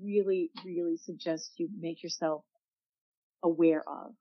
really, 0.00 0.50
really 0.64 0.96
suggest 0.96 1.52
you 1.56 1.68
make 1.78 2.02
yourself 2.02 2.44
aware 3.42 3.82
of 3.88 4.12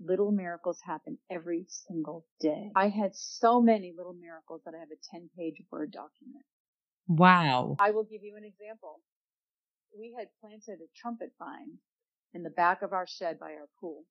little 0.00 0.30
miracles 0.30 0.78
happen 0.84 1.18
every 1.30 1.66
single 1.88 2.26
day. 2.40 2.70
I 2.76 2.88
had 2.88 3.14
so 3.14 3.60
many 3.60 3.92
little 3.96 4.12
miracles 4.12 4.60
that 4.64 4.74
I 4.74 4.78
have 4.78 4.90
a 4.90 5.16
10 5.18 5.30
page 5.36 5.56
Word 5.70 5.90
document. 5.90 6.44
Wow. 7.08 7.76
I 7.80 7.92
will 7.92 8.04
give 8.04 8.22
you 8.22 8.36
an 8.36 8.44
example. 8.44 9.00
We 9.98 10.14
had 10.18 10.28
planted 10.40 10.82
a 10.82 10.88
trumpet 11.00 11.32
vine 11.38 11.78
in 12.34 12.42
the 12.42 12.50
back 12.50 12.82
of 12.82 12.92
our 12.92 13.06
shed 13.06 13.38
by 13.38 13.52
our 13.52 13.68
pool. 13.80 14.04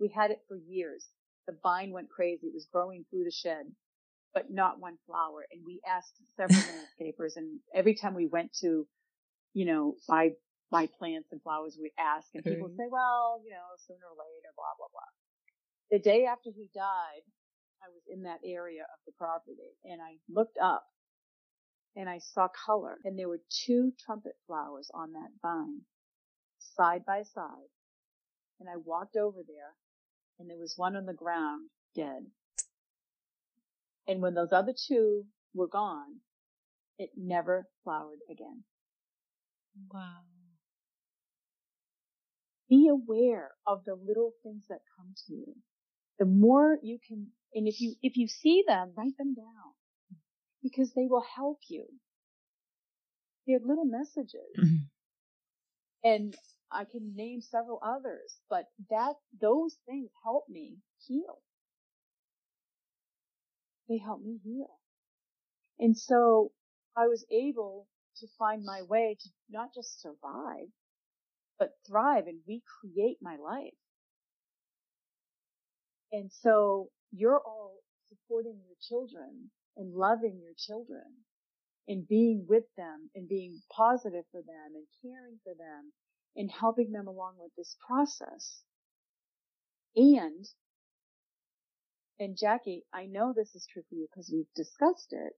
We 0.00 0.08
had 0.08 0.30
it 0.30 0.40
for 0.48 0.56
years. 0.56 1.06
The 1.46 1.56
vine 1.62 1.92
went 1.92 2.10
crazy. 2.10 2.48
It 2.48 2.54
was 2.54 2.68
growing 2.72 3.04
through 3.10 3.24
the 3.24 3.30
shed, 3.30 3.66
but 4.34 4.50
not 4.50 4.80
one 4.80 4.98
flower. 5.06 5.46
And 5.50 5.62
we 5.64 5.80
asked 5.88 6.14
several 6.36 6.60
landscapers 7.00 7.36
and 7.36 7.60
every 7.74 7.94
time 7.94 8.14
we 8.14 8.26
went 8.26 8.52
to, 8.60 8.86
you 9.54 9.64
know, 9.66 9.94
buy, 10.08 10.30
buy 10.70 10.88
plants 10.98 11.28
and 11.32 11.42
flowers, 11.42 11.78
we 11.80 11.92
ask 11.98 12.28
and 12.34 12.44
people 12.44 12.68
mm-hmm. 12.68 12.76
say, 12.76 12.88
well, 12.90 13.40
you 13.44 13.50
know, 13.50 13.66
sooner 13.86 14.06
or 14.06 14.16
later, 14.18 14.52
blah, 14.56 14.76
blah, 14.78 14.88
blah 14.92 15.08
the 15.90 15.98
day 15.98 16.26
after 16.26 16.50
he 16.54 16.68
died, 16.74 17.24
I 17.82 17.88
was 17.88 18.02
in 18.08 18.22
that 18.22 18.40
area 18.44 18.82
of 18.82 18.98
the 19.06 19.12
property 19.12 19.72
and 19.84 20.00
I 20.02 20.16
looked 20.28 20.58
up 20.62 20.84
and 21.96 22.08
I 22.08 22.18
saw 22.18 22.48
color 22.48 22.98
and 23.04 23.18
there 23.18 23.28
were 23.28 23.40
two 23.48 23.92
trumpet 24.04 24.34
flowers 24.46 24.90
on 24.92 25.12
that 25.12 25.30
vine 25.40 25.80
side 26.76 27.04
by 27.06 27.22
side 27.22 27.70
And 28.60 28.68
I 28.68 28.76
walked 28.76 29.16
over 29.16 29.40
there 29.46 29.74
and 30.38 30.48
there 30.50 30.58
was 30.58 30.74
one 30.76 30.96
on 30.96 31.06
the 31.06 31.12
ground 31.12 31.70
dead. 31.94 32.26
And 34.06 34.22
when 34.22 34.34
those 34.34 34.52
other 34.52 34.72
two 34.88 35.24
were 35.54 35.68
gone, 35.68 36.20
it 36.98 37.10
never 37.16 37.66
flowered 37.84 38.20
again. 38.30 38.64
Wow. 39.92 40.22
Be 42.68 42.88
aware 42.88 43.50
of 43.66 43.84
the 43.84 43.94
little 43.94 44.32
things 44.42 44.64
that 44.68 44.80
come 44.96 45.14
to 45.26 45.34
you. 45.34 45.54
The 46.18 46.26
more 46.26 46.78
you 46.82 46.98
can, 47.06 47.28
and 47.54 47.68
if 47.68 47.80
you, 47.80 47.94
if 48.02 48.16
you 48.16 48.28
see 48.28 48.64
them, 48.66 48.92
write 48.96 49.16
them 49.18 49.34
down 49.34 49.74
because 50.62 50.92
they 50.94 51.06
will 51.08 51.24
help 51.36 51.58
you. 51.68 51.86
They're 53.46 53.60
little 53.64 53.86
messages. 53.86 54.40
Mm-hmm. 54.58 54.76
And 56.04 56.36
I 56.70 56.84
can 56.84 57.14
name 57.16 57.40
several 57.40 57.80
others, 57.82 58.36
but 58.50 58.66
that, 58.90 59.14
those 59.40 59.76
things 59.86 60.10
help 60.22 60.44
me 60.48 60.76
heal. 61.06 61.38
They 63.88 63.98
help 63.98 64.22
me 64.22 64.38
heal. 64.44 64.78
And 65.78 65.96
so 65.96 66.52
I 66.96 67.06
was 67.06 67.24
able 67.30 67.86
to 68.18 68.26
find 68.38 68.64
my 68.64 68.82
way 68.82 69.16
to 69.20 69.28
not 69.50 69.74
just 69.74 70.00
survive, 70.02 70.68
but 71.58 71.70
thrive 71.86 72.26
and 72.26 72.40
recreate 72.46 73.18
my 73.22 73.36
life. 73.36 73.74
And 76.12 76.30
so 76.32 76.90
you're 77.12 77.40
all 77.40 77.76
supporting 78.08 78.58
your 78.66 78.76
children 78.80 79.50
and 79.76 79.94
loving 79.94 80.40
your 80.42 80.54
children 80.56 81.04
and 81.86 82.06
being 82.06 82.44
with 82.48 82.64
them 82.76 83.10
and 83.14 83.28
being 83.28 83.60
positive 83.74 84.24
for 84.30 84.42
them 84.42 84.74
and 84.74 84.86
caring 85.02 85.38
for 85.44 85.54
them 85.54 85.92
and 86.36 86.50
helping 86.50 86.92
them 86.92 87.06
along 87.06 87.34
with 87.38 87.52
this 87.56 87.76
process. 87.86 88.62
And, 89.96 90.46
and 92.18 92.36
Jackie, 92.36 92.84
I 92.92 93.06
know 93.06 93.32
this 93.34 93.54
is 93.54 93.66
true 93.72 93.82
for 93.88 93.94
you 93.94 94.06
because 94.10 94.30
we've 94.32 94.52
discussed 94.54 95.12
it. 95.12 95.32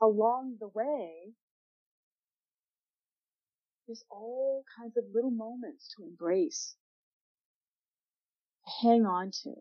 Along 0.00 0.56
the 0.58 0.68
way, 0.68 1.34
there's 3.86 4.04
all 4.10 4.64
kinds 4.78 4.96
of 4.96 5.04
little 5.14 5.30
moments 5.30 5.94
to 5.96 6.04
embrace, 6.04 6.74
hang 8.82 9.04
on 9.04 9.30
to. 9.42 9.54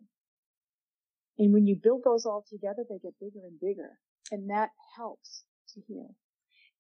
And 1.38 1.54
when 1.54 1.68
you 1.68 1.76
build 1.82 2.04
those 2.04 2.26
all 2.26 2.46
together, 2.50 2.84
they 2.88 3.00
get 3.00 3.20
bigger 3.20 3.46
and 3.46 3.60
bigger. 3.60 4.00
And 4.32 4.50
that 4.50 4.70
helps 4.96 5.44
to 5.74 5.82
heal. 5.88 6.16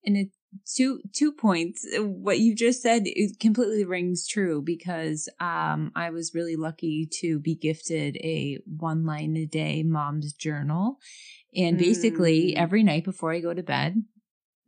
And 0.06 0.16
it 0.16 0.30
two 0.76 1.00
two 1.14 1.32
points. 1.32 1.86
What 1.98 2.40
you 2.40 2.56
just 2.56 2.82
said 2.82 3.04
it 3.06 3.40
completely 3.40 3.86
rings 3.86 4.28
true 4.28 4.62
because 4.62 5.30
um 5.40 5.92
I 5.96 6.10
was 6.10 6.34
really 6.34 6.56
lucky 6.56 7.08
to 7.22 7.40
be 7.40 7.56
gifted 7.56 8.18
a 8.18 8.60
one 8.66 9.06
line 9.06 9.36
a 9.38 9.46
day 9.46 9.84
mom's 9.84 10.34
journal. 10.34 10.98
And 11.56 11.78
basically 11.78 12.54
mm. 12.54 12.56
every 12.56 12.82
night 12.82 13.04
before 13.04 13.32
I 13.32 13.40
go 13.40 13.54
to 13.54 13.62
bed, 13.62 14.04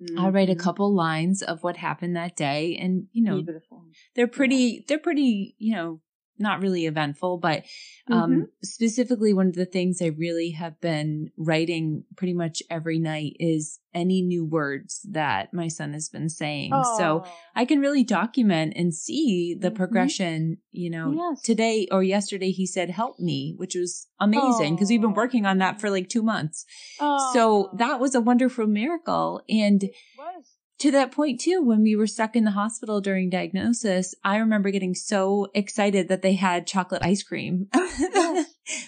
Mm-hmm. 0.02 0.20
I'll 0.20 0.32
write 0.32 0.50
a 0.50 0.54
mm-hmm. 0.54 0.62
couple 0.62 0.94
lines 0.94 1.42
of 1.42 1.64
what 1.64 1.78
happened 1.78 2.18
that 2.18 2.36
day 2.36 2.78
and 2.82 3.06
you 3.14 3.24
know 3.24 3.42
Beautiful. 3.42 3.86
they're 4.14 4.28
pretty 4.28 4.84
they're 4.90 5.00
pretty 5.00 5.56
you 5.58 5.74
know 5.74 6.02
not 6.38 6.62
really 6.62 6.86
eventful, 6.86 7.38
but 7.38 7.64
um, 8.12 8.32
mm-hmm. 8.32 8.42
specifically 8.64 9.34
one 9.34 9.48
of 9.48 9.56
the 9.56 9.66
things 9.66 10.02
I 10.02 10.08
really 10.08 10.52
have 10.52 10.80
been 10.82 11.32
writing 11.38 12.04
pretty 12.16 12.34
much 12.34 12.62
every 12.70 13.00
night 13.00 13.36
is 13.40 13.80
any 13.94 14.22
new 14.22 14.46
words 14.46 15.06
that 15.10 15.54
my 15.54 15.70
son 15.70 15.94
has 15.94 16.10
been 16.10 16.30
saying. 16.30 16.72
Oh. 16.74 16.98
So 16.98 17.26
I 17.56 17.66
can 17.66 17.80
really 17.80 18.04
document 18.04 18.74
and 18.76 18.94
see 18.94 19.56
the 19.60 19.70
mm-hmm. 19.70 19.78
progression. 19.78 20.58
You 20.72 20.90
know, 20.90 21.14
yes. 21.16 21.42
today 21.42 21.88
or 21.90 22.04
yesterday 22.04 22.52
he 22.52 22.68
said, 22.68 22.90
help 22.90 23.20
me, 23.20 23.54
which 23.58 23.76
was 23.76 24.08
amazing 24.20 24.76
because 24.76 24.90
we've 24.90 25.02
been 25.02 25.14
working 25.14 25.46
on 25.46 25.60
that 25.60 25.80
for 25.80 25.90
like 25.90 26.10
two 26.10 26.24
months. 26.24 26.66
Oh. 27.00 27.32
So 27.34 27.70
that 27.78 28.00
was 28.00 28.14
a 28.14 28.22
wonderful 28.22 28.68
miracle. 28.68 29.42
And 29.50 29.86
to 30.80 30.91
that 30.91 31.11
point 31.11 31.39
too, 31.39 31.61
when 31.61 31.82
we 31.84 31.95
were 31.95 32.07
stuck 32.07 32.36
in 32.36 32.43
the 32.43 32.51
hospital 32.51 32.99
during 32.99 33.30
diagnosis, 33.30 34.13
I 34.23 34.38
remember 34.38 34.71
getting 34.71 34.93
so 34.93 35.47
excited 35.53 36.09
that 36.09 36.21
they 36.21 36.34
had 36.34 36.67
chocolate 36.67 37.03
ice 37.03 37.23
cream. 37.23 37.67
Yes. 37.97 38.47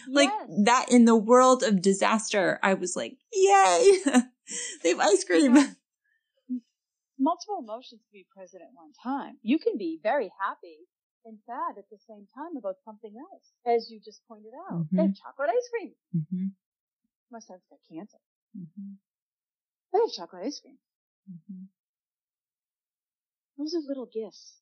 like 0.10 0.30
yes. 0.30 0.62
that 0.66 0.86
in 0.90 1.06
the 1.06 1.16
world 1.16 1.62
of 1.62 1.82
disaster, 1.82 2.60
I 2.64 2.74
was 2.74 2.96
like, 2.96 3.16
yay, 3.32 4.00
they 4.84 4.90
have 4.90 5.00
ice 5.00 5.24
cream. 5.24 5.54
Multiple 7.20 7.62
emotions 7.62 8.02
can 8.02 8.14
be 8.14 8.26
present 8.36 8.64
at 8.64 8.74
one 8.74 8.92
time. 9.02 9.38
You 9.44 9.60
can 9.60 9.78
be 9.78 10.00
very 10.02 10.32
happy 10.42 10.90
and 11.26 11.38
sad 11.46 11.78
at 11.78 11.86
the 11.92 12.00
same 12.08 12.26
time 12.34 12.58
about 12.58 12.78
something 12.84 13.14
else, 13.16 13.54
as 13.68 13.92
you 13.92 14.00
just 14.04 14.22
pointed 14.28 14.54
out. 14.70 14.82
Mm-hmm. 14.82 14.98
They 14.98 15.04
have 15.04 15.16
chocolate 15.16 15.50
ice 15.54 15.70
cream. 15.70 15.94
Mm-hmm. 16.16 16.48
My 17.32 17.40
son's 17.40 17.62
got 17.70 17.80
cancer. 17.88 18.18
Mm-hmm. 18.58 18.98
They 19.94 20.00
have 20.00 20.12
chocolate 20.12 20.44
ice 20.48 20.60
cream. 20.60 20.78
Mm-hmm. 21.30 21.77
Those 23.58 23.74
are 23.74 23.88
little 23.88 24.06
gifts. 24.06 24.58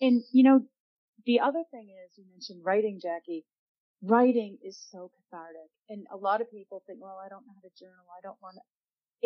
And, 0.00 0.22
you 0.32 0.44
know, 0.44 0.60
the 1.26 1.40
other 1.40 1.62
thing 1.70 1.88
is, 1.90 2.16
you 2.16 2.24
mentioned 2.30 2.64
writing, 2.64 3.00
Jackie. 3.02 3.44
Writing 4.02 4.58
is 4.62 4.78
so 4.90 5.10
cathartic. 5.10 5.70
And 5.88 6.06
a 6.12 6.16
lot 6.16 6.40
of 6.40 6.50
people 6.50 6.82
think, 6.86 7.00
well, 7.02 7.18
I 7.24 7.28
don't 7.28 7.46
know 7.46 7.54
how 7.54 7.62
to 7.62 7.78
journal. 7.78 8.06
I 8.16 8.22
don't 8.22 8.40
want 8.42 8.56
to. 8.56 8.62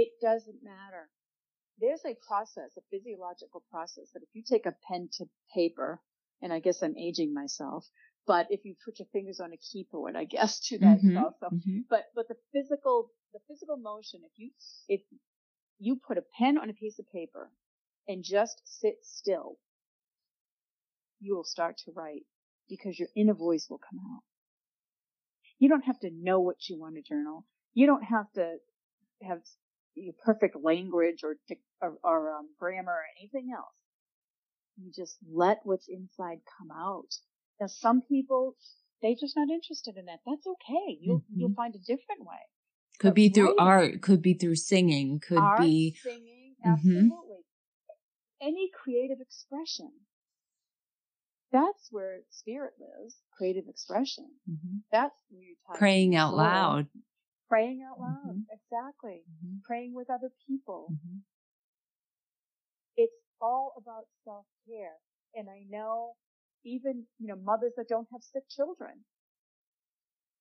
It 0.00 0.08
doesn't 0.20 0.64
matter. 0.64 1.10
There's 1.78 2.00
a 2.06 2.16
process, 2.26 2.76
a 2.76 2.82
physiological 2.90 3.62
process 3.70 4.10
that 4.14 4.22
if 4.22 4.28
you 4.32 4.42
take 4.42 4.66
a 4.66 4.74
pen 4.88 5.08
to 5.18 5.26
paper, 5.54 6.00
and 6.40 6.52
I 6.52 6.60
guess 6.60 6.82
I'm 6.82 6.96
aging 6.96 7.34
myself, 7.34 7.86
but 8.26 8.46
if 8.50 8.64
you 8.64 8.74
put 8.84 8.98
your 8.98 9.08
fingers 9.12 9.40
on 9.40 9.52
a 9.52 9.58
keyboard, 9.58 10.16
I 10.16 10.24
guess 10.24 10.60
to 10.68 10.78
that 10.78 10.98
mm-hmm, 10.98 11.18
also. 11.18 11.46
Mm-hmm. 11.52 11.80
But, 11.90 12.04
but 12.14 12.28
the 12.28 12.36
physical, 12.52 13.10
the 13.32 13.40
physical 13.48 13.76
motion, 13.76 14.20
if 14.24 14.32
you, 14.36 14.50
if 14.88 15.00
you 15.78 15.96
put 15.96 16.18
a 16.18 16.24
pen 16.38 16.56
on 16.58 16.70
a 16.70 16.74
piece 16.74 16.98
of 16.98 17.10
paper 17.12 17.50
and 18.08 18.24
just 18.24 18.60
sit 18.64 18.96
still, 19.02 19.56
you 21.20 21.36
will 21.36 21.44
start 21.44 21.76
to 21.84 21.92
write 21.94 22.24
because 22.68 22.98
your 22.98 23.08
inner 23.16 23.34
voice 23.34 23.66
will 23.70 23.78
come 23.78 23.98
out. 23.98 24.22
You 25.58 25.68
don't 25.68 25.84
have 25.84 26.00
to 26.00 26.10
know 26.12 26.40
what 26.40 26.68
you 26.68 26.78
want 26.78 26.96
to 26.96 27.02
journal. 27.02 27.46
You 27.74 27.86
don't 27.86 28.02
have 28.02 28.26
to 28.34 28.56
have 29.22 29.38
perfect 30.24 30.56
language 30.60 31.20
or, 31.22 31.36
or, 31.80 31.94
or 32.02 32.34
um, 32.34 32.48
grammar 32.58 32.92
or 32.92 33.04
anything 33.20 33.50
else. 33.54 33.74
You 34.76 34.90
just 34.94 35.18
let 35.30 35.60
what's 35.62 35.86
inside 35.88 36.38
come 36.58 36.70
out. 36.76 37.14
Now, 37.60 37.68
some 37.68 38.02
people, 38.02 38.56
they're 39.00 39.14
just 39.18 39.36
not 39.36 39.48
interested 39.50 39.96
in 39.96 40.06
that. 40.06 40.18
That's 40.26 40.46
okay. 40.46 40.98
You'll, 41.00 41.18
mm-hmm. 41.18 41.40
you'll 41.40 41.54
find 41.54 41.74
a 41.74 41.78
different 41.78 42.22
way. 42.22 42.42
Could 42.98 43.08
but 43.08 43.14
be 43.14 43.28
through 43.28 43.56
writing, 43.58 43.60
art, 43.60 44.02
could 44.02 44.22
be 44.22 44.34
through 44.34 44.56
singing, 44.56 45.20
could 45.20 45.38
art, 45.38 45.60
be 45.60 45.96
singing, 46.02 46.54
mm-hmm. 46.66 46.72
absolutely. 46.72 47.08
Mm-hmm 47.08 47.31
any 48.42 48.70
creative 48.82 49.20
expression. 49.20 49.90
That's 51.52 51.88
where 51.90 52.20
spirit 52.30 52.72
lives, 52.80 53.16
creative 53.36 53.64
expression. 53.68 54.26
Mm-hmm. 54.50 54.78
That's 54.90 55.14
where 55.28 55.42
you 55.42 55.54
praying 55.74 56.16
out 56.16 56.34
loud. 56.34 56.86
Praying 57.48 57.84
out 57.86 58.00
loud, 58.00 58.16
mm-hmm. 58.26 58.40
exactly. 58.50 59.22
Mm-hmm. 59.28 59.56
Praying 59.64 59.92
with 59.94 60.08
other 60.08 60.30
people. 60.48 60.88
Mm-hmm. 60.90 61.18
It's 62.96 63.12
all 63.40 63.74
about 63.76 64.04
self 64.24 64.46
care. 64.66 64.96
And 65.34 65.48
I 65.50 65.64
know 65.68 66.14
even, 66.64 67.04
you 67.18 67.28
know, 67.28 67.36
mothers 67.36 67.72
that 67.76 67.88
don't 67.88 68.08
have 68.12 68.22
sick 68.22 68.44
children, 68.48 69.04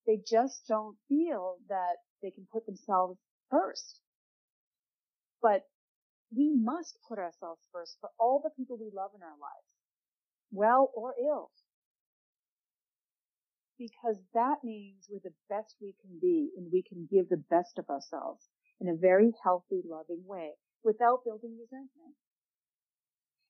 they 0.08 0.20
just 0.26 0.62
don't 0.68 0.96
feel 1.10 1.58
that 1.68 1.98
they 2.22 2.32
can 2.32 2.48
put 2.52 2.66
themselves 2.66 3.18
first. 3.50 4.00
But 5.42 5.64
we 6.36 6.52
must 6.56 6.98
put 7.08 7.20
ourselves 7.20 7.62
first 7.72 7.98
for 8.00 8.10
all 8.20 8.42
the 8.44 8.50
people 8.56 8.78
we 8.78 8.92
love 8.94 9.12
in 9.16 9.22
our 9.22 9.38
lives, 9.40 9.68
well 10.52 10.92
or 10.96 11.14
ill. 11.22 11.52
Because 13.78 14.18
that 14.34 14.64
means 14.64 15.08
we're 15.10 15.20
the 15.24 15.34
best 15.50 15.76
we 15.82 15.96
can 16.02 16.20
be 16.22 16.52
and 16.56 16.72
we 16.72 16.84
can 16.84 17.08
give 17.10 17.30
the 17.30 17.44
best 17.50 17.80
of 17.80 17.90
ourselves 17.90 18.48
in 18.80 18.88
a 18.88 18.96
very 18.96 19.34
healthy, 19.44 19.82
loving 19.86 20.24
way 20.26 20.52
without 20.84 21.24
building 21.26 21.58
resentment. 21.60 22.16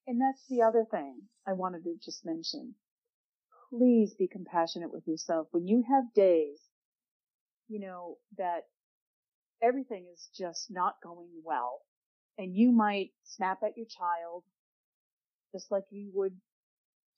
And 0.07 0.19
that's 0.19 0.45
the 0.49 0.61
other 0.61 0.85
thing 0.89 1.21
I 1.47 1.53
wanted 1.53 1.83
to 1.83 1.95
just 2.03 2.25
mention. 2.25 2.75
Please 3.69 4.13
be 4.17 4.27
compassionate 4.27 4.91
with 4.91 5.07
yourself. 5.07 5.47
When 5.51 5.67
you 5.67 5.83
have 5.89 6.13
days, 6.13 6.59
you 7.67 7.79
know, 7.79 8.17
that 8.37 8.63
everything 9.61 10.07
is 10.11 10.29
just 10.35 10.67
not 10.69 10.95
going 11.03 11.29
well, 11.43 11.81
and 12.37 12.55
you 12.55 12.71
might 12.71 13.11
snap 13.23 13.59
at 13.63 13.77
your 13.77 13.85
child 13.85 14.43
just 15.53 15.71
like 15.71 15.83
you 15.89 16.09
would 16.13 16.33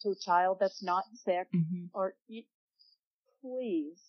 to 0.01 0.09
a 0.09 0.16
child 0.16 0.57
that's 0.59 0.84
not 0.84 1.03
sick 1.14 1.47
mm-hmm. 1.55 1.86
or 1.93 2.14
you, 2.28 2.43
please, 3.41 3.99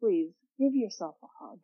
please 0.00 0.32
give 0.58 0.74
yourself 0.74 1.16
a 1.22 1.26
hug. 1.40 1.58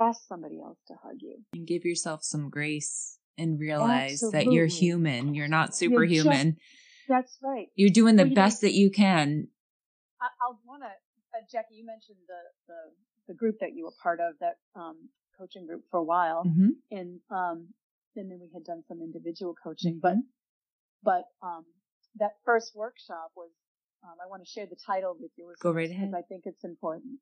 Ask 0.00 0.22
somebody 0.28 0.60
else 0.60 0.78
to 0.88 0.94
hug 1.02 1.16
you. 1.20 1.36
And 1.52 1.66
give 1.66 1.84
yourself 1.84 2.24
some 2.24 2.48
grace 2.48 3.18
and 3.36 3.60
realize 3.60 4.14
Absolutely. 4.14 4.38
that 4.38 4.52
you're 4.52 4.66
human. 4.66 5.34
You're 5.34 5.48
not 5.48 5.74
superhuman. 5.74 6.56
You're 7.08 7.18
That's 7.18 7.36
right. 7.42 7.66
You're 7.74 7.90
doing 7.90 8.16
the 8.16 8.24
well, 8.24 8.34
best 8.34 8.62
know, 8.62 8.68
that 8.68 8.74
you 8.74 8.90
can. 8.90 9.48
I, 10.20 10.28
will 10.48 10.58
want 10.66 10.82
to, 10.82 10.88
uh, 10.88 11.42
Jackie. 11.52 11.74
You 11.74 11.86
mentioned 11.86 12.18
the, 12.26 12.72
the 12.72 12.74
the 13.28 13.34
group 13.34 13.56
that 13.60 13.74
you 13.74 13.84
were 13.84 13.92
part 14.02 14.20
of, 14.20 14.34
that 14.40 14.56
um, 14.74 15.08
coaching 15.38 15.66
group 15.66 15.82
for 15.90 15.98
a 15.98 16.02
while, 16.02 16.44
mm-hmm. 16.44 16.70
and 16.90 17.20
um, 17.30 17.68
and 18.16 18.30
then 18.30 18.38
we 18.40 18.48
had 18.52 18.64
done 18.64 18.82
some 18.88 19.00
individual 19.00 19.54
coaching, 19.62 20.00
mm-hmm. 20.02 20.20
but 21.02 21.24
but 21.42 21.46
um, 21.46 21.64
that 22.16 22.32
first 22.44 22.72
workshop 22.74 23.32
was. 23.36 23.50
Um, 24.02 24.16
I 24.16 24.30
want 24.30 24.42
to 24.42 24.48
share 24.48 24.64
the 24.64 24.80
title 24.86 25.14
with 25.20 25.30
you. 25.36 25.52
Go 25.60 25.72
right 25.72 25.90
ahead. 25.90 26.12
I 26.16 26.22
think 26.22 26.44
it's 26.46 26.64
important. 26.64 27.20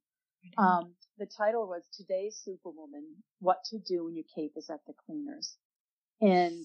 Um, 0.57 0.95
the 1.19 1.27
title 1.27 1.67
was 1.67 1.83
Today's 1.93 2.41
Superwoman, 2.45 3.17
What 3.41 3.65
to 3.71 3.79
Do 3.79 4.05
When 4.05 4.15
Your 4.15 4.25
Cape 4.33 4.53
is 4.57 4.71
at 4.71 4.79
the 4.87 4.95
Cleaners. 5.05 5.57
And 6.21 6.65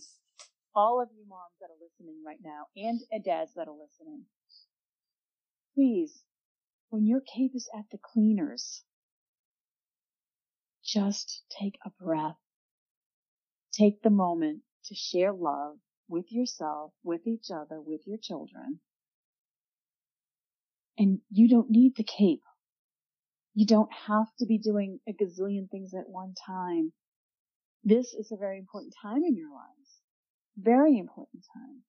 all 0.75 1.01
of 1.01 1.09
you 1.15 1.23
moms 1.27 1.53
that 1.59 1.69
are 1.69 1.81
listening 1.81 2.21
right 2.25 2.39
now 2.43 2.65
and 2.75 3.01
dads 3.23 3.51
that 3.55 3.67
are 3.67 3.73
listening, 3.73 4.23
please, 5.75 6.23
when 6.89 7.05
your 7.05 7.21
cape 7.21 7.51
is 7.55 7.69
at 7.77 7.85
the 7.91 7.97
cleaners, 7.97 8.83
just 10.83 11.43
take 11.49 11.77
a 11.85 11.91
breath. 12.03 12.37
Take 13.73 14.01
the 14.01 14.09
moment 14.09 14.61
to 14.85 14.95
share 14.95 15.33
love 15.33 15.77
with 16.07 16.31
yourself, 16.31 16.93
with 17.03 17.25
each 17.25 17.47
other, 17.51 17.81
with 17.81 18.01
your 18.05 18.17
children. 18.21 18.79
And 20.97 21.19
you 21.31 21.49
don't 21.49 21.71
need 21.71 21.95
the 21.95 22.03
cape. 22.03 22.43
You 23.55 23.65
don't 23.65 23.91
have 24.07 24.27
to 24.39 24.45
be 24.45 24.57
doing 24.57 24.99
a 25.07 25.13
gazillion 25.13 25.69
things 25.69 25.93
at 25.93 26.09
one 26.09 26.33
time. 26.45 26.93
This 27.83 28.13
is 28.13 28.31
a 28.31 28.37
very 28.37 28.59
important 28.59 28.93
time 29.01 29.23
in 29.23 29.35
your 29.35 29.49
lives. 29.49 30.01
Very 30.57 30.97
important 30.97 31.43
time. 31.53 31.81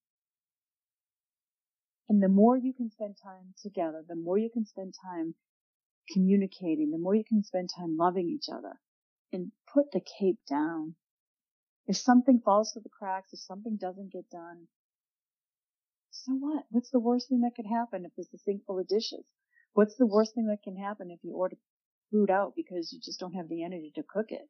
And 2.09 2.23
the 2.23 2.29
more 2.29 2.57
you 2.57 2.73
can 2.75 2.91
spend 2.91 3.17
time 3.23 3.55
together, 3.63 4.03
the 4.07 4.17
more 4.17 4.39
you 4.39 4.51
can 4.51 4.67
spend 4.67 4.95
time 5.05 5.35
communicating, 6.13 6.91
the 6.91 6.99
more 6.99 7.15
you 7.15 7.25
can 7.27 7.43
spend 7.43 7.71
time 7.75 7.97
loving 7.99 8.29
each 8.29 8.49
other 8.53 8.79
and 9.33 9.53
put 9.73 9.91
the 9.93 10.01
cape 10.19 10.39
down. 10.49 10.95
If 11.87 11.97
something 11.97 12.41
falls 12.41 12.73
through 12.73 12.83
the 12.83 12.89
cracks, 12.89 13.33
if 13.33 13.41
something 13.41 13.77
doesn't 13.77 14.13
get 14.13 14.31
done, 14.31 14.69
so 16.11 16.33
what? 16.33 16.65
What's 16.71 16.91
the 16.91 17.01
worst 17.01 17.29
thing 17.29 17.41
that 17.41 17.57
could 17.57 17.67
happen 17.67 18.05
if 18.05 18.13
there's 18.15 18.33
a 18.33 18.39
sink 18.39 18.65
full 18.65 18.79
of 18.79 18.89
dishes? 18.89 19.25
What's 19.73 19.97
the 19.97 20.07
worst 20.07 20.35
thing 20.35 20.47
that 20.47 20.63
can 20.63 20.77
happen 20.77 21.11
if 21.11 21.19
you 21.23 21.35
order 21.35 21.57
food 22.11 22.31
out 22.31 22.55
because 22.55 22.93
you 22.93 23.01
just 23.01 23.19
don't 23.19 23.35
have 23.35 23.49
the 23.49 23.65
energy 23.65 23.93
to 23.97 24.05
cook 24.05 24.31
it? 24.31 24.49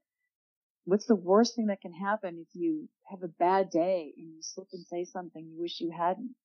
What's 0.85 1.07
the 1.07 1.17
worst 1.17 1.57
thing 1.57 1.67
that 1.69 1.81
can 1.81 1.95
happen 1.95 2.39
if 2.47 2.49
you 2.55 2.91
have 3.11 3.23
a 3.23 3.29
bad 3.29 3.71
day 3.71 4.13
and 4.17 4.35
you 4.35 4.43
slip 4.43 4.69
and 4.73 4.85
say 4.87 5.05
something 5.05 5.47
you 5.47 5.59
wish 5.59 5.81
you 5.81 5.91
hadn't? 5.91 6.37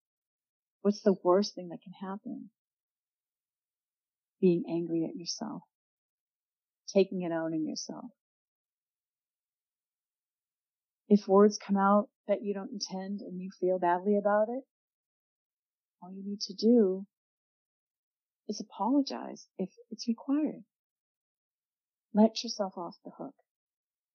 What's 0.82 1.02
the 1.02 1.18
worst 1.24 1.56
thing 1.56 1.70
that 1.70 1.82
can 1.82 1.94
happen? 1.94 2.50
Being 4.40 4.64
angry 4.70 5.04
at 5.04 5.18
yourself. 5.18 5.64
Taking 6.88 7.24
it 7.24 7.34
out 7.34 7.52
on 7.52 7.68
yourself. 7.68 8.06
If 11.10 11.28
words 11.28 11.58
come 11.58 11.76
out 11.76 12.08
that 12.28 12.44
you 12.44 12.54
don't 12.54 12.72
intend 12.72 13.22
and 13.22 13.42
you 13.42 13.50
feel 13.60 13.80
badly 13.80 14.16
about 14.16 14.48
it, 14.50 14.64
all 16.02 16.14
you 16.14 16.24
need 16.24 16.42
to 16.42 16.54
do 16.54 17.06
is 18.48 18.62
apologize 18.62 19.48
if 19.58 19.70
it's 19.90 20.08
required. 20.08 20.64
Let 22.14 22.44
yourself 22.44 22.78
off 22.78 22.96
the 23.04 23.12
hook. 23.12 23.34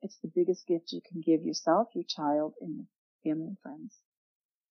It's 0.02 0.18
the 0.22 0.30
biggest 0.32 0.66
gift 0.68 0.92
you 0.92 1.00
can 1.00 1.20
give 1.20 1.42
yourself, 1.42 1.88
your 1.94 2.04
child, 2.04 2.54
and 2.60 2.76
your 2.76 2.86
family 3.24 3.48
and 3.48 3.58
friends. 3.60 3.98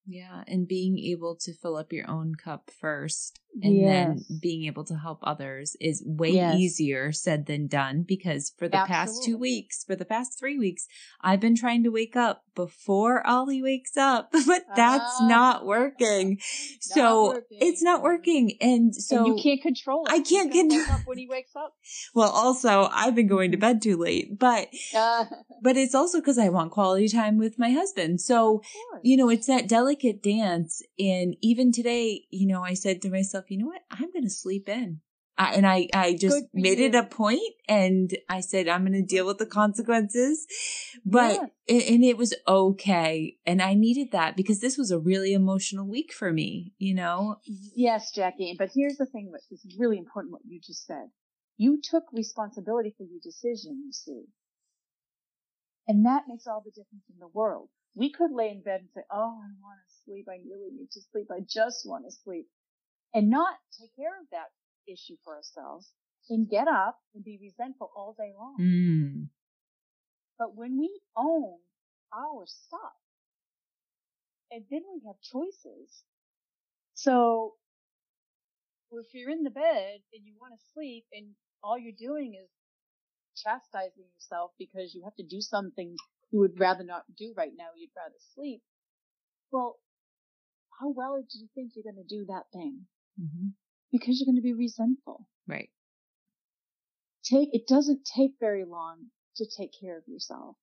Yeah, 0.06 0.44
and 0.48 0.68
being 0.68 1.00
able 1.00 1.36
to 1.38 1.54
fill 1.54 1.78
up 1.78 1.94
your 1.94 2.10
own 2.10 2.36
cup 2.36 2.70
first 2.70 3.40
and 3.62 3.76
yes. 3.76 3.88
then 3.88 4.40
being 4.42 4.66
able 4.66 4.84
to 4.86 4.96
help 4.96 5.20
others 5.22 5.76
is 5.80 6.04
way 6.06 6.32
yes. 6.32 6.56
easier 6.56 7.12
said 7.12 7.46
than 7.46 7.68
done 7.68 8.04
because 8.08 8.52
for 8.58 8.68
the 8.68 8.78
Absolutely. 8.78 8.96
past 8.96 9.24
two 9.24 9.38
weeks, 9.38 9.84
for 9.84 9.96
the 9.96 10.06
past 10.06 10.40
three 10.40 10.58
weeks, 10.58 10.88
I've 11.22 11.40
been 11.40 11.56
trying 11.56 11.84
to 11.84 11.90
wake 11.90 12.16
up 12.16 12.44
before 12.56 13.26
Ollie 13.28 13.62
wakes 13.62 13.96
up, 13.96 14.32
but 14.48 14.64
that's 14.76 15.22
uh, 15.22 15.28
not 15.28 15.66
working. 15.66 16.40
Not 16.96 16.96
so 16.96 17.28
working. 17.28 17.58
it's 17.62 17.82
not 17.82 18.02
working. 18.02 18.58
And 18.60 18.94
so 18.96 19.18
and 19.18 19.28
you 19.28 19.42
can't 19.42 19.62
control 19.62 20.06
it. 20.06 20.12
I 20.12 20.20
can't 20.20 20.52
get 20.52 20.72
up 20.90 21.02
when 21.06 21.18
he 21.18 21.28
wakes 21.28 21.56
up. 21.56 21.76
Well, 22.16 22.30
also 22.30 22.90
I've 22.92 23.16
been 23.16 23.28
going 23.28 23.52
to 23.52 23.58
bed 23.58 23.82
too 23.82 23.98
late, 23.98 24.38
but, 24.38 24.68
uh. 24.96 25.26
but 25.62 25.78
it's 25.78 25.96
also 25.96 26.20
because 26.20 26.38
I 26.38 26.50
want 26.50 26.72
quality 26.72 27.08
time 27.08 27.38
with 27.38 27.58
my 27.58 27.72
husband. 27.72 28.22
So, 28.22 28.62
you 29.02 29.18
know, 29.18 29.30
it's 29.30 29.48
that 29.48 29.68
delicate 29.68 29.93
dance. 30.22 30.82
And 31.00 31.36
even 31.42 31.72
today, 31.72 32.26
you 32.30 32.48
know, 32.48 32.64
I 32.64 32.74
said 32.74 33.02
to 33.02 33.10
myself, 33.10 33.50
you 33.50 33.58
know 33.58 33.68
what? 33.68 33.82
I'm 33.92 34.12
going 34.12 34.24
to 34.24 34.30
sleep 34.30 34.70
in. 34.70 35.02
I, 35.36 35.56
and 35.56 35.66
I, 35.66 35.88
I 35.96 36.14
just 36.14 36.46
made 36.54 36.78
you. 36.78 36.86
it 36.86 36.96
a 36.96 37.04
point 37.04 37.42
and 37.68 38.16
I 38.30 38.42
said, 38.42 38.68
I'm 38.68 38.82
going 38.82 38.94
to 38.94 39.02
deal 39.02 39.26
with 39.26 39.40
the 39.40 39.48
consequences, 39.48 40.46
but, 41.04 41.34
yeah. 41.34 41.76
and, 41.76 41.82
and 41.82 42.04
it 42.04 42.18
was 42.18 42.36
okay. 42.48 43.38
And 43.44 43.60
I 43.60 43.74
needed 43.74 44.12
that 44.12 44.38
because 44.38 44.60
this 44.60 44.78
was 44.78 44.92
a 44.92 45.00
really 45.00 45.34
emotional 45.34 45.88
week 45.88 46.14
for 46.14 46.32
me, 46.32 46.74
you 46.78 46.94
know? 46.94 47.38
Yes, 47.46 48.12
Jackie. 48.12 48.56
But 48.58 48.70
here's 48.76 48.98
the 48.98 49.08
thing 49.08 49.32
that 49.32 49.42
is 49.50 49.66
really 49.80 49.98
important 49.98 50.34
what 50.34 50.44
you 50.46 50.60
just 50.64 50.86
said. 50.86 51.08
You 51.58 51.80
took 51.82 52.04
responsibility 52.12 52.94
for 52.96 53.04
your 53.04 53.20
decision, 53.24 53.82
you 53.86 53.92
see. 53.92 54.26
And 55.88 56.06
that 56.06 56.24
makes 56.28 56.46
all 56.46 56.62
the 56.64 56.72
difference 56.72 57.06
in 57.12 57.20
the 57.20 57.28
world. 57.28 57.70
We 57.96 58.12
could 58.12 58.32
lay 58.32 58.50
in 58.50 58.62
bed 58.62 58.82
and 58.82 58.90
say, 58.94 59.02
Oh, 59.12 59.38
I 59.40 59.50
want 59.62 59.80
to 59.86 59.94
sleep. 60.06 60.28
I 60.30 60.40
really 60.50 60.72
need 60.72 60.92
to 60.92 61.02
sleep. 61.12 61.28
I 61.32 61.42
just 61.48 61.86
want 61.86 62.06
to 62.06 62.12
sleep 62.12 62.48
and 63.14 63.30
not 63.30 63.56
take 63.80 63.96
care 63.96 64.20
of 64.20 64.28
that 64.32 64.50
issue 64.88 65.16
for 65.24 65.36
ourselves 65.36 65.92
and 66.30 66.50
get 66.50 66.68
up 66.68 66.98
and 67.14 67.24
be 67.24 67.38
resentful 67.42 67.92
all 67.96 68.16
day 68.18 68.34
long. 68.38 68.58
Mm. 68.60 69.28
But 70.40 70.56
when 70.56 70.80
we 70.80 70.90
own 71.16 71.60
our 72.14 72.46
stuff, 72.46 72.98
and 74.52 74.64
then 74.70 74.82
we 74.94 75.02
have 75.08 75.16
choices. 75.22 76.04
So 76.94 77.54
if 78.92 79.08
you're 79.14 79.32
in 79.32 79.44
the 79.44 79.50
bed 79.50 80.00
and 80.14 80.24
you 80.24 80.34
want 80.40 80.54
to 80.54 80.66
sleep 80.74 81.06
and 81.12 81.34
all 81.64 81.78
you're 81.78 81.98
doing 81.98 82.36
is 82.36 82.50
chastising 83.36 84.06
yourself 84.14 84.52
because 84.60 84.94
you 84.94 85.02
have 85.04 85.16
to 85.16 85.24
do 85.24 85.42
something 85.42 85.96
you 86.34 86.40
would 86.40 86.60
rather 86.60 86.84
not 86.84 87.04
do 87.16 87.32
right 87.38 87.52
now, 87.56 87.68
you'd 87.78 87.92
rather 87.96 88.16
sleep. 88.34 88.64
Well, 89.52 89.78
how 90.80 90.90
well 90.90 91.22
do 91.22 91.40
you 91.40 91.48
think 91.54 91.74
you're 91.76 91.84
going 91.84 92.04
to 92.04 92.16
do 92.16 92.26
that 92.26 92.46
thing? 92.52 92.82
Mm-hmm. 93.22 93.50
Because 93.92 94.20
you're 94.20 94.26
going 94.26 94.38
to 94.38 94.42
be 94.42 94.54
resentful. 94.54 95.28
Right. 95.48 95.70
Take, 97.24 97.50
it 97.54 97.68
doesn't 97.68 98.10
take 98.18 98.32
very 98.40 98.66
long 98.66 99.12
to 99.38 99.46
take 99.46 99.72
care 99.80 99.96
of 99.96 100.04
yourself 100.08 100.56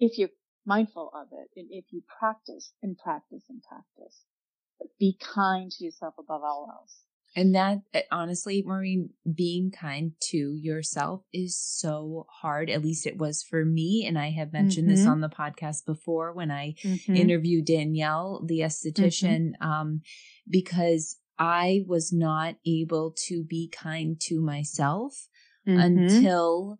if 0.00 0.18
you're 0.18 0.30
mindful 0.66 1.10
of 1.14 1.28
it 1.30 1.48
and 1.56 1.68
if 1.70 1.84
you 1.90 2.02
practice 2.18 2.72
and 2.82 2.98
practice 2.98 3.44
and 3.48 3.62
practice. 3.62 4.18
But 4.80 4.88
be 4.98 5.16
kind 5.34 5.70
to 5.70 5.84
yourself 5.84 6.14
above 6.18 6.42
all 6.42 6.68
else. 6.72 6.96
And 7.36 7.54
that, 7.54 7.78
eh, 7.92 8.02
honestly, 8.10 8.62
Maureen, 8.64 9.10
being 9.34 9.70
kind 9.70 10.12
to 10.30 10.54
yourself 10.54 11.22
is 11.32 11.58
so 11.58 12.26
hard. 12.30 12.70
At 12.70 12.82
least 12.82 13.06
it 13.06 13.18
was 13.18 13.42
for 13.42 13.64
me. 13.64 14.04
And 14.06 14.18
I 14.18 14.30
have 14.30 14.52
mentioned 14.52 14.88
mm-hmm. 14.88 14.96
this 14.96 15.06
on 15.06 15.20
the 15.20 15.28
podcast 15.28 15.84
before 15.84 16.32
when 16.32 16.50
I 16.50 16.74
mm-hmm. 16.82 17.16
interviewed 17.16 17.64
Danielle, 17.64 18.42
the 18.44 18.60
esthetician, 18.60 19.52
mm-hmm. 19.60 19.70
um, 19.70 20.02
because 20.48 21.16
I 21.38 21.84
was 21.86 22.12
not 22.12 22.56
able 22.64 23.14
to 23.26 23.42
be 23.42 23.68
kind 23.68 24.20
to 24.22 24.40
myself 24.40 25.28
mm-hmm. 25.66 25.80
until 25.80 26.78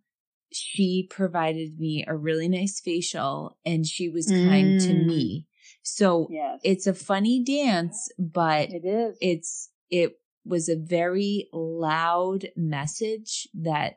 she 0.52 1.09
provided 1.11 1.80
me 1.80 2.05
a 2.07 2.16
really 2.16 2.48
nice 2.48 2.78
facial 2.78 3.59
and 3.66 3.84
she 3.84 4.09
was 4.09 4.28
kind 4.28 4.80
to 4.80 4.90
mm. 4.90 5.07
me. 5.07 5.46
So 5.82 6.28
yes. 6.30 6.61
it's 6.62 6.86
a 6.86 6.94
funny 6.94 7.42
dance, 7.42 8.09
but 8.18 8.70
it 8.70 8.84
is. 8.84 9.18
It's, 9.20 9.70
it 9.90 10.12
was 10.45 10.68
a 10.68 10.76
very 10.76 11.49
loud 11.53 12.49
message 12.57 13.49
that 13.55 13.95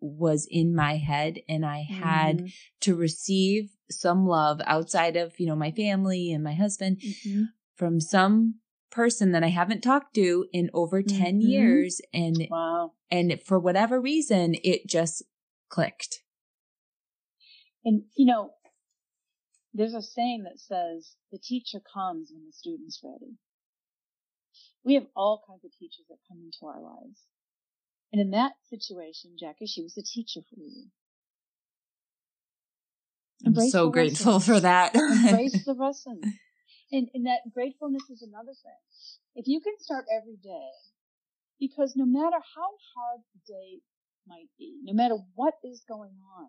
was 0.00 0.46
in 0.50 0.74
my 0.74 0.96
head 0.96 1.40
and 1.48 1.64
I 1.64 1.82
had 1.82 2.38
mm-hmm. 2.38 2.46
to 2.80 2.94
receive 2.94 3.70
some 3.90 4.26
love 4.26 4.60
outside 4.66 5.16
of, 5.16 5.38
you 5.38 5.46
know, 5.46 5.56
my 5.56 5.70
family 5.70 6.32
and 6.32 6.42
my 6.42 6.54
husband 6.54 7.00
mm-hmm. 7.04 7.42
from 7.76 8.00
some 8.00 8.56
person 8.90 9.32
that 9.32 9.44
I 9.44 9.48
haven't 9.48 9.82
talked 9.82 10.14
to 10.14 10.46
in 10.52 10.70
over 10.72 11.02
10 11.02 11.18
mm-hmm. 11.18 11.40
years. 11.40 12.00
And, 12.12 12.48
wow. 12.50 12.92
and 13.10 13.40
for 13.44 13.58
whatever 13.58 14.00
reason, 14.00 14.54
it 14.64 14.88
just 14.88 15.22
clicked. 15.68 16.20
And, 17.84 18.04
you 18.16 18.26
know, 18.26 18.50
there's 19.72 19.94
a 19.94 20.02
saying 20.02 20.44
that 20.44 20.58
says 20.58 21.14
the 21.30 21.38
teacher 21.38 21.78
comes 21.80 22.30
when 22.32 22.46
the 22.46 22.52
student's 22.52 23.00
ready. 23.04 23.36
We 24.84 24.94
have 24.94 25.06
all 25.14 25.42
kinds 25.46 25.64
of 25.64 25.72
teachers 25.78 26.06
that 26.08 26.18
come 26.28 26.38
into 26.42 26.66
our 26.66 26.80
lives. 26.80 27.20
And 28.12 28.20
in 28.20 28.30
that 28.30 28.52
situation, 28.68 29.36
Jackie, 29.38 29.66
she 29.66 29.82
was 29.82 29.96
a 29.96 30.02
teacher 30.02 30.40
for 30.48 30.60
you. 30.60 30.86
I'm 33.46 33.54
so 33.70 33.90
grateful 33.90 34.34
lesson. 34.34 34.54
for 34.54 34.60
that. 34.60 34.94
Embrace 34.94 35.64
the 35.64 35.72
lesson. 35.78 36.20
And, 36.92 37.08
and 37.14 37.26
that 37.26 37.40
gratefulness 37.54 38.10
is 38.10 38.22
another 38.22 38.52
thing. 38.52 38.80
If 39.34 39.46
you 39.46 39.60
can 39.60 39.74
start 39.78 40.06
every 40.14 40.36
day, 40.42 40.70
because 41.58 41.94
no 41.94 42.04
matter 42.04 42.36
how 42.36 42.70
hard 42.96 43.20
the 43.32 43.52
day 43.52 43.80
might 44.26 44.48
be, 44.58 44.78
no 44.82 44.92
matter 44.92 45.16
what 45.34 45.54
is 45.62 45.82
going 45.88 46.16
on, 46.38 46.48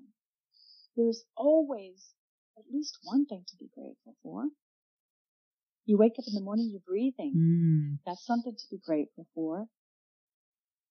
there's 0.96 1.24
always 1.38 2.14
at 2.58 2.64
least 2.72 2.98
one 3.04 3.26
thing 3.26 3.44
to 3.48 3.56
be 3.58 3.70
grateful 3.74 4.16
for. 4.24 4.46
You 5.92 5.98
wake 5.98 6.14
up 6.18 6.24
in 6.26 6.34
the 6.34 6.40
morning, 6.40 6.70
you're 6.72 6.88
breathing. 6.88 7.34
Mm. 7.36 8.00
That's 8.06 8.26
something 8.26 8.56
to 8.56 8.66
be 8.72 8.80
grateful 8.82 9.28
for. 9.36 9.66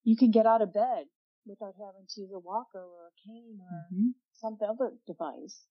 You 0.05 0.15
can 0.15 0.31
get 0.31 0.45
out 0.45 0.61
of 0.61 0.75
bed 0.75 1.07
without 1.47 1.73
having 1.79 2.05
to 2.07 2.21
use 2.21 2.31
a 2.35 2.39
walker 2.39 2.85
or 2.85 3.09
a 3.09 3.17
cane 3.27 3.57
or 3.59 3.97
mm-hmm. 3.97 4.09
some 4.35 4.59
other 4.61 4.93
device. 5.07 5.63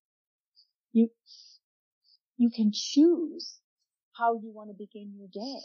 You, 0.93 1.09
you 2.37 2.49
can 2.49 2.71
choose 2.73 3.59
how 4.17 4.33
you 4.33 4.51
want 4.51 4.71
to 4.71 4.73
begin 4.75 5.13
your 5.15 5.27
day. 5.31 5.61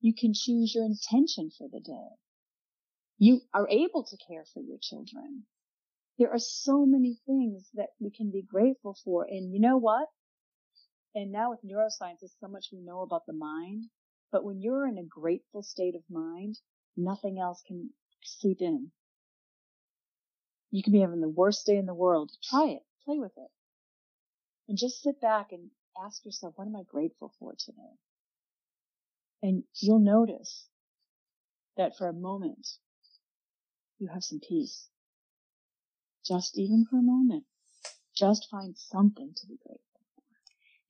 You 0.00 0.12
can 0.12 0.32
choose 0.34 0.74
your 0.74 0.84
intention 0.84 1.52
for 1.56 1.68
the 1.70 1.78
day. 1.78 2.16
You 3.16 3.42
are 3.54 3.68
able 3.68 4.02
to 4.10 4.16
care 4.26 4.44
for 4.52 4.60
your 4.60 4.78
children. 4.82 5.44
There 6.18 6.32
are 6.32 6.40
so 6.40 6.84
many 6.84 7.20
things 7.26 7.68
that 7.74 7.90
we 8.00 8.10
can 8.10 8.32
be 8.32 8.42
grateful 8.42 8.96
for. 9.04 9.24
And 9.24 9.54
you 9.54 9.60
know 9.60 9.76
what? 9.76 10.08
And 11.18 11.32
now 11.32 11.50
with 11.50 11.64
neuroscience, 11.64 12.20
there's 12.20 12.36
so 12.40 12.46
much 12.46 12.68
we 12.72 12.78
know 12.80 13.00
about 13.00 13.26
the 13.26 13.32
mind. 13.32 13.86
But 14.30 14.44
when 14.44 14.62
you're 14.62 14.86
in 14.86 14.98
a 14.98 15.02
grateful 15.02 15.64
state 15.64 15.96
of 15.96 16.02
mind, 16.08 16.60
nothing 16.96 17.40
else 17.40 17.60
can 17.66 17.90
seep 18.22 18.58
in. 18.60 18.92
You 20.70 20.80
can 20.84 20.92
be 20.92 21.00
having 21.00 21.20
the 21.20 21.28
worst 21.28 21.66
day 21.66 21.76
in 21.76 21.86
the 21.86 21.94
world. 21.94 22.30
Try 22.48 22.68
it. 22.68 22.82
Play 23.04 23.18
with 23.18 23.32
it. 23.36 23.50
And 24.68 24.78
just 24.78 25.02
sit 25.02 25.20
back 25.20 25.50
and 25.50 25.70
ask 26.00 26.24
yourself, 26.24 26.54
what 26.54 26.68
am 26.68 26.76
I 26.76 26.84
grateful 26.84 27.32
for 27.40 27.52
today? 27.58 27.96
And 29.42 29.64
you'll 29.74 29.98
notice 29.98 30.68
that 31.76 31.96
for 31.96 32.06
a 32.06 32.12
moment, 32.12 32.68
you 33.98 34.06
have 34.06 34.22
some 34.22 34.38
peace. 34.38 34.88
Just 36.24 36.56
even 36.56 36.86
for 36.88 36.98
a 36.98 37.02
moment. 37.02 37.42
Just 38.14 38.46
find 38.52 38.76
something 38.76 39.32
to 39.34 39.46
be 39.48 39.56
grateful. 39.56 39.87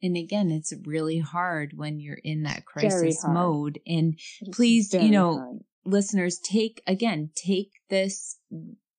And 0.03 0.17
again, 0.17 0.51
it's 0.51 0.73
really 0.85 1.19
hard 1.19 1.73
when 1.75 1.99
you're 2.01 2.21
in 2.23 2.45
that 2.45 2.65
crisis 2.65 3.25
mode. 3.27 3.81
And 3.87 4.19
please, 4.53 4.95
you 4.95 5.11
know, 5.11 5.39
hard. 5.39 5.59
listeners, 5.85 6.39
take, 6.39 6.83
again, 6.87 7.31
take 7.35 7.71
this 7.91 8.39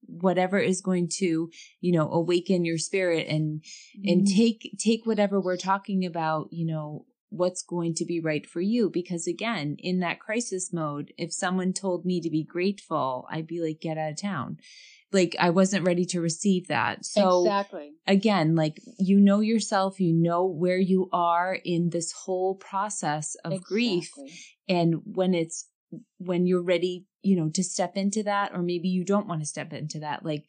whatever 0.09 0.57
is 0.57 0.81
going 0.81 1.07
to 1.07 1.49
you 1.81 1.91
know 1.91 2.09
awaken 2.09 2.65
your 2.65 2.77
spirit 2.77 3.27
and 3.27 3.61
mm-hmm. 3.61 4.09
and 4.09 4.27
take 4.27 4.75
take 4.79 5.05
whatever 5.05 5.39
we're 5.39 5.57
talking 5.57 6.05
about 6.05 6.47
you 6.51 6.65
know 6.65 7.05
what's 7.29 7.61
going 7.61 7.93
to 7.93 8.05
be 8.05 8.19
right 8.19 8.47
for 8.47 8.59
you 8.59 8.89
because 8.89 9.27
again 9.27 9.75
in 9.77 9.99
that 9.99 10.19
crisis 10.19 10.73
mode 10.73 11.13
if 11.17 11.31
someone 11.31 11.71
told 11.71 12.05
me 12.05 12.19
to 12.19 12.29
be 12.29 12.43
grateful 12.43 13.27
i'd 13.29 13.45
be 13.45 13.61
like 13.61 13.79
get 13.79 13.99
out 13.99 14.11
of 14.11 14.19
town 14.19 14.57
like 15.11 15.35
i 15.39 15.49
wasn't 15.49 15.85
ready 15.85 16.05
to 16.05 16.21
receive 16.21 16.67
that 16.67 17.03
so 17.05 17.41
exactly 17.41 17.91
again 18.07 18.55
like 18.55 18.79
you 18.97 19.19
know 19.19 19.39
yourself 19.39 19.99
you 19.99 20.13
know 20.13 20.45
where 20.45 20.77
you 20.77 21.09
are 21.11 21.57
in 21.63 21.89
this 21.89 22.11
whole 22.11 22.55
process 22.55 23.35
of 23.43 23.53
exactly. 23.53 23.75
grief 23.75 24.11
and 24.67 24.95
when 25.05 25.33
it's 25.33 25.67
when 26.19 26.45
you're 26.45 26.61
ready 26.61 27.07
you 27.21 27.35
know, 27.35 27.49
to 27.49 27.63
step 27.63 27.97
into 27.97 28.23
that, 28.23 28.51
or 28.53 28.61
maybe 28.61 28.87
you 28.87 29.03
don't 29.03 29.27
want 29.27 29.41
to 29.41 29.47
step 29.47 29.73
into 29.73 29.99
that. 29.99 30.23
Like, 30.23 30.45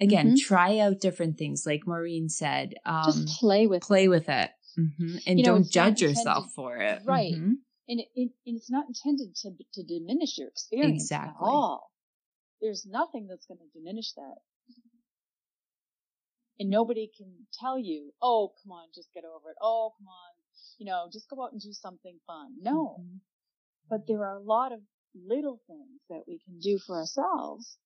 again, 0.00 0.28
mm-hmm. 0.28 0.46
try 0.46 0.78
out 0.78 1.00
different 1.00 1.38
things, 1.38 1.64
like 1.66 1.86
Maureen 1.86 2.28
said. 2.28 2.74
Um, 2.84 3.04
Just 3.06 3.38
play 3.38 3.66
with 3.66 3.82
play 3.82 4.04
it. 4.04 4.08
with 4.08 4.28
it, 4.28 4.50
mm-hmm. 4.78 5.16
and 5.26 5.38
you 5.38 5.44
know, 5.44 5.54
don't 5.54 5.70
judge 5.70 6.02
yourself 6.02 6.46
for 6.54 6.76
it, 6.76 7.02
right? 7.04 7.34
Mm-hmm. 7.34 7.52
And, 7.90 8.00
it, 8.00 8.08
it, 8.14 8.30
and 8.46 8.56
it's 8.56 8.70
not 8.70 8.86
intended 8.86 9.34
to 9.36 9.50
to 9.74 9.82
diminish 9.82 10.38
your 10.38 10.48
experience 10.48 11.04
exactly. 11.04 11.30
at 11.30 11.36
all. 11.40 11.90
There's 12.60 12.86
nothing 12.86 13.26
that's 13.28 13.46
going 13.46 13.58
to 13.58 13.78
diminish 13.78 14.12
that. 14.14 14.36
And 16.60 16.70
nobody 16.70 17.08
can 17.16 17.32
tell 17.60 17.78
you, 17.78 18.12
oh, 18.20 18.52
come 18.62 18.72
on, 18.72 18.88
just 18.94 19.12
get 19.14 19.24
over 19.24 19.50
it. 19.50 19.56
Oh, 19.62 19.92
come 19.96 20.08
on, 20.08 20.34
you 20.78 20.86
know, 20.86 21.08
just 21.12 21.30
go 21.30 21.44
out 21.44 21.52
and 21.52 21.60
do 21.60 21.72
something 21.72 22.18
fun. 22.26 22.54
No. 22.60 22.96
Mm-hmm. 23.00 23.16
But 23.88 24.06
there 24.06 24.24
are 24.24 24.36
a 24.36 24.42
lot 24.42 24.72
of 24.72 24.80
little 25.14 25.60
things 25.66 26.00
that 26.10 26.22
we 26.26 26.40
can 26.44 26.58
do 26.58 26.78
for 26.84 26.96
ourselves 26.96 27.78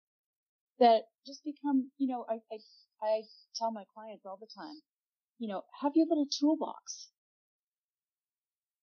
that 0.79 1.03
just 1.27 1.45
become, 1.45 1.91
you 1.99 2.09
know, 2.09 2.25
I, 2.29 2.35
I, 2.53 2.59
I 3.03 3.23
tell 3.55 3.71
my 3.71 3.85
clients 3.95 4.25
all 4.27 4.39
the 4.41 4.49
time, 4.57 4.81
you 5.39 5.49
know, 5.49 5.63
have 5.81 5.93
your 5.95 6.07
little 6.09 6.27
toolbox. 6.41 7.09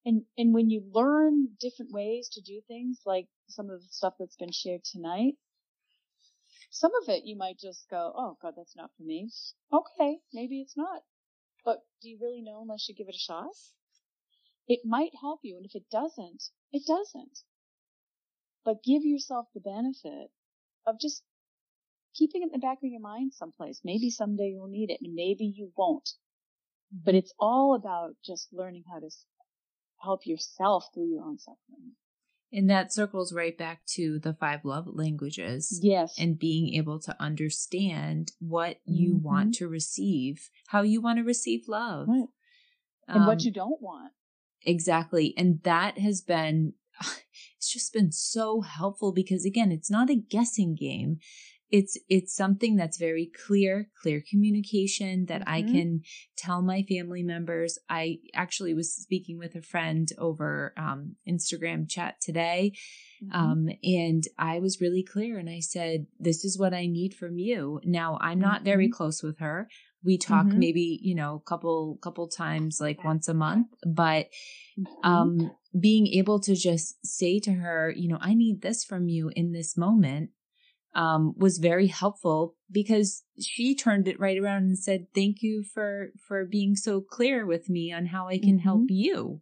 And, 0.06 0.24
and 0.38 0.54
when 0.54 0.70
you 0.70 0.84
learn 0.94 1.50
different 1.60 1.92
ways 1.92 2.30
to 2.34 2.42
do 2.42 2.62
things, 2.68 3.00
like 3.06 3.28
some 3.48 3.70
of 3.70 3.82
the 3.82 3.88
stuff 3.90 4.14
that's 4.20 4.38
been 4.38 4.52
shared 4.52 4.82
tonight, 4.84 5.34
some 6.70 6.91
of 7.01 7.10
it 7.10 7.26
you 7.26 7.36
might 7.36 7.60
just 7.60 7.89
go, 7.89 8.14
oh 8.16 8.38
God, 8.41 8.53
that's 8.57 8.76
not 8.76 8.91
for 8.97 9.03
me. 9.03 9.30
Okay, 9.72 10.20
maybe 10.34 10.62
it's 10.62 10.78
not. 10.78 11.01
But 11.66 11.80
do 12.01 12.10
you 12.10 12.18
really 12.22 12.41
know 12.41 12.62
unless 12.62 12.88
you 12.88 12.95
give 12.95 13.10
it 13.10 13.16
a 13.16 13.20
shot? 13.20 13.51
It 14.68 14.82
might 14.86 15.12
help 15.20 15.39
you, 15.43 15.57
and 15.57 15.66
if 15.66 15.76
it 15.76 15.89
doesn't, 15.91 16.43
it 16.72 16.84
doesn't 16.86 17.39
but 18.66 18.84
give 18.84 19.03
yourself 19.03 19.47
the 19.53 19.60
benefit 19.60 20.32
of 20.86 20.99
just 20.99 21.24
keeping 22.14 22.41
it 22.41 22.45
in 22.45 22.51
the 22.51 22.60
back 22.60 22.78
of 22.84 22.89
your 22.89 23.01
mind 23.01 23.34
someplace. 23.34 23.82
Maybe 23.84 24.10
someday 24.10 24.49
you'll 24.49 24.68
need 24.68 24.91
it 24.91 24.99
and 25.01 25.14
maybe 25.16 25.45
you 25.45 25.72
won't. 25.76 26.10
But 26.91 27.16
it's 27.16 27.34
all 27.39 27.76
about 27.76 28.16
just 28.24 28.51
learning 28.51 28.84
how 28.91 28.99
to 28.99 29.10
help 30.01 30.26
yourself 30.26 30.86
through 30.93 31.10
your 31.10 31.24
own 31.24 31.38
suffering. 31.38 31.93
And 32.52 32.70
that 32.70 32.91
circles 32.91 33.34
right 33.34 33.56
back 33.56 33.86
to 33.93 34.20
the 34.20 34.34
five 34.34 34.66
love 34.66 34.88
languages. 34.88 35.80
Yes. 35.84 36.16
And 36.18 36.39
being 36.39 36.74
able 36.76 37.00
to 37.02 37.16
understand 37.20 38.32
what 38.39 38.80
you 38.86 39.16
mm-hmm. 39.16 39.28
want 39.28 39.56
to 39.56 39.68
receive, 39.68 40.50
how 40.68 40.82
you 40.82 41.00
want 41.00 41.20
to 41.20 41.24
receive 41.24 41.68
love. 41.68 42.08
Right. 42.08 42.28
And 43.08 43.22
um, 43.22 43.28
what 43.28 43.43
you 43.43 43.52
don't 43.52 43.82
want. 43.82 44.14
Exactly. 44.66 45.34
And 45.38 45.62
that 45.64 46.00
has 46.00 46.22
been 46.22 46.74
it's 47.58 47.72
just 47.72 47.93
been 47.93 48.12
so 48.12 48.62
helpful 48.62 49.12
because 49.12 49.45
again, 49.45 49.72
it's 49.72 49.91
not 49.91 50.10
a 50.10 50.16
guessing 50.16 50.76
game. 50.76 51.20
It's 51.72 51.97
it's 52.09 52.36
something 52.36 52.76
that's 52.76 52.97
very 52.97 53.32
clear, 53.45 53.89
clear 54.01 54.24
communication 54.28 55.26
that 55.28 55.41
mm-hmm. 55.41 55.53
I 55.53 55.61
can 55.61 56.01
tell 56.36 56.61
my 56.61 56.84
family 56.84 57.24
members. 57.24 57.78
I 57.89 58.17
actually 58.34 58.74
was 58.74 58.95
speaking 58.95 59.38
with 59.38 59.55
a 59.55 59.61
friend 59.61 60.07
over 60.17 60.74
um, 60.78 61.15
Instagram 61.28 61.89
chat 61.89 62.15
today, 62.22 62.74
mm-hmm. 63.24 63.39
um, 63.39 63.70
and 63.84 64.24
I 64.38 64.59
was 64.59 64.82
really 64.82 65.03
clear. 65.03 65.38
And 65.38 65.49
I 65.49 65.59
said, 65.59 66.07
"This 66.20 66.43
is 66.43 66.57
what 66.57 66.74
I 66.74 66.88
need 66.88 67.13
from 67.13 67.38
you." 67.38 67.80
Now, 67.84 68.17
I'm 68.20 68.39
not 68.39 68.57
mm-hmm. 68.57 68.65
very 68.65 68.89
close 68.89 69.22
with 69.22 69.39
her. 69.39 69.67
We 70.03 70.17
talk 70.17 70.47
mm-hmm. 70.47 70.59
maybe 70.59 70.99
you 71.03 71.13
know 71.13 71.36
a 71.36 71.49
couple 71.49 71.99
couple 72.01 72.28
times, 72.30 72.80
like 72.82 73.03
once 73.03 73.28
a 73.28 73.34
month, 73.34 73.67
but 73.86 74.28
mm-hmm. 74.80 75.07
um 75.07 75.51
being 75.80 76.07
able 76.07 76.39
to 76.39 76.55
just 76.55 77.05
say 77.05 77.39
to 77.39 77.51
her, 77.51 77.93
you 77.95 78.09
know, 78.09 78.17
I 78.20 78.34
need 78.34 78.61
this 78.61 78.84
from 78.84 79.07
you 79.07 79.32
in 79.36 79.51
this 79.51 79.78
moment 79.78 80.32
um, 80.96 81.34
was 81.38 81.58
very 81.58 81.88
helpful 81.88 82.56
because 82.72 83.24
she 83.40 83.76
turned 83.76 84.08
it 84.08 84.20
right 84.20 84.38
around 84.38 84.64
and 84.64 84.78
said, 84.78 85.08
thank 85.14 85.42
you 85.42 85.64
for, 85.64 86.10
for 86.28 86.46
being 86.46 86.76
so 86.76 87.02
clear 87.02 87.46
with 87.46 87.70
me 87.70 87.92
on 87.92 88.08
how 88.08 88.28
I 88.28 88.38
can 88.38 88.58
mm-hmm. 88.58 88.64
help 88.64 88.86
you. 88.90 89.42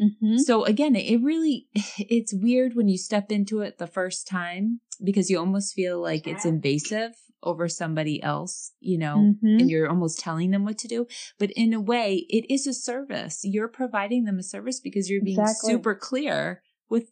Mm-hmm. 0.00 0.38
So 0.38 0.64
again, 0.64 0.94
it 0.94 1.20
really, 1.22 1.66
it's 1.98 2.34
weird 2.34 2.74
when 2.74 2.88
you 2.88 2.98
step 2.98 3.30
into 3.30 3.60
it 3.60 3.78
the 3.78 3.86
first 3.86 4.26
time 4.26 4.80
because 5.02 5.30
you 5.30 5.38
almost 5.38 5.74
feel 5.74 6.00
like 6.00 6.26
it's 6.26 6.44
invasive 6.44 7.12
over 7.42 7.68
somebody 7.68 8.22
else, 8.22 8.72
you 8.80 8.98
know, 8.98 9.16
mm-hmm. 9.16 9.60
and 9.60 9.70
you're 9.70 9.88
almost 9.88 10.18
telling 10.18 10.50
them 10.50 10.64
what 10.64 10.78
to 10.78 10.88
do. 10.88 11.06
But 11.38 11.50
in 11.52 11.72
a 11.72 11.80
way, 11.80 12.26
it 12.28 12.52
is 12.52 12.66
a 12.66 12.74
service. 12.74 13.40
You're 13.44 13.68
providing 13.68 14.24
them 14.24 14.38
a 14.38 14.42
service 14.42 14.80
because 14.80 15.08
you're 15.08 15.22
being 15.22 15.38
exactly. 15.38 15.72
super 15.72 15.94
clear 15.94 16.62
with 16.88 17.10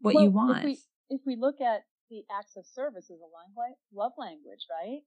what 0.00 0.14
well, 0.14 0.24
you 0.24 0.30
want. 0.30 0.58
If 0.58 0.64
we, 0.64 0.78
if 1.10 1.20
we 1.26 1.36
look 1.36 1.60
at 1.60 1.82
the 2.10 2.22
acts 2.36 2.56
of 2.56 2.66
service 2.66 3.10
is 3.10 3.20
a 3.20 3.96
love 3.96 4.12
language, 4.18 4.66
right? 4.70 5.00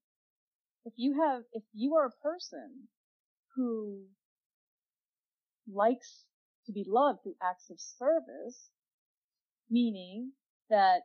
If 0.85 0.93
you 0.97 1.21
have, 1.21 1.43
if 1.53 1.63
you 1.73 1.95
are 1.95 2.05
a 2.05 2.23
person 2.23 2.87
who 3.55 4.03
likes 5.71 6.23
to 6.65 6.71
be 6.71 6.85
loved 6.87 7.23
through 7.23 7.35
acts 7.41 7.69
of 7.69 7.79
service, 7.79 8.69
meaning 9.69 10.31
that, 10.69 11.03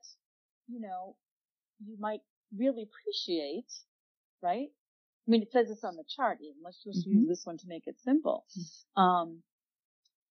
you 0.68 0.80
know, 0.80 1.16
you 1.84 1.96
might 1.98 2.20
really 2.56 2.84
appreciate, 2.84 3.72
right? 4.42 4.68
I 5.26 5.30
mean, 5.30 5.42
it 5.42 5.52
says 5.52 5.68
this 5.68 5.84
on 5.84 5.96
the 5.96 6.04
chart 6.16 6.38
even. 6.42 6.62
Let's 6.64 6.82
just 6.84 7.08
mm-hmm. 7.08 7.20
use 7.20 7.28
this 7.28 7.46
one 7.46 7.58
to 7.58 7.64
make 7.66 7.86
it 7.86 7.96
simple. 8.04 8.44
Mm-hmm. 8.58 9.02
Um, 9.02 9.42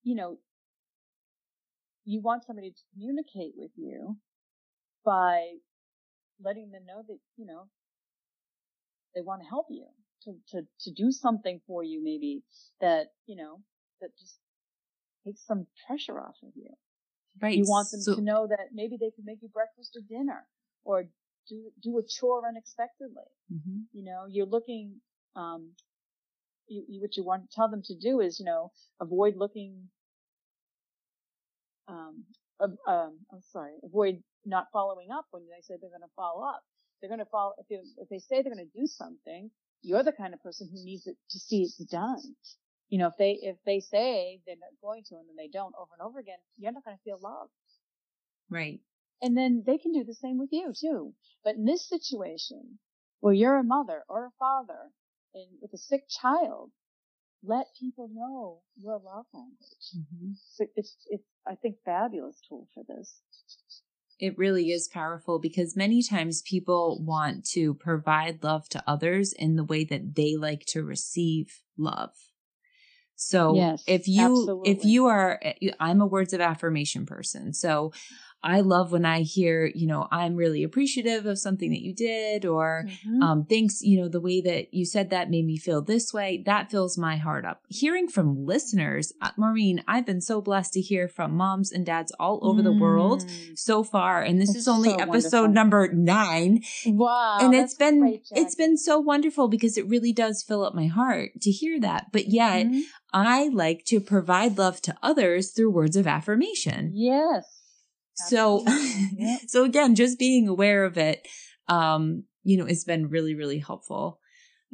you 0.03 0.15
know, 0.15 0.37
you 2.05 2.21
want 2.21 2.43
somebody 2.45 2.71
to 2.71 2.81
communicate 2.93 3.53
with 3.57 3.71
you 3.75 4.17
by 5.05 5.53
letting 6.43 6.71
them 6.71 6.85
know 6.85 7.03
that, 7.07 7.17
you 7.37 7.45
know, 7.45 7.67
they 9.15 9.21
want 9.21 9.41
to 9.41 9.47
help 9.47 9.67
you 9.69 9.85
to, 10.23 10.35
to, 10.49 10.67
to 10.81 10.91
do 10.91 11.11
something 11.11 11.61
for 11.67 11.83
you 11.83 12.03
maybe 12.03 12.43
that, 12.81 13.07
you 13.25 13.35
know, 13.35 13.59
that 14.01 14.09
just 14.17 14.37
takes 15.25 15.45
some 15.45 15.67
pressure 15.87 16.19
off 16.19 16.35
of 16.43 16.49
you. 16.55 16.69
Right. 17.41 17.57
You 17.57 17.65
want 17.67 17.89
them 17.91 18.01
so, 18.01 18.15
to 18.15 18.21
know 18.21 18.47
that 18.47 18.69
maybe 18.73 18.97
they 18.99 19.11
can 19.11 19.25
make 19.25 19.39
you 19.41 19.49
breakfast 19.49 19.95
or 19.95 20.01
dinner 20.07 20.45
or 20.83 21.05
do, 21.49 21.71
do 21.81 21.97
a 21.97 22.03
chore 22.03 22.47
unexpectedly. 22.47 23.29
Mm-hmm. 23.53 23.77
You 23.91 24.05
know, 24.05 24.25
you're 24.29 24.45
looking, 24.45 24.95
um, 25.35 25.71
you, 26.67 26.85
you, 26.87 27.01
what 27.01 27.17
you 27.17 27.23
want 27.23 27.49
to 27.49 27.55
tell 27.55 27.69
them 27.69 27.81
to 27.85 27.95
do 27.95 28.19
is, 28.21 28.39
you 28.39 28.45
know, 28.45 28.71
avoid 29.01 29.35
looking, 29.35 29.89
um, 31.87 32.23
um, 32.87 33.19
I'm 33.31 33.41
sorry, 33.51 33.73
avoid 33.83 34.23
not 34.45 34.67
following 34.71 35.09
up 35.11 35.25
when 35.31 35.43
they 35.43 35.61
say 35.61 35.75
they're 35.79 35.89
going 35.89 36.01
to 36.01 36.15
follow 36.15 36.43
up. 36.43 36.61
They're 37.01 37.09
going 37.09 37.19
to 37.19 37.25
follow, 37.25 37.53
if, 37.57 37.81
if 37.97 38.09
they 38.09 38.19
say 38.19 38.41
they're 38.41 38.53
going 38.53 38.69
to 38.71 38.79
do 38.79 38.87
something, 38.87 39.51
you're 39.81 40.03
the 40.03 40.13
kind 40.13 40.33
of 40.33 40.41
person 40.41 40.69
who 40.71 40.83
needs 40.83 41.07
it 41.07 41.17
to 41.31 41.39
see 41.39 41.63
it 41.63 41.89
done. 41.89 42.21
You 42.89 42.99
know, 42.99 43.07
if 43.07 43.13
they, 43.17 43.39
if 43.41 43.57
they 43.65 43.79
say 43.79 44.39
they're 44.45 44.55
not 44.55 44.69
going 44.81 45.03
to 45.09 45.15
and 45.15 45.27
then 45.27 45.35
they 45.35 45.49
don't 45.49 45.75
over 45.77 45.91
and 45.97 46.07
over 46.07 46.19
again, 46.19 46.37
you're 46.57 46.71
not 46.71 46.85
going 46.85 46.95
to 46.95 47.03
feel 47.03 47.19
love. 47.21 47.49
Right. 48.49 48.79
And 49.21 49.35
then 49.35 49.63
they 49.65 49.77
can 49.77 49.93
do 49.93 50.03
the 50.03 50.13
same 50.13 50.37
with 50.37 50.49
you 50.51 50.73
too. 50.79 51.13
But 51.43 51.55
in 51.55 51.65
this 51.65 51.87
situation, 51.87 52.79
where 53.19 53.33
you're 53.33 53.57
a 53.57 53.63
mother 53.63 54.03
or 54.07 54.25
a 54.25 54.31
father 54.37 54.89
and 55.33 55.47
with 55.61 55.73
a 55.73 55.77
sick 55.77 56.03
child, 56.09 56.71
let 57.43 57.67
people 57.79 58.09
know 58.13 58.59
your 58.77 58.93
love 58.93 59.25
language. 59.33 59.57
Mm-hmm. 59.97 60.31
So 60.53 60.65
it's, 60.75 60.95
it's, 61.09 61.23
I 61.45 61.55
think, 61.55 61.75
fabulous 61.83 62.39
tool 62.47 62.67
for 62.73 62.83
this. 62.87 63.21
It 64.19 64.37
really 64.37 64.71
is 64.71 64.87
powerful 64.87 65.39
because 65.39 65.75
many 65.75 66.01
times 66.01 66.41
people 66.43 67.03
want 67.03 67.45
to 67.51 67.73
provide 67.73 68.43
love 68.43 68.69
to 68.69 68.83
others 68.87 69.33
in 69.33 69.55
the 69.55 69.63
way 69.63 69.83
that 69.83 70.15
they 70.15 70.35
like 70.37 70.65
to 70.67 70.83
receive 70.83 71.59
love. 71.77 72.11
So 73.15 73.55
yes, 73.55 73.83
if 73.87 74.07
you 74.07 74.25
absolutely. 74.25 74.71
if 74.71 74.85
you 74.85 75.05
are 75.05 75.39
I'm 75.79 76.01
a 76.01 76.05
words 76.05 76.33
of 76.33 76.41
affirmation 76.41 77.05
person. 77.05 77.53
So 77.53 77.93
I 78.43 78.59
love 78.59 78.91
when 78.91 79.05
I 79.05 79.21
hear, 79.21 79.71
you 79.73 79.87
know, 79.87 80.07
I'm 80.11 80.35
really 80.35 80.63
appreciative 80.63 81.25
of 81.25 81.39
something 81.39 81.69
that 81.69 81.81
you 81.81 81.93
did 81.93 82.45
or 82.45 82.85
mm-hmm. 82.87 83.23
um, 83.23 83.45
thanks, 83.45 83.81
you 83.81 84.01
know, 84.01 84.09
the 84.09 84.19
way 84.19 84.41
that 84.41 84.73
you 84.73 84.85
said 84.85 85.09
that 85.11 85.29
made 85.29 85.45
me 85.45 85.57
feel 85.57 85.81
this 85.81 86.13
way. 86.13 86.43
That 86.45 86.69
fills 86.69 86.97
my 86.97 87.15
heart 87.15 87.45
up. 87.45 87.61
Hearing 87.69 88.07
from 88.07 88.45
listeners, 88.45 89.13
uh, 89.21 89.29
Maureen, 89.37 89.83
I've 89.87 90.05
been 90.05 90.21
so 90.21 90.41
blessed 90.41 90.73
to 90.73 90.81
hear 90.81 91.07
from 91.07 91.35
moms 91.35 91.71
and 91.71 91.85
dads 91.85 92.11
all 92.19 92.39
over 92.41 92.61
mm. 92.61 92.65
the 92.65 92.73
world 92.73 93.21
mm. 93.21 93.57
so 93.57 93.83
far. 93.83 94.21
And 94.21 94.41
this 94.41 94.55
is 94.55 94.67
only 94.67 94.89
so 94.89 94.97
episode 94.97 95.41
wonderful. 95.41 95.53
number 95.53 95.93
nine. 95.93 96.63
Wow. 96.85 97.37
And 97.41 97.53
it's 97.53 97.75
been, 97.75 98.19
it's 98.31 98.55
been 98.55 98.77
so 98.77 98.99
wonderful 98.99 99.47
because 99.47 99.77
it 99.77 99.87
really 99.87 100.11
does 100.11 100.43
fill 100.43 100.65
up 100.65 100.75
my 100.75 100.87
heart 100.87 101.31
to 101.41 101.51
hear 101.51 101.79
that. 101.79 102.11
But 102.11 102.27
yet 102.27 102.67
mm-hmm. 102.67 102.81
I 103.13 103.49
like 103.53 103.85
to 103.85 104.01
provide 104.01 104.57
love 104.57 104.81
to 104.81 104.95
others 105.01 105.51
through 105.51 105.71
words 105.71 105.95
of 105.95 106.07
affirmation. 106.07 106.91
Yes. 106.93 107.52
So, 108.15 108.65
so 109.47 109.63
again, 109.63 109.95
just 109.95 110.19
being 110.19 110.47
aware 110.47 110.85
of 110.85 110.97
it, 110.97 111.27
um, 111.67 112.23
you 112.43 112.57
know, 112.57 112.65
it's 112.65 112.83
been 112.83 113.09
really, 113.09 113.35
really 113.35 113.59
helpful. 113.59 114.19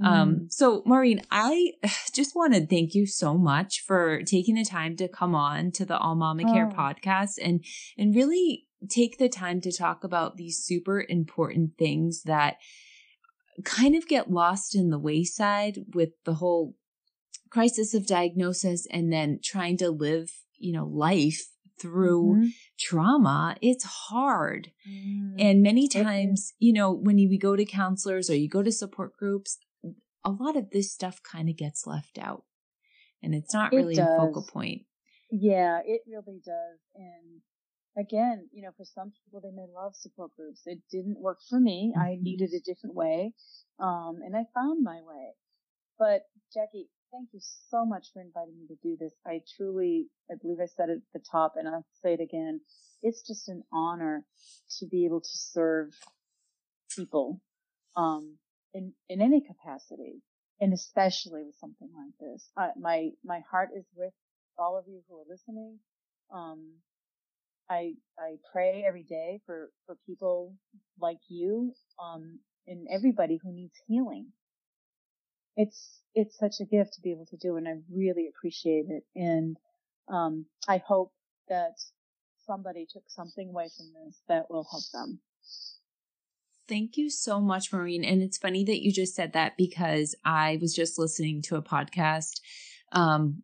Um, 0.02 0.06
mm. 0.06 0.18
Um, 0.18 0.48
so 0.50 0.84
Maureen, 0.86 1.22
I 1.32 1.74
just 2.14 2.36
want 2.36 2.54
to 2.54 2.66
thank 2.66 2.94
you 2.94 3.06
so 3.06 3.38
much 3.38 3.84
for 3.86 4.22
taking 4.24 4.56
the 4.56 4.66
time 4.66 4.96
to 4.98 5.08
come 5.08 5.36
on 5.36 5.72
to 5.74 5.86
the 5.86 5.98
All 5.98 6.16
Mama 6.16 6.44
Care 6.44 6.70
oh. 6.72 6.76
podcast 6.76 7.34
and, 7.42 7.64
and 7.98 8.16
really 8.16 8.66
take 8.90 9.18
the 9.18 9.30
time 9.30 9.60
to 9.62 9.72
talk 9.72 10.04
about 10.04 10.38
these 10.38 10.64
super 10.64 11.06
important 11.08 11.78
things 11.78 12.24
that 12.24 12.58
kind 13.66 13.96
of 13.96 14.08
get 14.08 14.32
lost 14.32 14.74
in 14.74 14.90
the 14.90 15.00
wayside 15.00 15.80
with 15.94 16.12
the 16.24 16.36
whole 16.36 16.76
crisis 17.50 17.94
of 17.94 18.08
diagnosis 18.08 18.88
and 18.92 19.12
then 19.12 19.40
trying 19.44 19.76
to 19.78 19.90
live, 19.90 20.32
you 20.58 20.72
know, 20.72 20.86
life 20.86 21.48
through 21.80 22.36
mm-hmm. 22.36 22.48
Trauma, 22.80 23.56
it's 23.62 23.84
hard. 23.84 24.72
Mm. 24.90 25.36
And 25.38 25.62
many 25.62 25.88
times, 25.88 26.54
you 26.60 26.74
know, 26.74 26.92
when 26.92 27.18
we 27.18 27.38
go 27.38 27.56
to 27.56 27.66
counselors 27.66 28.30
or 28.30 28.36
you 28.36 28.50
go 28.50 28.64
to 28.64 28.72
support 28.72 29.18
groups, 29.18 29.58
a 30.26 30.32
lot 30.32 30.56
of 30.56 30.72
this 30.72 30.92
stuff 30.92 31.22
kind 31.24 31.50
of 31.50 31.58
gets 31.58 31.86
left 31.86 32.18
out. 32.18 32.44
And 33.22 33.36
it's 33.36 33.54
not 33.54 33.72
really 33.72 33.98
a 33.98 34.06
focal 34.18 34.48
point. 34.50 34.84
Yeah, 35.30 35.80
it 35.86 36.02
really 36.08 36.40
does. 36.44 36.80
And 36.96 37.42
again, 37.98 38.48
you 38.52 38.64
know, 38.64 38.72
for 38.78 38.86
some 38.86 39.12
people, 39.24 39.42
they 39.42 39.56
may 39.56 39.68
love 39.74 39.96
support 39.96 40.32
groups. 40.36 40.62
It 40.66 40.80
didn't 40.92 41.20
work 41.20 41.40
for 41.50 41.60
me. 41.60 41.92
Mm-hmm. 41.94 42.02
I 42.02 42.18
needed 42.22 42.52
a 42.54 42.64
different 42.66 42.96
way. 42.96 43.34
Um, 43.80 44.20
and 44.26 44.36
I 44.36 44.44
found 44.56 44.84
my 44.84 45.00
way. 45.04 45.34
But 45.98 46.22
Jackie, 46.54 46.88
Thank 47.12 47.30
you 47.34 47.40
so 47.70 47.86
much 47.86 48.08
for 48.14 48.22
inviting 48.22 48.60
me 48.60 48.68
to 48.68 48.76
do 48.84 48.96
this. 49.00 49.14
I 49.26 49.42
truly, 49.58 50.08
I 50.32 50.36
believe 50.40 50.60
I 50.62 50.68
said 50.68 50.90
it 50.90 50.98
at 50.98 51.14
the 51.14 51.26
top 51.32 51.54
and 51.58 51.68
I'll 51.68 51.86
say 52.04 52.14
it 52.14 52.22
again. 52.22 52.62
It's 53.02 53.26
just 53.26 53.50
an 53.50 53.64
honor 53.74 54.26
to 54.78 54.86
be 54.86 55.06
able 55.06 55.22
to 55.22 55.30
serve 55.38 55.90
people, 56.96 57.42
um, 57.96 58.38
in, 58.74 58.94
in 59.10 59.22
any 59.22 59.42
capacity 59.42 60.22
and 60.62 60.74
especially 60.74 61.44
with 61.46 61.56
something 61.60 61.90
like 61.96 62.14
this. 62.20 62.48
I, 62.56 62.70
my, 62.80 63.10
my 63.26 63.42
heart 63.50 63.70
is 63.76 63.86
with 63.96 64.14
all 64.60 64.78
of 64.78 64.86
you 64.88 65.02
who 65.10 65.18
are 65.18 65.24
listening. 65.28 65.80
Um, 66.32 66.74
I, 67.72 67.94
I 68.20 68.36
pray 68.52 68.84
every 68.88 69.04
day 69.04 69.40
for, 69.48 69.72
for 69.88 69.96
people 70.06 70.54
like 71.00 71.20
you, 71.28 71.74
um, 72.04 72.40
and 72.68 72.88
everybody 72.92 73.40
who 73.42 73.52
needs 73.52 73.74
healing 73.88 74.28
it's 75.60 76.00
it's 76.16 76.38
such 76.38 76.56
a 76.62 76.66
gift 76.66 76.94
to 76.94 77.02
be 77.02 77.12
able 77.12 77.26
to 77.28 77.38
do, 77.38 77.58
and 77.58 77.68
I 77.68 77.74
really 77.94 78.30
appreciate 78.34 78.86
it. 78.88 79.04
And 79.16 79.58
um, 80.12 80.46
I 80.68 80.82
hope 80.86 81.12
that 81.50 81.74
somebody 82.48 82.88
took 82.92 83.04
something 83.08 83.50
away 83.50 83.70
from 83.76 83.88
this 83.94 84.22
that 84.30 84.50
will 84.50 84.66
help 84.72 84.84
them. 84.94 85.20
Thank 86.68 86.98
you 86.98 87.10
so 87.10 87.42
much, 87.42 87.74
Maureen. 87.74 88.06
And 88.06 88.22
it's 88.22 88.38
funny 88.38 88.64
that 88.64 88.82
you 88.82 88.92
just 88.92 89.16
said 89.16 89.34
that 89.34 89.58
because 89.58 90.16
I 90.24 90.58
was 90.62 90.74
just 90.74 90.98
listening 90.98 91.42
to 91.44 91.58
a 91.58 91.62
podcast. 91.62 92.40
Um, 92.92 93.44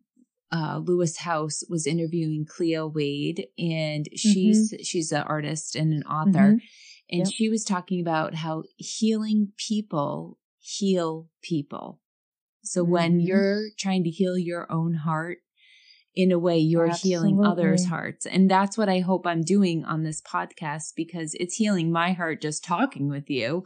uh, 0.50 0.78
Lewis 0.78 1.18
Howes 1.18 1.64
was 1.68 1.86
interviewing 1.86 2.46
Cleo 2.48 2.86
Wade, 2.86 3.46
and 3.58 4.08
she's 4.16 4.72
mm-hmm. 4.72 4.82
she's 4.82 5.12
an 5.12 5.22
artist 5.22 5.76
and 5.76 5.92
an 5.92 6.02
author, 6.04 6.54
mm-hmm. 6.54 7.10
and 7.10 7.26
yep. 7.26 7.28
she 7.28 7.50
was 7.50 7.62
talking 7.62 8.00
about 8.00 8.34
how 8.34 8.62
healing 8.76 9.52
people 9.58 10.38
heal 10.58 11.28
people. 11.42 12.00
So 12.66 12.82
mm-hmm. 12.82 12.92
when 12.92 13.20
you're 13.20 13.64
trying 13.78 14.04
to 14.04 14.10
heal 14.10 14.36
your 14.36 14.70
own 14.70 14.94
heart, 14.94 15.38
in 16.16 16.32
a 16.32 16.38
way, 16.38 16.58
you're 16.58 16.88
Absolutely. 16.88 17.28
healing 17.28 17.46
others' 17.46 17.84
hearts. 17.84 18.24
And 18.24 18.50
that's 18.50 18.78
what 18.78 18.88
I 18.88 19.00
hope 19.00 19.26
I'm 19.26 19.42
doing 19.42 19.84
on 19.84 20.02
this 20.02 20.22
podcast 20.22 20.94
because 20.96 21.34
it's 21.34 21.56
healing 21.56 21.92
my 21.92 22.12
heart 22.12 22.40
just 22.40 22.64
talking 22.64 23.10
with 23.10 23.28
you. 23.28 23.64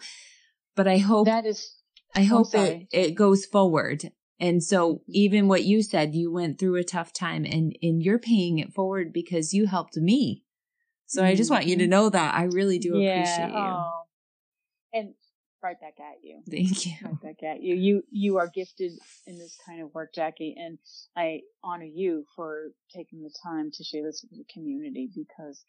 But 0.75 0.89
I 0.89 0.99
hope 0.99 1.27
that 1.27 1.47
is, 1.47 1.77
I 2.15 2.25
hope 2.25 2.53
it, 2.55 2.89
it 2.93 3.15
goes 3.15 3.47
forward. 3.47 4.11
And 4.41 4.65
so 4.65 5.03
even 5.09 5.47
what 5.47 5.63
you 5.63 5.83
said, 5.83 6.15
you 6.15 6.33
went 6.33 6.59
through 6.59 6.75
a 6.77 6.83
tough 6.83 7.13
time 7.13 7.45
and, 7.45 7.77
and 7.83 8.03
you're 8.03 8.19
paying 8.19 8.59
it 8.59 8.73
forward 8.73 9.13
because 9.13 9.55
you 9.55 9.67
helped 9.67 9.97
me. 9.97 10.43
So 11.07 11.21
mm-hmm. 11.21 11.29
I 11.29 11.35
just 11.37 11.51
want 11.51 11.67
you 11.67 11.77
to 11.77 11.85
mm-hmm. 11.85 11.91
know 11.91 12.09
that 12.09 12.35
I 12.35 12.45
really 12.45 12.81
do 12.81 12.99
yeah. 12.99 13.21
appreciate 13.21 13.49
you. 13.51 13.55
Oh. 13.55 14.03
And 14.93 15.15
right 15.63 15.81
back 15.81 15.95
at 16.01 16.23
you. 16.23 16.43
Thank 16.51 16.87
you. 16.87 16.93
Right 17.05 17.21
back 17.23 17.43
at 17.43 17.63
you. 17.63 17.75
You 17.75 18.03
you 18.11 18.39
are 18.39 18.49
gifted 18.49 18.93
in 19.27 19.39
this 19.39 19.57
kind 19.67 19.83
of 19.83 19.95
work, 19.95 20.15
Jackie, 20.15 20.55
and 20.59 20.79
I 21.17 21.41
honor 21.63 21.85
you 21.85 22.25
for 22.37 22.71
taking 22.95 23.23
the 23.23 23.35
time 23.43 23.71
to 23.73 23.85
share 23.85 24.03
this 24.03 24.23
with 24.23 24.39
the 24.39 24.53
community 24.53 25.11
because 25.15 25.63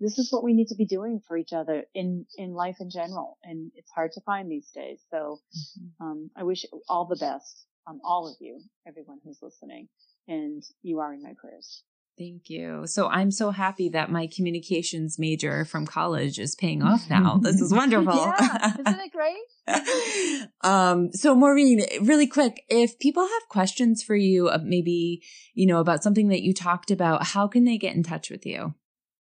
this 0.00 0.18
is 0.18 0.32
what 0.32 0.42
we 0.42 0.52
need 0.52 0.68
to 0.68 0.74
be 0.74 0.84
doing 0.84 1.20
for 1.26 1.36
each 1.36 1.52
other 1.52 1.84
in 1.94 2.26
in 2.36 2.52
life 2.52 2.76
in 2.80 2.90
general, 2.90 3.38
and 3.44 3.70
it's 3.74 3.90
hard 3.90 4.12
to 4.12 4.20
find 4.22 4.50
these 4.50 4.70
days. 4.74 5.00
So, 5.10 5.40
mm-hmm. 5.56 6.04
um, 6.04 6.30
I 6.36 6.42
wish 6.42 6.64
all 6.88 7.06
the 7.06 7.16
best 7.16 7.66
on 7.86 8.00
all 8.04 8.28
of 8.28 8.36
you, 8.40 8.60
everyone 8.86 9.18
who's 9.24 9.38
listening, 9.42 9.88
and 10.28 10.62
you 10.82 11.00
are 11.00 11.12
in 11.12 11.22
my 11.22 11.34
prayers. 11.40 11.82
Thank 12.18 12.50
you. 12.50 12.86
So 12.86 13.08
I'm 13.08 13.30
so 13.30 13.50
happy 13.50 13.88
that 13.90 14.10
my 14.10 14.26
communications 14.26 15.18
major 15.18 15.64
from 15.64 15.86
college 15.86 16.38
is 16.38 16.54
paying 16.54 16.82
off 16.82 17.08
now. 17.08 17.38
this 17.42 17.60
is 17.60 17.72
wonderful. 17.72 18.14
yeah, 18.14 18.74
isn't 18.78 19.00
it 19.00 19.12
great? 19.12 20.48
um, 20.60 21.12
so 21.12 21.34
Maureen, 21.34 21.84
really 22.02 22.26
quick, 22.26 22.64
if 22.68 22.98
people 22.98 23.22
have 23.22 23.48
questions 23.48 24.02
for 24.02 24.14
you, 24.14 24.48
uh, 24.48 24.58
maybe, 24.62 25.22
you 25.54 25.66
know, 25.66 25.80
about 25.80 26.02
something 26.02 26.28
that 26.28 26.42
you 26.42 26.52
talked 26.52 26.90
about, 26.90 27.28
how 27.28 27.48
can 27.48 27.64
they 27.64 27.78
get 27.78 27.94
in 27.96 28.02
touch 28.02 28.30
with 28.30 28.44
you? 28.44 28.74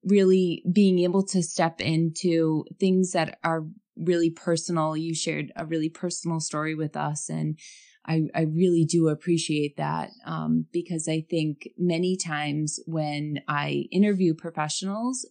really 0.04 0.62
being 0.70 0.98
able 0.98 1.24
to 1.24 1.42
step 1.42 1.80
into 1.80 2.64
things 2.78 3.12
that 3.12 3.38
are 3.42 3.64
really 3.96 4.30
personal. 4.30 4.96
You 4.96 5.14
shared 5.14 5.52
a 5.56 5.64
really 5.64 5.88
personal 5.88 6.40
story 6.40 6.74
with 6.74 6.96
us 6.96 7.28
and 7.28 7.58
I, 8.06 8.24
I 8.34 8.42
really 8.42 8.84
do 8.84 9.08
appreciate 9.08 9.76
that 9.76 10.10
um, 10.26 10.66
because 10.72 11.08
I 11.08 11.24
think 11.28 11.68
many 11.78 12.16
times 12.16 12.78
when 12.86 13.40
I 13.48 13.86
interview 13.90 14.34
professionals, 14.34 15.26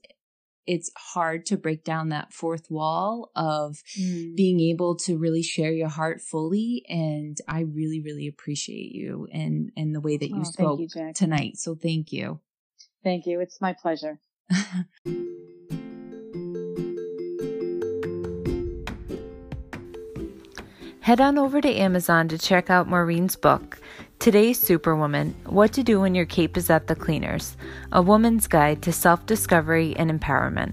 it's 0.65 0.89
hard 0.97 1.45
to 1.47 1.57
break 1.57 1.83
down 1.83 2.09
that 2.09 2.33
fourth 2.33 2.71
wall 2.71 3.31
of 3.35 3.77
mm. 3.99 4.35
being 4.35 4.59
able 4.59 4.95
to 4.95 5.17
really 5.17 5.43
share 5.43 5.71
your 5.71 5.89
heart 5.89 6.21
fully. 6.21 6.83
And 6.87 7.37
I 7.47 7.61
really, 7.61 8.01
really 8.01 8.27
appreciate 8.27 8.91
you 8.91 9.27
and, 9.31 9.71
and 9.75 9.93
the 9.93 10.01
way 10.01 10.17
that 10.17 10.29
you 10.29 10.39
oh, 10.39 10.43
spoke 10.43 10.79
you, 10.79 11.13
tonight. 11.13 11.57
So 11.57 11.75
thank 11.75 12.11
you. 12.11 12.39
Thank 13.03 13.25
you. 13.25 13.41
It's 13.41 13.59
my 13.59 13.73
pleasure. 13.73 14.19
Head 21.03 21.19
on 21.19 21.37
over 21.37 21.59
to 21.59 21.69
Amazon 21.69 22.29
to 22.29 22.37
check 22.37 22.69
out 22.69 22.87
Maureen's 22.87 23.35
book, 23.35 23.77
Today's 24.19 24.57
Superwoman 24.57 25.35
What 25.45 25.73
to 25.73 25.83
Do 25.83 25.99
When 25.99 26.15
Your 26.15 26.23
Cape 26.25 26.55
is 26.55 26.69
at 26.69 26.87
the 26.87 26.95
Cleaners 26.95 27.57
A 27.91 28.01
Woman's 28.01 28.47
Guide 28.47 28.81
to 28.83 28.93
Self 28.93 29.25
Discovery 29.25 29.93
and 29.97 30.09
Empowerment. 30.09 30.71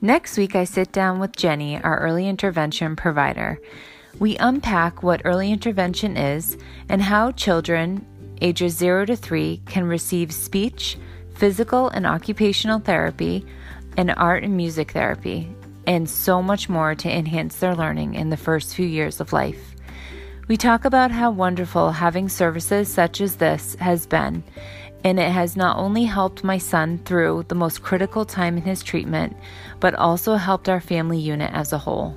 Next 0.00 0.36
week, 0.36 0.56
I 0.56 0.64
sit 0.64 0.90
down 0.90 1.20
with 1.20 1.36
Jenny, 1.36 1.80
our 1.80 2.00
early 2.00 2.26
intervention 2.26 2.96
provider. 2.96 3.60
We 4.18 4.36
unpack 4.38 5.04
what 5.04 5.22
early 5.24 5.52
intervention 5.52 6.16
is 6.16 6.58
and 6.88 7.02
how 7.02 7.30
children 7.30 8.04
ages 8.40 8.76
0 8.76 9.06
to 9.06 9.16
3 9.16 9.62
can 9.66 9.84
receive 9.84 10.32
speech, 10.32 10.96
physical 11.34 11.88
and 11.88 12.06
occupational 12.06 12.80
therapy, 12.80 13.44
and 13.96 14.12
art 14.16 14.44
and 14.44 14.56
music 14.56 14.92
therapy, 14.92 15.54
and 15.86 16.08
so 16.08 16.42
much 16.42 16.68
more 16.68 16.94
to 16.94 17.10
enhance 17.10 17.56
their 17.56 17.74
learning 17.74 18.14
in 18.14 18.30
the 18.30 18.36
first 18.36 18.74
few 18.74 18.86
years 18.86 19.20
of 19.20 19.32
life. 19.32 19.74
We 20.48 20.56
talk 20.56 20.84
about 20.84 21.10
how 21.10 21.30
wonderful 21.30 21.92
having 21.92 22.28
services 22.28 22.92
such 22.92 23.20
as 23.20 23.36
this 23.36 23.76
has 23.76 24.06
been, 24.06 24.42
and 25.04 25.18
it 25.18 25.30
has 25.30 25.56
not 25.56 25.78
only 25.78 26.04
helped 26.04 26.44
my 26.44 26.58
son 26.58 26.98
through 27.04 27.44
the 27.48 27.54
most 27.54 27.82
critical 27.82 28.24
time 28.24 28.56
in 28.56 28.64
his 28.64 28.82
treatment, 28.82 29.36
but 29.78 29.94
also 29.94 30.34
helped 30.34 30.68
our 30.68 30.80
family 30.80 31.18
unit 31.18 31.52
as 31.54 31.72
a 31.72 31.78
whole. 31.78 32.16